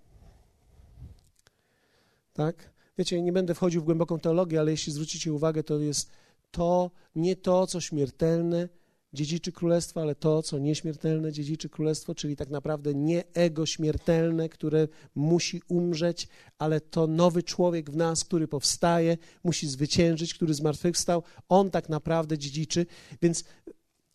tak? 2.45 2.73
Wiecie, 2.97 3.21
nie 3.21 3.33
będę 3.33 3.55
wchodził 3.55 3.81
w 3.81 3.85
głęboką 3.85 4.19
teologię, 4.19 4.59
ale 4.59 4.71
jeśli 4.71 4.93
zwrócicie 4.93 5.33
uwagę, 5.33 5.63
to 5.63 5.79
jest 5.79 6.11
to, 6.51 6.91
nie 7.15 7.35
to, 7.35 7.67
co 7.67 7.81
śmiertelne, 7.81 8.69
dziedziczy 9.13 9.51
królestwo, 9.51 10.01
ale 10.01 10.15
to, 10.15 10.43
co 10.43 10.59
nieśmiertelne 10.59 11.31
dziedziczy 11.31 11.69
królestwo, 11.69 12.15
czyli 12.15 12.35
tak 12.35 12.49
naprawdę 12.49 12.93
nie 12.93 13.23
ego 13.33 13.65
śmiertelne, 13.65 14.49
które 14.49 14.87
musi 15.15 15.61
umrzeć, 15.67 16.27
ale 16.57 16.81
to 16.81 17.07
nowy 17.07 17.43
człowiek 17.43 17.91
w 17.91 17.95
nas, 17.95 18.23
który 18.23 18.47
powstaje, 18.47 19.17
musi 19.43 19.67
zwyciężyć, 19.67 20.33
który 20.33 20.53
zmartwychwstał, 20.53 21.23
on 21.49 21.71
tak 21.71 21.89
naprawdę 21.89 22.37
dziedziczy. 22.37 22.85
Więc, 23.21 23.43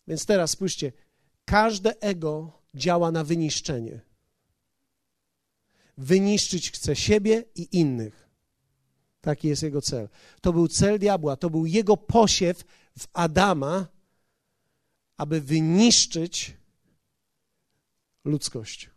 więc 0.07 0.25
teraz 0.25 0.51
spójrzcie, 0.51 0.91
każde 1.45 2.01
ego 2.01 2.51
działa 2.75 3.11
na 3.11 3.23
wyniszczenie. 3.23 4.06
Wyniszczyć 5.97 6.71
chce 6.71 6.95
siebie 6.95 7.43
i 7.55 7.67
innych. 7.71 8.29
Taki 9.21 9.47
jest 9.47 9.63
jego 9.63 9.81
cel. 9.81 10.09
To 10.41 10.53
był 10.53 10.67
cel 10.67 10.99
diabła, 10.99 11.35
to 11.35 11.49
był 11.49 11.65
jego 11.65 11.97
posiew 11.97 12.63
w 12.99 13.07
Adama, 13.13 13.87
aby 15.17 15.41
wyniszczyć 15.41 16.57
ludzkość. 18.25 18.89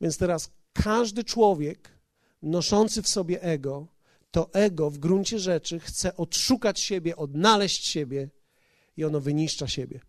Więc 0.00 0.18
teraz 0.18 0.50
każdy 0.72 1.24
człowiek 1.24 1.98
noszący 2.42 3.02
w 3.02 3.08
sobie 3.08 3.42
ego, 3.42 3.86
to 4.30 4.50
ego 4.52 4.90
w 4.90 4.98
gruncie 4.98 5.38
rzeczy 5.38 5.80
chce 5.80 6.16
odszukać 6.16 6.80
siebie, 6.80 7.16
odnaleźć 7.16 7.86
siebie 7.86 8.30
i 8.96 9.04
ono 9.04 9.20
wyniszcza 9.20 9.68
siebie. 9.68 10.00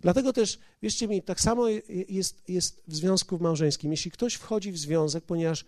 Dlatego 0.00 0.32
też, 0.32 0.58
wierzcie 0.82 1.08
mi, 1.08 1.22
tak 1.22 1.40
samo 1.40 1.68
jest, 2.08 2.48
jest 2.48 2.82
w 2.86 2.94
związku 2.96 3.38
małżeńskim. 3.38 3.90
Jeśli 3.90 4.10
ktoś 4.10 4.34
wchodzi 4.34 4.72
w 4.72 4.78
związek, 4.78 5.24
ponieważ 5.24 5.64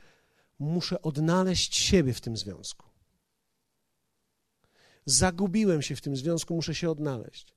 muszę 0.59 1.03
odnaleźć 1.03 1.77
siebie 1.77 2.13
w 2.13 2.21
tym 2.21 2.37
związku. 2.37 2.87
Zagubiłem 5.07 5.83
się 5.83 5.97
w 5.97 6.01
tym 6.01 6.17
związku, 6.17 6.55
muszę 6.55 6.75
się 6.75 6.91
odnaleźć 6.91 7.55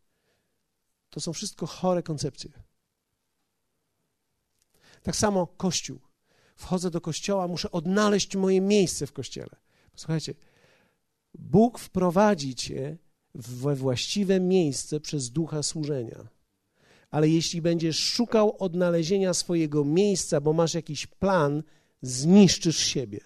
To 1.09 1.19
są 1.19 1.33
wszystko 1.33 1.67
chore 1.67 2.03
koncepcje. 2.03 2.51
Tak 5.03 5.15
samo 5.15 5.47
Kościół. 5.47 5.99
Wchodzę 6.55 6.91
do 6.91 7.01
kościoła, 7.01 7.47
muszę 7.47 7.71
odnaleźć 7.71 8.35
moje 8.35 8.61
miejsce 8.61 9.07
w 9.07 9.13
kościele. 9.13 9.55
Słuchajcie, 9.95 10.33
Bóg 11.33 11.79
wprowadzi 11.79 12.55
cię 12.55 12.97
we 13.35 13.75
właściwe 13.75 14.39
miejsce 14.39 14.99
przez 14.99 15.31
ducha 15.31 15.63
służenia. 15.63 16.27
Ale 17.13 17.29
jeśli 17.29 17.61
będziesz 17.61 17.99
szukał 17.99 18.55
odnalezienia 18.59 19.33
swojego 19.33 19.85
miejsca, 19.85 20.41
bo 20.41 20.53
masz 20.53 20.73
jakiś 20.73 21.07
plan, 21.07 21.63
zniszczysz 22.01 22.77
siebie. 22.77 23.19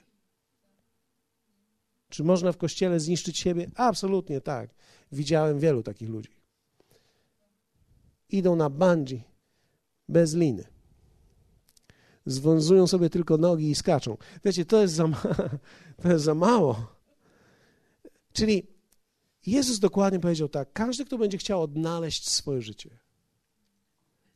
Czy 2.10 2.24
można 2.24 2.52
w 2.52 2.58
kościele 2.58 3.00
zniszczyć 3.00 3.38
siebie? 3.38 3.72
Absolutnie 3.76 4.42
tak. 4.42 4.70
Widziałem 5.12 5.60
wielu 5.60 5.84
takich 5.84 6.10
ludzi. 6.10 6.30
Idą 8.30 8.56
na 8.56 8.70
bungee 8.70 9.22
bez 10.10 10.34
liny. 10.34 10.64
Związują 12.26 12.88
sobie 12.88 13.10
tylko 13.10 13.38
nogi 13.38 13.70
i 13.70 13.76
skaczą. 13.76 14.18
Wiecie, 14.46 14.66
to 14.66 14.82
jest 14.82 14.94
za, 14.94 15.10
to 16.02 16.10
jest 16.10 16.26
za 16.26 16.36
mało. 16.36 16.96
Czyli 18.34 18.68
Jezus 19.46 19.80
dokładnie 19.80 20.20
powiedział 20.20 20.50
tak: 20.50 20.74
każdy, 20.74 21.06
kto 21.06 21.18
będzie 21.18 21.38
chciał 21.38 21.62
odnaleźć 21.62 22.30
swoje 22.30 22.62
życie, 22.62 23.07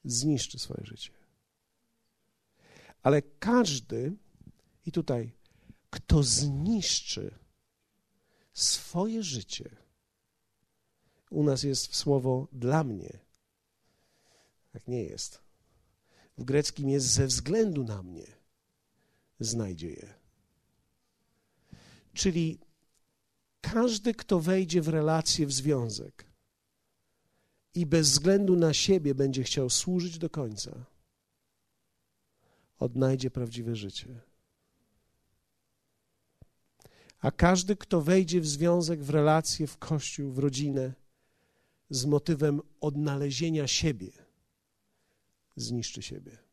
zniszczy 0.03 0.59
swoje 0.59 0.85
życie. 0.85 1.11
Ale 3.03 3.21
każdy, 3.21 4.13
i 4.85 4.91
tutaj, 4.91 5.31
kto 5.89 6.23
zniszczy 6.23 7.35
swoje 8.53 9.23
życie, 9.23 9.75
u 11.29 11.43
nas 11.43 11.63
jest 11.63 11.95
słowo 11.95 12.47
dla 12.51 12.83
mnie. 12.83 13.19
Tak 14.71 14.87
nie 14.87 15.03
jest. 15.03 15.41
W 16.37 16.43
greckim 16.43 16.89
jest 16.89 17.05
ze 17.07 17.27
względu 17.27 17.83
na 17.83 18.03
mnie 18.03 18.27
znajdzie 19.39 19.89
je. 19.89 20.13
Czyli 22.13 22.59
każdy, 23.61 24.13
kto 24.13 24.39
wejdzie 24.39 24.81
w 24.81 24.87
relację, 24.87 25.47
w 25.47 25.53
związek 25.53 26.30
i 27.73 27.85
bez 27.85 28.09
względu 28.09 28.55
na 28.55 28.73
siebie 28.73 29.15
będzie 29.15 29.43
chciał 29.43 29.69
służyć 29.69 30.17
do 30.17 30.29
końca, 30.29 30.85
odnajdzie 32.79 33.31
prawdziwe 33.31 33.75
życie. 33.75 34.21
A 37.19 37.31
każdy, 37.31 37.75
kto 37.75 38.01
wejdzie 38.01 38.41
w 38.41 38.47
związek, 38.47 39.03
w 39.03 39.09
relację, 39.09 39.67
w 39.67 39.77
kościół, 39.77 40.31
w 40.31 40.39
rodzinę 40.39 40.93
z 41.89 42.05
motywem 42.05 42.61
odnalezienia 42.81 43.67
siebie, 43.67 44.11
zniszczy 45.55 46.01
siebie. 46.01 46.50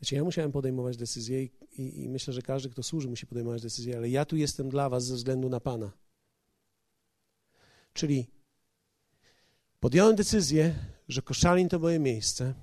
Wiecie, 0.00 0.16
ja 0.16 0.24
musiałem 0.24 0.52
podejmować 0.52 0.96
decyzje 0.96 1.42
i, 1.42 1.50
i, 1.72 2.02
i, 2.02 2.08
myślę, 2.08 2.34
że 2.34 2.42
każdy, 2.42 2.70
kto 2.70 2.82
służy, 2.82 3.08
musi 3.08 3.26
podejmować 3.26 3.62
decyzje, 3.62 3.96
ale 3.96 4.08
ja 4.08 4.24
tu 4.24 4.36
jestem 4.36 4.68
dla 4.68 4.88
was 4.88 5.04
ze 5.04 5.14
względu 5.14 5.48
na 5.48 5.60
Pana. 5.60 5.92
Czyli 7.92 8.30
podjąłem 9.80 10.16
decyzję, 10.16 10.74
że 11.08 11.22
Koszalin 11.22 11.68
to 11.68 11.78
moje 11.78 11.98
miejsce, 11.98 12.54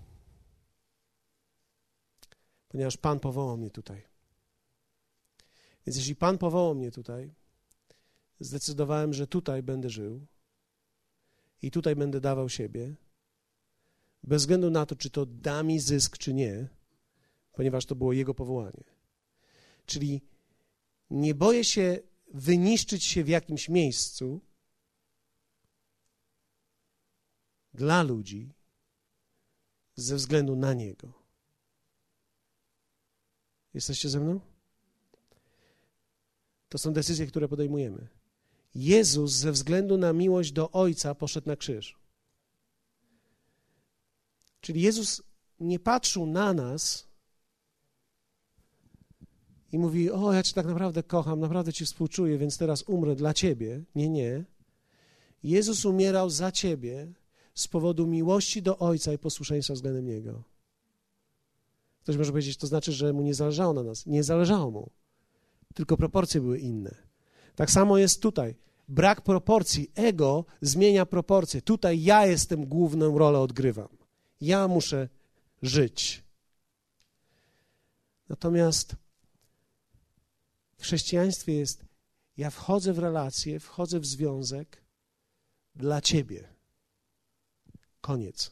ponieważ 2.69 2.97
Pan 2.97 3.19
powołał 3.19 3.57
mnie 3.57 3.69
tutaj. 3.69 4.01
Więc 5.85 5.97
jeśli 5.97 6.15
Pan 6.15 6.37
powołał 6.37 6.75
mnie 6.75 6.91
tutaj, 6.91 7.33
zdecydowałem, 8.39 9.13
że 9.13 9.27
tutaj 9.27 9.63
będę 9.63 9.89
żył 9.89 10.27
i 11.61 11.71
tutaj 11.71 11.95
będę 11.95 12.21
dawał 12.21 12.49
siebie, 12.49 12.95
bez 14.23 14.41
względu 14.41 14.69
na 14.69 14.85
to, 14.85 14.95
czy 14.95 15.09
to 15.09 15.25
da 15.25 15.63
mi 15.63 15.79
zysk, 15.79 16.17
czy 16.17 16.33
nie, 16.33 16.67
ponieważ 17.55 17.85
to 17.85 17.95
było 17.95 18.13
Jego 18.13 18.33
powołanie. 18.33 18.83
Czyli 19.85 20.21
nie 21.09 21.35
boję 21.35 21.63
się 21.63 21.99
wyniszczyć 22.33 23.03
się 23.03 23.23
w 23.23 23.27
jakimś 23.27 23.69
miejscu 23.69 24.41
dla 27.73 28.03
ludzi 28.03 28.53
ze 29.95 30.15
względu 30.15 30.55
na 30.55 30.73
Niego. 30.73 31.13
Jesteście 33.73 34.09
ze 34.09 34.19
mną? 34.19 34.39
To 36.69 36.77
są 36.77 36.93
decyzje, 36.93 37.27
które 37.27 37.47
podejmujemy. 37.47 38.07
Jezus 38.75 39.31
ze 39.31 39.51
względu 39.51 39.97
na 39.97 40.13
miłość 40.13 40.51
do 40.51 40.71
Ojca 40.71 41.15
poszedł 41.15 41.47
na 41.47 41.55
krzyż. 41.55 41.95
Czyli 44.61 44.81
Jezus 44.81 45.21
nie 45.59 45.79
patrzył 45.79 46.25
na 46.25 46.53
nas 46.53 47.07
i 49.75 49.79
mówi: 49.79 50.11
O, 50.11 50.33
ja 50.33 50.43
Cię 50.43 50.53
tak 50.53 50.65
naprawdę 50.65 51.03
kocham, 51.03 51.39
naprawdę 51.39 51.73
Ci 51.73 51.85
współczuję, 51.85 52.37
więc 52.37 52.57
teraz 52.57 52.83
umrę 52.83 53.15
dla 53.15 53.33
Ciebie. 53.33 53.81
Nie, 53.95 54.09
nie. 54.09 54.43
Jezus 55.43 55.85
umierał 55.85 56.29
za 56.29 56.51
Ciebie 56.51 57.07
z 57.53 57.67
powodu 57.67 58.07
miłości 58.07 58.61
do 58.61 58.77
Ojca 58.77 59.13
i 59.13 59.17
posłuszeństwa 59.17 59.73
względem 59.73 60.05
Niego. 60.05 60.43
Ktoś 62.03 62.17
może 62.17 62.31
powiedzieć, 62.31 62.57
to 62.57 62.67
znaczy, 62.67 62.91
że 62.91 63.13
mu 63.13 63.21
nie 63.21 63.33
zależało 63.33 63.73
na 63.73 63.83
nas. 63.83 64.05
Nie 64.05 64.23
zależało 64.23 64.71
mu, 64.71 64.89
tylko 65.73 65.97
proporcje 65.97 66.41
były 66.41 66.59
inne. 66.59 66.95
Tak 67.55 67.71
samo 67.71 67.97
jest 67.97 68.21
tutaj. 68.21 68.55
Brak 68.87 69.21
proporcji, 69.21 69.91
ego 69.95 70.45
zmienia 70.61 71.05
proporcje. 71.05 71.61
Tutaj 71.61 72.03
ja 72.03 72.25
jestem 72.25 72.65
główną 72.65 73.17
rolę 73.17 73.39
odgrywam. 73.39 73.89
Ja 74.41 74.67
muszę 74.67 75.09
żyć. 75.61 76.23
Natomiast 78.29 79.04
chrześcijaństwie 80.85 81.53
jest, 81.53 81.85
ja 82.37 82.49
wchodzę 82.49 82.93
w 82.93 82.99
relację, 82.99 83.59
wchodzę 83.59 83.99
w 83.99 84.05
związek 84.05 84.83
dla 85.75 86.01
Ciebie. 86.01 86.47
Koniec. 88.01 88.51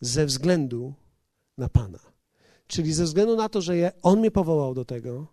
Ze 0.00 0.26
względu 0.26 0.94
na 1.58 1.68
Pana. 1.68 1.98
Czyli 2.66 2.92
ze 2.92 3.04
względu 3.04 3.36
na 3.36 3.48
to, 3.48 3.60
że 3.60 3.76
ja, 3.76 3.90
On 4.02 4.18
mnie 4.18 4.30
powołał 4.30 4.74
do 4.74 4.84
tego, 4.84 5.26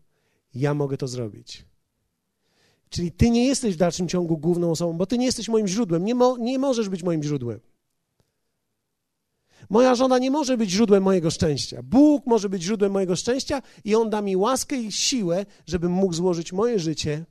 ja 0.53 0.73
mogę 0.73 0.97
to 0.97 1.07
zrobić. 1.07 1.65
Czyli 2.89 3.11
Ty 3.11 3.29
nie 3.29 3.45
jesteś 3.45 3.75
w 3.75 3.77
dalszym 3.77 4.07
ciągu 4.07 4.37
główną 4.37 4.71
osobą, 4.71 4.97
bo 4.97 5.05
Ty 5.05 5.17
nie 5.17 5.25
jesteś 5.25 5.49
moim 5.49 5.67
źródłem. 5.67 6.05
Nie, 6.05 6.15
mo, 6.15 6.37
nie 6.37 6.59
możesz 6.59 6.89
być 6.89 7.03
moim 7.03 7.23
źródłem. 7.23 7.59
Moja 9.69 9.95
żona 9.95 10.17
nie 10.17 10.31
może 10.31 10.57
być 10.57 10.69
źródłem 10.69 11.03
mojego 11.03 11.31
szczęścia. 11.31 11.83
Bóg 11.83 12.25
może 12.25 12.49
być 12.49 12.63
źródłem 12.63 12.91
mojego 12.91 13.15
szczęścia 13.15 13.61
i 13.83 13.95
On 13.95 14.09
da 14.09 14.21
mi 14.21 14.37
łaskę 14.37 14.75
i 14.75 14.91
siłę, 14.91 15.45
żebym 15.65 15.91
mógł 15.91 16.13
złożyć 16.13 16.53
moje 16.53 16.79
życie 16.79 17.25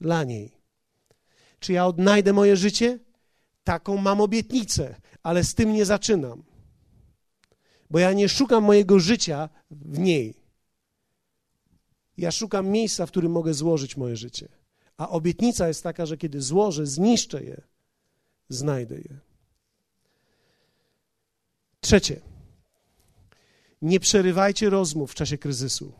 dla 0.00 0.24
niej. 0.24 0.52
Czy 1.58 1.72
ja 1.72 1.86
odnajdę 1.86 2.32
moje 2.32 2.56
życie? 2.56 2.98
Taką 3.64 3.96
mam 3.96 4.20
obietnicę, 4.20 4.94
ale 5.22 5.44
z 5.44 5.54
tym 5.54 5.72
nie 5.72 5.84
zaczynam. 5.84 6.42
Bo 7.90 7.98
ja 7.98 8.12
nie 8.12 8.28
szukam 8.28 8.64
mojego 8.64 9.00
życia 9.00 9.48
w 9.70 9.98
niej. 9.98 10.34
Ja 12.16 12.30
szukam 12.30 12.68
miejsca, 12.68 13.06
w 13.06 13.10
którym 13.10 13.32
mogę 13.32 13.54
złożyć 13.54 13.96
moje 13.96 14.16
życie. 14.16 14.48
A 14.96 15.08
obietnica 15.08 15.68
jest 15.68 15.82
taka, 15.82 16.06
że 16.06 16.16
kiedy 16.16 16.40
złożę, 16.40 16.86
zniszczę 16.86 17.44
je, 17.44 17.62
znajdę 18.48 18.94
je. 18.94 19.23
Trzecie. 21.84 22.20
Nie 23.82 24.00
przerywajcie 24.00 24.70
rozmów 24.70 25.12
w 25.12 25.14
czasie 25.14 25.38
kryzysu. 25.38 25.92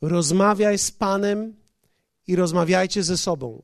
Rozmawiaj 0.00 0.78
z 0.78 0.90
Panem 0.90 1.56
i 2.26 2.36
rozmawiajcie 2.36 3.02
ze 3.02 3.16
sobą. 3.16 3.62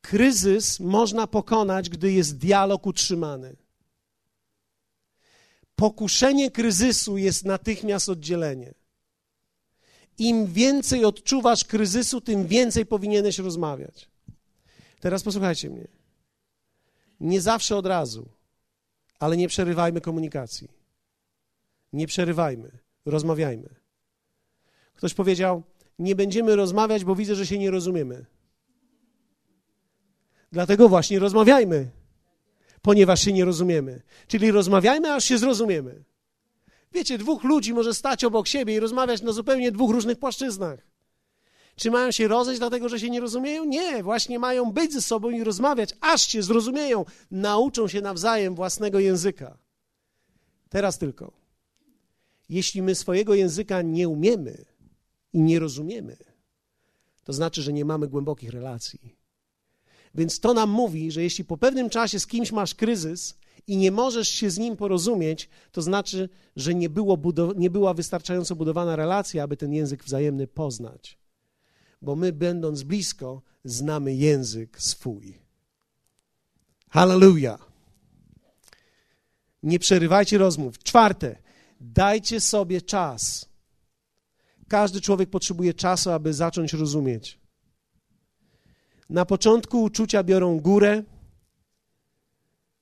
Kryzys 0.00 0.80
można 0.80 1.26
pokonać, 1.26 1.90
gdy 1.90 2.12
jest 2.12 2.38
dialog 2.38 2.86
utrzymany. 2.86 3.56
Pokuszenie 5.76 6.50
kryzysu 6.50 7.18
jest 7.18 7.44
natychmiast 7.44 8.08
oddzielenie. 8.08 8.74
Im 10.18 10.46
więcej 10.46 11.04
odczuwasz 11.04 11.64
kryzysu, 11.64 12.20
tym 12.20 12.46
więcej 12.46 12.86
powinieneś 12.86 13.38
rozmawiać. 13.38 14.13
Teraz 15.04 15.22
posłuchajcie 15.22 15.70
mnie. 15.70 15.88
Nie 17.20 17.40
zawsze 17.40 17.76
od 17.76 17.86
razu, 17.86 18.28
ale 19.18 19.36
nie 19.36 19.48
przerywajmy 19.48 20.00
komunikacji. 20.00 20.68
Nie 21.92 22.06
przerywajmy, 22.06 22.78
rozmawiajmy. 23.06 23.68
Ktoś 24.94 25.14
powiedział: 25.14 25.62
Nie 25.98 26.14
będziemy 26.14 26.56
rozmawiać, 26.56 27.04
bo 27.04 27.14
widzę, 27.14 27.34
że 27.34 27.46
się 27.46 27.58
nie 27.58 27.70
rozumiemy. 27.70 28.26
Dlatego 30.52 30.88
właśnie 30.88 31.18
rozmawiajmy. 31.18 31.90
ponieważ 32.82 33.20
się 33.20 33.32
nie 33.32 33.44
rozumiemy. 33.44 34.02
Czyli 34.26 34.50
rozmawiajmy, 34.50 35.12
aż 35.12 35.24
się 35.24 35.38
zrozumiemy. 35.38 36.04
Wiecie, 36.92 37.18
dwóch 37.18 37.44
ludzi 37.44 37.74
może 37.74 37.94
stać 37.94 38.24
obok 38.24 38.48
siebie 38.48 38.74
i 38.74 38.80
rozmawiać 38.80 39.22
na 39.22 39.32
zupełnie 39.32 39.72
dwóch 39.72 39.90
różnych 39.90 40.18
płaszczyznach. 40.18 40.93
Czy 41.76 41.90
mają 41.90 42.10
się 42.10 42.28
rozejść 42.28 42.60
dlatego, 42.60 42.88
że 42.88 43.00
się 43.00 43.10
nie 43.10 43.20
rozumieją? 43.20 43.64
Nie, 43.64 44.02
właśnie 44.02 44.38
mają 44.38 44.72
być 44.72 44.92
ze 44.92 45.02
sobą 45.02 45.30
i 45.30 45.44
rozmawiać, 45.44 45.90
aż 46.00 46.26
się 46.26 46.42
zrozumieją, 46.42 47.04
nauczą 47.30 47.88
się 47.88 48.00
nawzajem 48.00 48.54
własnego 48.54 48.98
języka. 48.98 49.58
Teraz 50.68 50.98
tylko. 50.98 51.32
Jeśli 52.48 52.82
my 52.82 52.94
swojego 52.94 53.34
języka 53.34 53.82
nie 53.82 54.08
umiemy 54.08 54.64
i 55.32 55.40
nie 55.40 55.58
rozumiemy, 55.58 56.16
to 57.24 57.32
znaczy, 57.32 57.62
że 57.62 57.72
nie 57.72 57.84
mamy 57.84 58.08
głębokich 58.08 58.50
relacji. 58.50 59.16
Więc 60.14 60.40
to 60.40 60.54
nam 60.54 60.70
mówi, 60.70 61.10
że 61.10 61.22
jeśli 61.22 61.44
po 61.44 61.56
pewnym 61.56 61.90
czasie 61.90 62.20
z 62.20 62.26
kimś 62.26 62.52
masz 62.52 62.74
kryzys 62.74 63.34
i 63.66 63.76
nie 63.76 63.90
możesz 63.90 64.28
się 64.28 64.50
z 64.50 64.58
nim 64.58 64.76
porozumieć, 64.76 65.48
to 65.72 65.82
znaczy, 65.82 66.28
że 66.56 66.74
nie, 66.74 66.88
było 66.88 67.18
nie 67.56 67.70
była 67.70 67.94
wystarczająco 67.94 68.56
budowana 68.56 68.96
relacja, 68.96 69.42
aby 69.42 69.56
ten 69.56 69.72
język 69.72 70.04
wzajemny 70.04 70.46
poznać. 70.46 71.18
Bo 72.04 72.16
my, 72.16 72.32
będąc 72.32 72.82
blisko, 72.82 73.42
znamy 73.64 74.14
język 74.14 74.82
swój. 74.82 75.38
Hallelujah. 76.90 77.72
Nie 79.62 79.78
przerywajcie 79.78 80.38
rozmów. 80.38 80.78
Czwarte, 80.78 81.36
dajcie 81.80 82.40
sobie 82.40 82.82
czas. 82.82 83.48
Każdy 84.68 85.00
człowiek 85.00 85.30
potrzebuje 85.30 85.74
czasu, 85.74 86.10
aby 86.10 86.34
zacząć 86.34 86.72
rozumieć. 86.72 87.38
Na 89.10 89.24
początku 89.24 89.82
uczucia 89.82 90.22
biorą 90.22 90.60
górę 90.60 91.02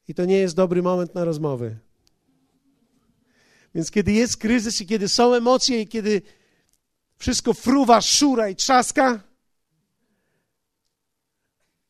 i 0.09 0.15
to 0.15 0.25
nie 0.25 0.37
jest 0.37 0.57
dobry 0.57 0.83
moment 0.83 1.15
na 1.15 1.25
rozmowy. 1.25 1.79
Więc 3.75 3.91
kiedy 3.91 4.13
jest 4.13 4.37
kryzys 4.37 4.81
i 4.81 4.87
kiedy 4.87 5.09
są 5.09 5.35
emocje 5.35 5.81
i 5.81 5.89
kiedy 5.89 6.23
wszystko 7.23 7.55
fruwa, 7.55 8.01
szura 8.01 8.49
i 8.49 8.57
trzaska, 8.57 9.23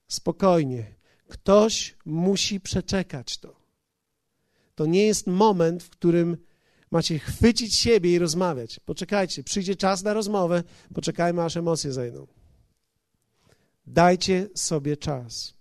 spokojnie. 0.09 0.95
Ktoś 1.29 1.97
musi 2.05 2.61
przeczekać 2.61 3.39
to. 3.39 3.57
To 4.75 4.87
nie 4.87 5.07
jest 5.07 5.27
moment, 5.27 5.83
w 5.83 5.91
którym 5.91 6.37
macie 6.91 7.19
chwycić 7.19 7.75
siebie 7.75 8.15
i 8.15 8.19
rozmawiać. 8.19 8.81
Poczekajcie, 8.81 9.45
przyjdzie 9.45 9.77
czas 9.77 10.03
na 10.03 10.13
rozmowę, 10.13 10.63
poczekajmy, 10.95 11.43
aż 11.43 11.57
emocje 11.57 11.93
zejdą. 11.93 12.27
Dajcie 13.87 14.49
sobie 14.55 14.97
czas. 14.97 15.55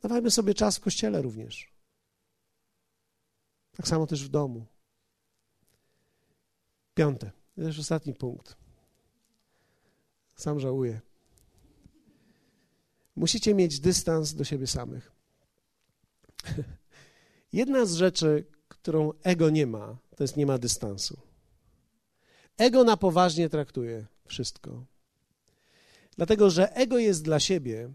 Dawajmy 0.00 0.30
sobie 0.30 0.54
czas 0.54 0.76
w 0.76 0.80
kościele 0.80 1.22
również. 1.22 1.72
Tak 3.76 3.88
samo 3.88 4.06
też 4.06 4.24
w 4.24 4.28
domu. 4.28 4.66
Piąte, 6.94 7.37
to 7.58 7.80
ostatni 7.80 8.14
punkt. 8.14 8.56
Sam 10.34 10.60
żałuję. 10.60 11.00
Musicie 13.16 13.54
mieć 13.54 13.80
dystans 13.80 14.34
do 14.34 14.44
siebie 14.44 14.66
samych. 14.66 15.12
Jedna 17.52 17.86
z 17.86 17.94
rzeczy, 17.94 18.46
którą 18.68 19.12
ego 19.22 19.50
nie 19.50 19.66
ma, 19.66 19.96
to 20.16 20.24
jest 20.24 20.36
nie 20.36 20.46
ma 20.46 20.58
dystansu. 20.58 21.20
Ego 22.56 22.84
na 22.84 22.96
poważnie 22.96 23.48
traktuje 23.48 24.06
wszystko. 24.26 24.84
Dlatego, 26.16 26.50
że 26.50 26.72
ego 26.74 26.98
jest 26.98 27.22
dla 27.22 27.40
siebie, 27.40 27.90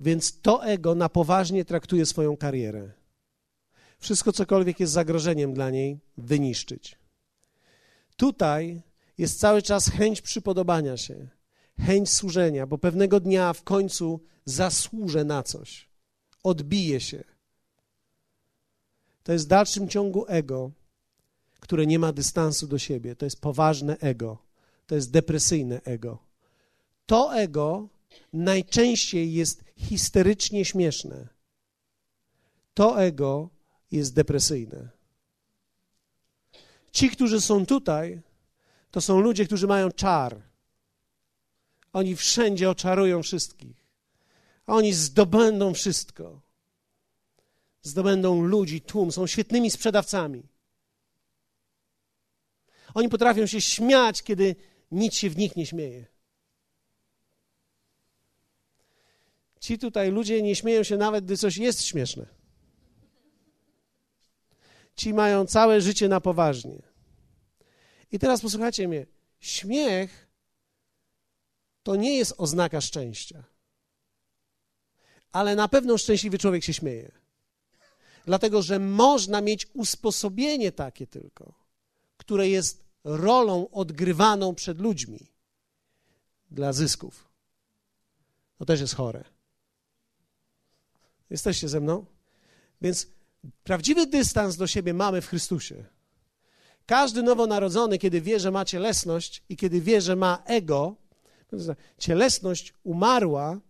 więc 0.00 0.40
to 0.40 0.64
ego 0.64 0.94
na 0.94 1.08
poważnie 1.08 1.64
traktuje 1.64 2.06
swoją 2.06 2.36
karierę. 2.36 2.92
Wszystko, 3.98 4.32
cokolwiek 4.32 4.80
jest 4.80 4.92
zagrożeniem 4.92 5.54
dla 5.54 5.70
niej, 5.70 5.98
wyniszczyć. 6.16 6.98
Tutaj 8.16 8.82
jest 9.18 9.40
cały 9.40 9.62
czas 9.62 9.88
chęć 9.88 10.20
przypodobania 10.20 10.96
się, 10.96 11.28
chęć 11.80 12.12
służenia, 12.12 12.66
bo 12.66 12.78
pewnego 12.78 13.20
dnia 13.20 13.52
w 13.52 13.62
końcu 13.62 14.20
zasłużę 14.44 15.24
na 15.24 15.42
coś, 15.42 15.88
odbije 16.42 17.00
się. 17.00 17.24
To 19.22 19.32
jest 19.32 19.44
w 19.44 19.48
dalszym 19.48 19.88
ciągu 19.88 20.24
ego, 20.28 20.70
które 21.60 21.86
nie 21.86 21.98
ma 21.98 22.12
dystansu 22.12 22.66
do 22.66 22.78
siebie. 22.78 23.16
To 23.16 23.26
jest 23.26 23.40
poważne 23.40 23.98
ego, 23.98 24.38
to 24.86 24.94
jest 24.94 25.10
depresyjne 25.10 25.80
ego. 25.84 26.18
To 27.06 27.36
ego 27.36 27.88
najczęściej 28.32 29.32
jest 29.32 29.64
histerycznie 29.76 30.64
śmieszne. 30.64 31.28
To 32.74 33.02
ego 33.02 33.50
jest 33.90 34.14
depresyjne. 34.14 34.88
Ci, 36.92 37.10
którzy 37.10 37.40
są 37.40 37.66
tutaj, 37.66 38.20
to 38.90 39.00
są 39.00 39.20
ludzie, 39.20 39.46
którzy 39.46 39.66
mają 39.66 39.90
czar. 39.90 40.42
Oni 41.92 42.16
wszędzie 42.16 42.70
oczarują 42.70 43.22
wszystkich. 43.22 43.88
Oni 44.66 44.92
zdobędą 44.92 45.74
wszystko. 45.74 46.40
Zdobędą 47.82 48.42
ludzi, 48.42 48.80
tłum, 48.80 49.12
są 49.12 49.26
świetnymi 49.26 49.70
sprzedawcami. 49.70 50.42
Oni 52.94 53.08
potrafią 53.08 53.46
się 53.46 53.60
śmiać, 53.60 54.22
kiedy 54.22 54.56
nic 54.90 55.14
się 55.14 55.30
w 55.30 55.36
nich 55.36 55.56
nie 55.56 55.66
śmieje. 55.66 56.06
Ci 59.60 59.78
tutaj 59.78 60.10
ludzie 60.10 60.42
nie 60.42 60.56
śmieją 60.56 60.82
się 60.82 60.96
nawet, 60.96 61.24
gdy 61.24 61.36
coś 61.36 61.56
jest 61.56 61.82
śmieszne. 61.82 62.26
Ci 64.96 65.14
mają 65.14 65.46
całe 65.46 65.80
życie 65.80 66.08
na 66.08 66.20
poważnie. 66.20 66.87
I 68.12 68.18
teraz 68.18 68.40
posłuchajcie 68.40 68.88
mnie. 68.88 69.06
Śmiech 69.40 70.28
to 71.82 71.96
nie 71.96 72.16
jest 72.16 72.34
oznaka 72.38 72.80
szczęścia. 72.80 73.44
Ale 75.32 75.56
na 75.56 75.68
pewno 75.68 75.98
szczęśliwy 75.98 76.38
człowiek 76.38 76.64
się 76.64 76.74
śmieje. 76.74 77.12
Dlatego, 78.24 78.62
że 78.62 78.78
można 78.78 79.40
mieć 79.40 79.66
usposobienie 79.74 80.72
takie 80.72 81.06
tylko, 81.06 81.54
które 82.16 82.48
jest 82.48 82.84
rolą 83.04 83.70
odgrywaną 83.70 84.54
przed 84.54 84.80
ludźmi 84.80 85.32
dla 86.50 86.72
zysków. 86.72 87.28
To 88.58 88.64
też 88.64 88.80
jest 88.80 88.94
chore. 88.94 89.24
Jesteście 91.30 91.68
ze 91.68 91.80
mną? 91.80 92.06
Więc 92.80 93.06
prawdziwy 93.64 94.06
dystans 94.06 94.56
do 94.56 94.66
siebie 94.66 94.94
mamy 94.94 95.20
w 95.20 95.26
Chrystusie. 95.26 95.84
Każdy 96.88 97.22
nowonarodzony, 97.22 97.98
kiedy 97.98 98.20
wie, 98.20 98.40
że 98.40 98.50
ma 98.50 98.64
cielesność 98.64 99.42
i 99.48 99.56
kiedy 99.56 99.80
wie, 99.80 100.00
że 100.00 100.16
ma 100.16 100.42
ego, 100.46 100.96
cielesność 101.98 102.74
umarła, 102.84 103.60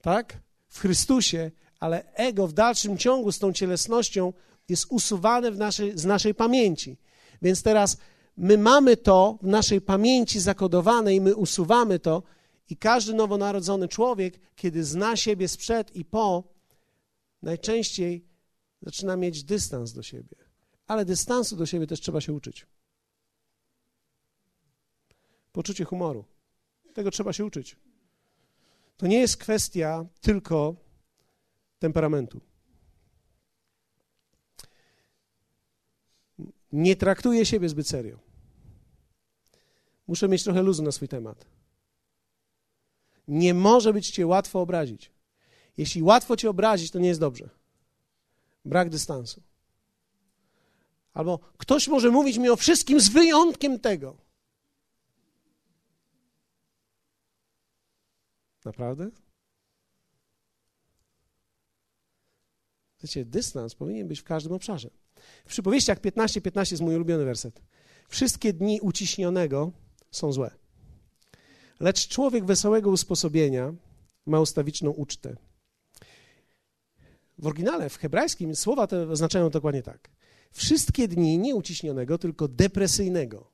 tak, 0.00 0.38
w 0.68 0.80
Chrystusie, 0.80 1.50
ale 1.80 2.14
ego 2.14 2.46
w 2.46 2.52
dalszym 2.52 2.98
ciągu 2.98 3.32
z 3.32 3.38
tą 3.38 3.52
cielesnością 3.52 4.32
jest 4.68 4.86
usuwane 4.88 5.50
naszej, 5.50 5.98
z 5.98 6.04
naszej 6.04 6.34
pamięci. 6.34 6.96
Więc 7.42 7.62
teraz 7.62 7.96
my 8.36 8.58
mamy 8.58 8.96
to 8.96 9.38
w 9.42 9.46
naszej 9.46 9.80
pamięci 9.80 10.40
zakodowane 10.40 11.14
i 11.14 11.20
my 11.20 11.36
usuwamy 11.36 11.98
to, 11.98 12.22
i 12.70 12.76
każdy 12.76 13.14
nowonarodzony 13.14 13.88
człowiek, 13.88 14.40
kiedy 14.56 14.84
zna 14.84 15.16
siebie 15.16 15.48
sprzed 15.48 15.96
i 15.96 16.04
po, 16.04 16.44
najczęściej 17.42 18.24
zaczyna 18.80 19.16
mieć 19.16 19.44
dystans 19.44 19.92
do 19.92 20.02
siebie. 20.02 20.51
Ale 20.86 21.04
dystansu 21.04 21.56
do 21.56 21.66
siebie 21.66 21.86
też 21.86 22.00
trzeba 22.00 22.20
się 22.20 22.32
uczyć. 22.32 22.66
Poczucie 25.52 25.84
humoru. 25.84 26.24
Tego 26.94 27.10
trzeba 27.10 27.32
się 27.32 27.44
uczyć. 27.44 27.76
To 28.96 29.06
nie 29.06 29.20
jest 29.20 29.36
kwestia 29.36 30.06
tylko 30.20 30.76
temperamentu. 31.78 32.40
Nie 36.72 36.96
traktuję 36.96 37.46
siebie 37.46 37.68
zbyt 37.68 37.88
serio. 37.88 38.18
Muszę 40.06 40.28
mieć 40.28 40.44
trochę 40.44 40.62
luzu 40.62 40.82
na 40.82 40.92
swój 40.92 41.08
temat. 41.08 41.46
Nie 43.28 43.54
może 43.54 43.92
być 43.92 44.10
cię 44.10 44.26
łatwo 44.26 44.60
obrazić. 44.60 45.10
Jeśli 45.76 46.02
łatwo 46.02 46.36
cię 46.36 46.50
obrazić, 46.50 46.90
to 46.90 46.98
nie 46.98 47.08
jest 47.08 47.20
dobrze. 47.20 47.50
Brak 48.64 48.90
dystansu. 48.90 49.42
Albo 51.12 51.38
ktoś 51.58 51.88
może 51.88 52.10
mówić 52.10 52.38
mi 52.38 52.48
o 52.48 52.56
wszystkim 52.56 53.00
z 53.00 53.08
wyjątkiem 53.08 53.80
tego. 53.80 54.16
Naprawdę? 58.64 59.10
Wiecie, 63.02 63.24
dystans 63.24 63.74
powinien 63.74 64.08
być 64.08 64.20
w 64.20 64.24
każdym 64.24 64.52
obszarze. 64.52 64.90
W 65.44 65.48
przypowieściach 65.48 66.00
15:15 66.00 66.40
15 66.40 66.74
jest 66.74 66.82
mój 66.82 66.94
ulubiony 66.94 67.24
werset. 67.24 67.62
Wszystkie 68.08 68.52
dni 68.52 68.80
uciśnionego 68.80 69.72
są 70.10 70.32
złe. 70.32 70.50
Lecz 71.80 72.08
człowiek 72.08 72.44
wesołego 72.44 72.90
usposobienia 72.90 73.74
ma 74.26 74.40
ustawiczną 74.40 74.90
ucztę. 74.90 75.36
w 77.38 77.46
oryginale, 77.46 77.88
w 77.88 77.96
hebrajskim 77.96 78.56
słowa 78.56 78.86
te 78.86 79.08
oznaczają 79.08 79.50
dokładnie 79.50 79.82
tak. 79.82 80.10
Wszystkie 80.52 81.08
dni 81.08 81.38
nie 81.38 81.54
uciśnionego, 81.54 82.18
tylko 82.18 82.48
depresyjnego. 82.48 83.52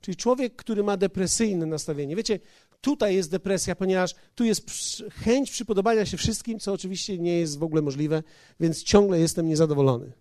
Czyli 0.00 0.16
człowiek, 0.16 0.56
który 0.56 0.82
ma 0.82 0.96
depresyjne 0.96 1.66
nastawienie. 1.66 2.16
Wiecie, 2.16 2.40
tutaj 2.80 3.14
jest 3.14 3.30
depresja, 3.30 3.76
ponieważ 3.76 4.14
tu 4.34 4.44
jest 4.44 4.70
chęć 5.10 5.50
przypodobania 5.50 6.06
się 6.06 6.16
wszystkim, 6.16 6.58
co 6.58 6.72
oczywiście 6.72 7.18
nie 7.18 7.38
jest 7.38 7.58
w 7.58 7.62
ogóle 7.62 7.82
możliwe, 7.82 8.22
więc 8.60 8.82
ciągle 8.82 9.20
jestem 9.20 9.48
niezadowolony. 9.48 10.12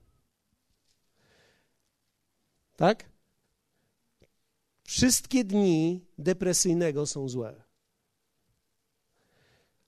Tak? 2.76 3.10
Wszystkie 4.84 5.44
dni 5.44 6.06
depresyjnego 6.18 7.06
są 7.06 7.30
złe. 7.30 7.63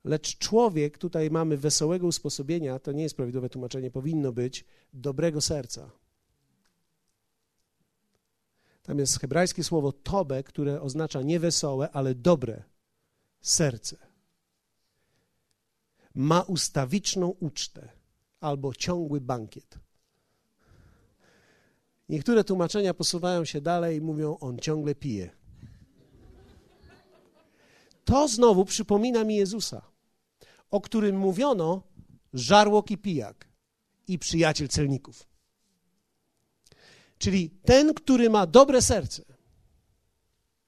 Lecz 0.06 0.38
człowiek, 0.38 0.98
tutaj 0.98 1.32
mamy 1.32 1.58
wesołego 1.58 2.08
usposobienia, 2.08 2.80
to 2.80 2.92
nie 2.92 3.04
jest 3.04 3.16
prawidłowe 3.16 3.50
tłumaczenie, 3.50 3.92
powinno 3.92 4.32
być 4.32 4.66
dobrego 4.94 5.42
serca. 5.42 5.92
Tam 8.84 9.00
jest 9.00 9.20
hebrajskie 9.20 9.64
słowo 9.64 9.92
tobe, 9.92 10.44
które 10.44 10.82
oznacza 10.82 11.22
nie 11.22 11.40
wesołe, 11.40 11.92
ale 11.92 12.16
dobre 12.16 12.64
serce. 13.42 13.98
Ma 16.16 16.42
ustawiczną 16.42 17.30
ucztę 17.40 17.90
albo 18.40 18.74
ciągły 18.74 19.22
bankiet. 19.22 19.80
Niektóre 22.10 22.44
tłumaczenia 22.44 22.94
posuwają 22.94 23.46
się 23.46 23.62
dalej 23.62 23.98
i 23.98 24.02
mówią, 24.02 24.38
on 24.40 24.60
ciągle 24.60 24.96
pije. 24.96 25.30
To 28.06 28.28
znowu 28.28 28.66
przypomina 28.66 29.24
mi 29.24 29.36
Jezusa, 29.36 29.95
o 30.72 30.82
którym 30.82 31.18
mówiono 31.18 31.84
żarłok 32.34 32.92
i 32.92 32.98
pijak 32.98 33.48
i 34.08 34.20
przyjaciel 34.20 34.68
celników. 34.68 35.28
Czyli 37.18 37.50
ten, 37.50 37.94
który 37.94 38.30
ma 38.30 38.48
dobre 38.48 38.82
serce. 38.82 39.24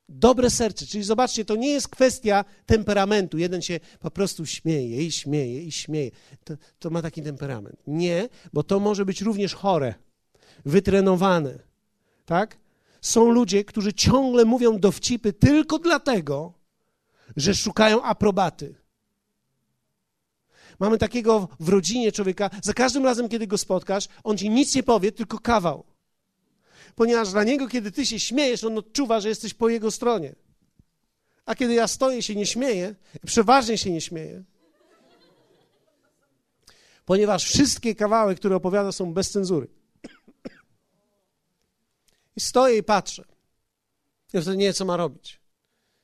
Dobre 0.09 0.49
serce, 0.49 0.85
czyli 0.85 1.03
zobaczcie, 1.03 1.45
to 1.45 1.55
nie 1.55 1.69
jest 1.69 1.87
kwestia 1.87 2.45
temperamentu. 2.65 3.37
Jeden 3.37 3.61
się 3.61 3.79
po 3.99 4.11
prostu 4.11 4.45
śmieje 4.45 5.05
i 5.05 5.11
śmieje 5.11 5.63
i 5.63 5.71
śmieje. 5.71 6.11
To, 6.43 6.53
to 6.79 6.89
ma 6.89 7.01
taki 7.01 7.21
temperament. 7.21 7.77
Nie, 7.87 8.29
bo 8.53 8.63
to 8.63 8.79
może 8.79 9.05
być 9.05 9.21
również 9.21 9.53
chore, 9.53 9.93
wytrenowane. 10.65 11.59
Tak? 12.25 12.57
Są 13.01 13.31
ludzie, 13.31 13.63
którzy 13.63 13.93
ciągle 13.93 14.45
mówią 14.45 14.79
dowcipy 14.79 15.33
tylko 15.33 15.79
dlatego, 15.79 16.53
że 17.35 17.55
szukają 17.55 18.03
aprobaty. 18.03 18.75
Mamy 20.79 20.97
takiego 20.97 21.47
w 21.59 21.69
rodzinie 21.69 22.11
człowieka, 22.11 22.49
za 22.63 22.73
każdym 22.73 23.05
razem, 23.05 23.29
kiedy 23.29 23.47
go 23.47 23.57
spotkasz, 23.57 24.07
on 24.23 24.37
ci 24.37 24.49
nic 24.49 24.75
nie 24.75 24.83
powie, 24.83 25.11
tylko 25.11 25.39
kawał 25.39 25.83
ponieważ 26.97 27.31
dla 27.31 27.43
niego, 27.43 27.67
kiedy 27.67 27.91
ty 27.91 28.05
się 28.05 28.19
śmiejesz, 28.19 28.63
on 28.63 28.77
odczuwa, 28.77 29.19
że 29.19 29.29
jesteś 29.29 29.53
po 29.53 29.69
jego 29.69 29.91
stronie. 29.91 30.35
A 31.45 31.55
kiedy 31.55 31.73
ja 31.73 31.87
stoję, 31.87 32.21
się 32.21 32.35
nie 32.35 32.45
śmieję, 32.45 32.95
przeważnie 33.25 33.77
się 33.77 33.91
nie 33.91 34.01
śmieję, 34.01 34.43
ponieważ 37.05 37.45
wszystkie 37.45 37.95
kawały, 37.95 38.35
które 38.35 38.55
opowiada, 38.55 38.91
są 38.91 39.13
bez 39.13 39.31
cenzury. 39.31 39.67
I 42.37 42.41
stoję 42.41 42.77
i 42.77 42.83
patrzę. 42.83 43.23
I 44.33 44.41
wtedy 44.41 44.57
nie 44.57 44.65
wiem, 44.65 44.73
co 44.73 44.85
ma 44.85 44.97
robić, 44.97 45.39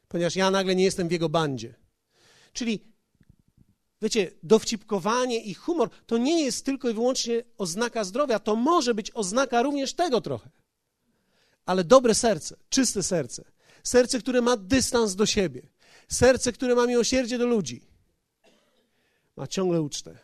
ponieważ 0.08 0.36
ja 0.36 0.52
nagle 0.52 0.76
nie 0.76 0.84
jestem 0.84 1.08
w 1.08 1.12
jego 1.12 1.30
bandzie. 1.30 1.76
Czyli, 2.54 2.93
wiecie, 4.04 4.32
dowcipkowanie 4.44 5.44
i 5.44 5.54
humor 5.54 5.90
to 6.06 6.18
nie 6.18 6.44
jest 6.44 6.66
tylko 6.66 6.90
i 6.90 6.94
wyłącznie 6.94 7.44
oznaka 7.58 8.04
zdrowia, 8.04 8.40
to 8.40 8.56
może 8.56 8.94
być 8.94 9.12
oznaka 9.12 9.62
również 9.62 9.94
tego 9.94 10.22
trochę 10.22 10.50
ale 11.66 11.84
dobre 11.84 12.16
serce, 12.16 12.56
czyste 12.70 13.04
serce, 13.04 13.44
serce, 13.84 14.20
które 14.20 14.42
ma 14.42 14.58
dystans 14.58 15.16
do 15.16 15.26
siebie, 15.26 15.62
serce, 16.08 16.52
które 16.52 16.76
ma 16.76 16.88
miłosierdzie 16.88 17.38
do 17.38 17.46
ludzi, 17.46 17.82
ma 19.36 19.48
ciągle 19.48 19.82
ucztę, 19.82 20.18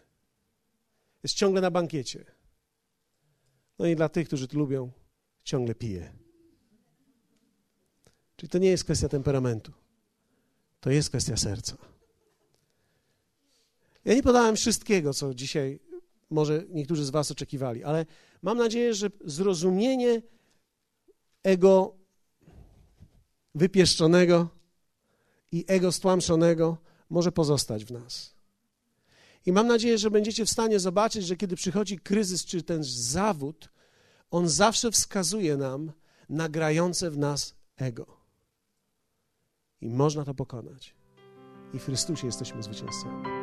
jest 1.24 1.36
ciągle 1.36 1.62
na 1.62 1.72
bankiecie. 1.72 2.26
No 3.80 3.86
i 3.86 3.96
dla 3.96 4.10
tych, 4.10 4.28
którzy 4.28 4.48
to 4.48 4.58
lubią, 4.58 4.92
ciągle 5.44 5.76
pije. 5.76 6.14
Czyli 8.36 8.50
to 8.50 8.58
nie 8.58 8.70
jest 8.70 8.84
kwestia 8.84 9.10
temperamentu, 9.10 9.72
to 10.80 10.90
jest 10.90 11.10
kwestia 11.10 11.38
serca. 11.38 11.78
Ja 14.06 14.14
nie 14.14 14.24
podałem 14.24 14.56
wszystkiego, 14.56 15.14
co 15.14 15.34
dzisiaj 15.34 15.80
może 16.30 16.64
niektórzy 16.70 17.06
z 17.06 17.10
Was 17.10 17.32
oczekiwali, 17.32 17.84
ale 17.84 18.06
mam 18.42 18.58
nadzieję, 18.58 18.94
że 18.94 19.10
zrozumienie 19.26 20.22
ego 21.44 21.96
wypieszczonego 23.56 24.50
i 25.52 25.66
ego 25.68 25.92
stłamszonego 25.92 26.78
może 27.10 27.32
pozostać 27.32 27.86
w 27.86 27.92
nas. 27.92 28.36
I 29.46 29.52
mam 29.52 29.68
nadzieję, 29.68 29.98
że 29.98 30.12
będziecie 30.12 30.46
w 30.46 30.50
stanie 30.50 30.80
zobaczyć, 30.80 31.26
że 31.26 31.36
kiedy 31.36 31.56
przychodzi 31.56 32.00
kryzys 32.00 32.46
czy 32.46 32.64
ten 32.64 32.84
zawód, 32.84 33.70
on 34.32 34.50
zawsze 34.50 34.92
wskazuje 34.92 35.58
nam 35.58 35.92
na 36.30 36.50
grające 36.50 37.12
w 37.12 37.18
nas 37.18 37.56
ego. 37.78 38.06
I 39.82 39.90
można 39.90 40.26
to 40.26 40.34
pokonać. 40.34 40.96
I 41.74 41.80
w 41.80 41.86
Chrystusie 41.86 42.26
jesteśmy 42.26 42.64
zwycięzcami. 42.64 43.39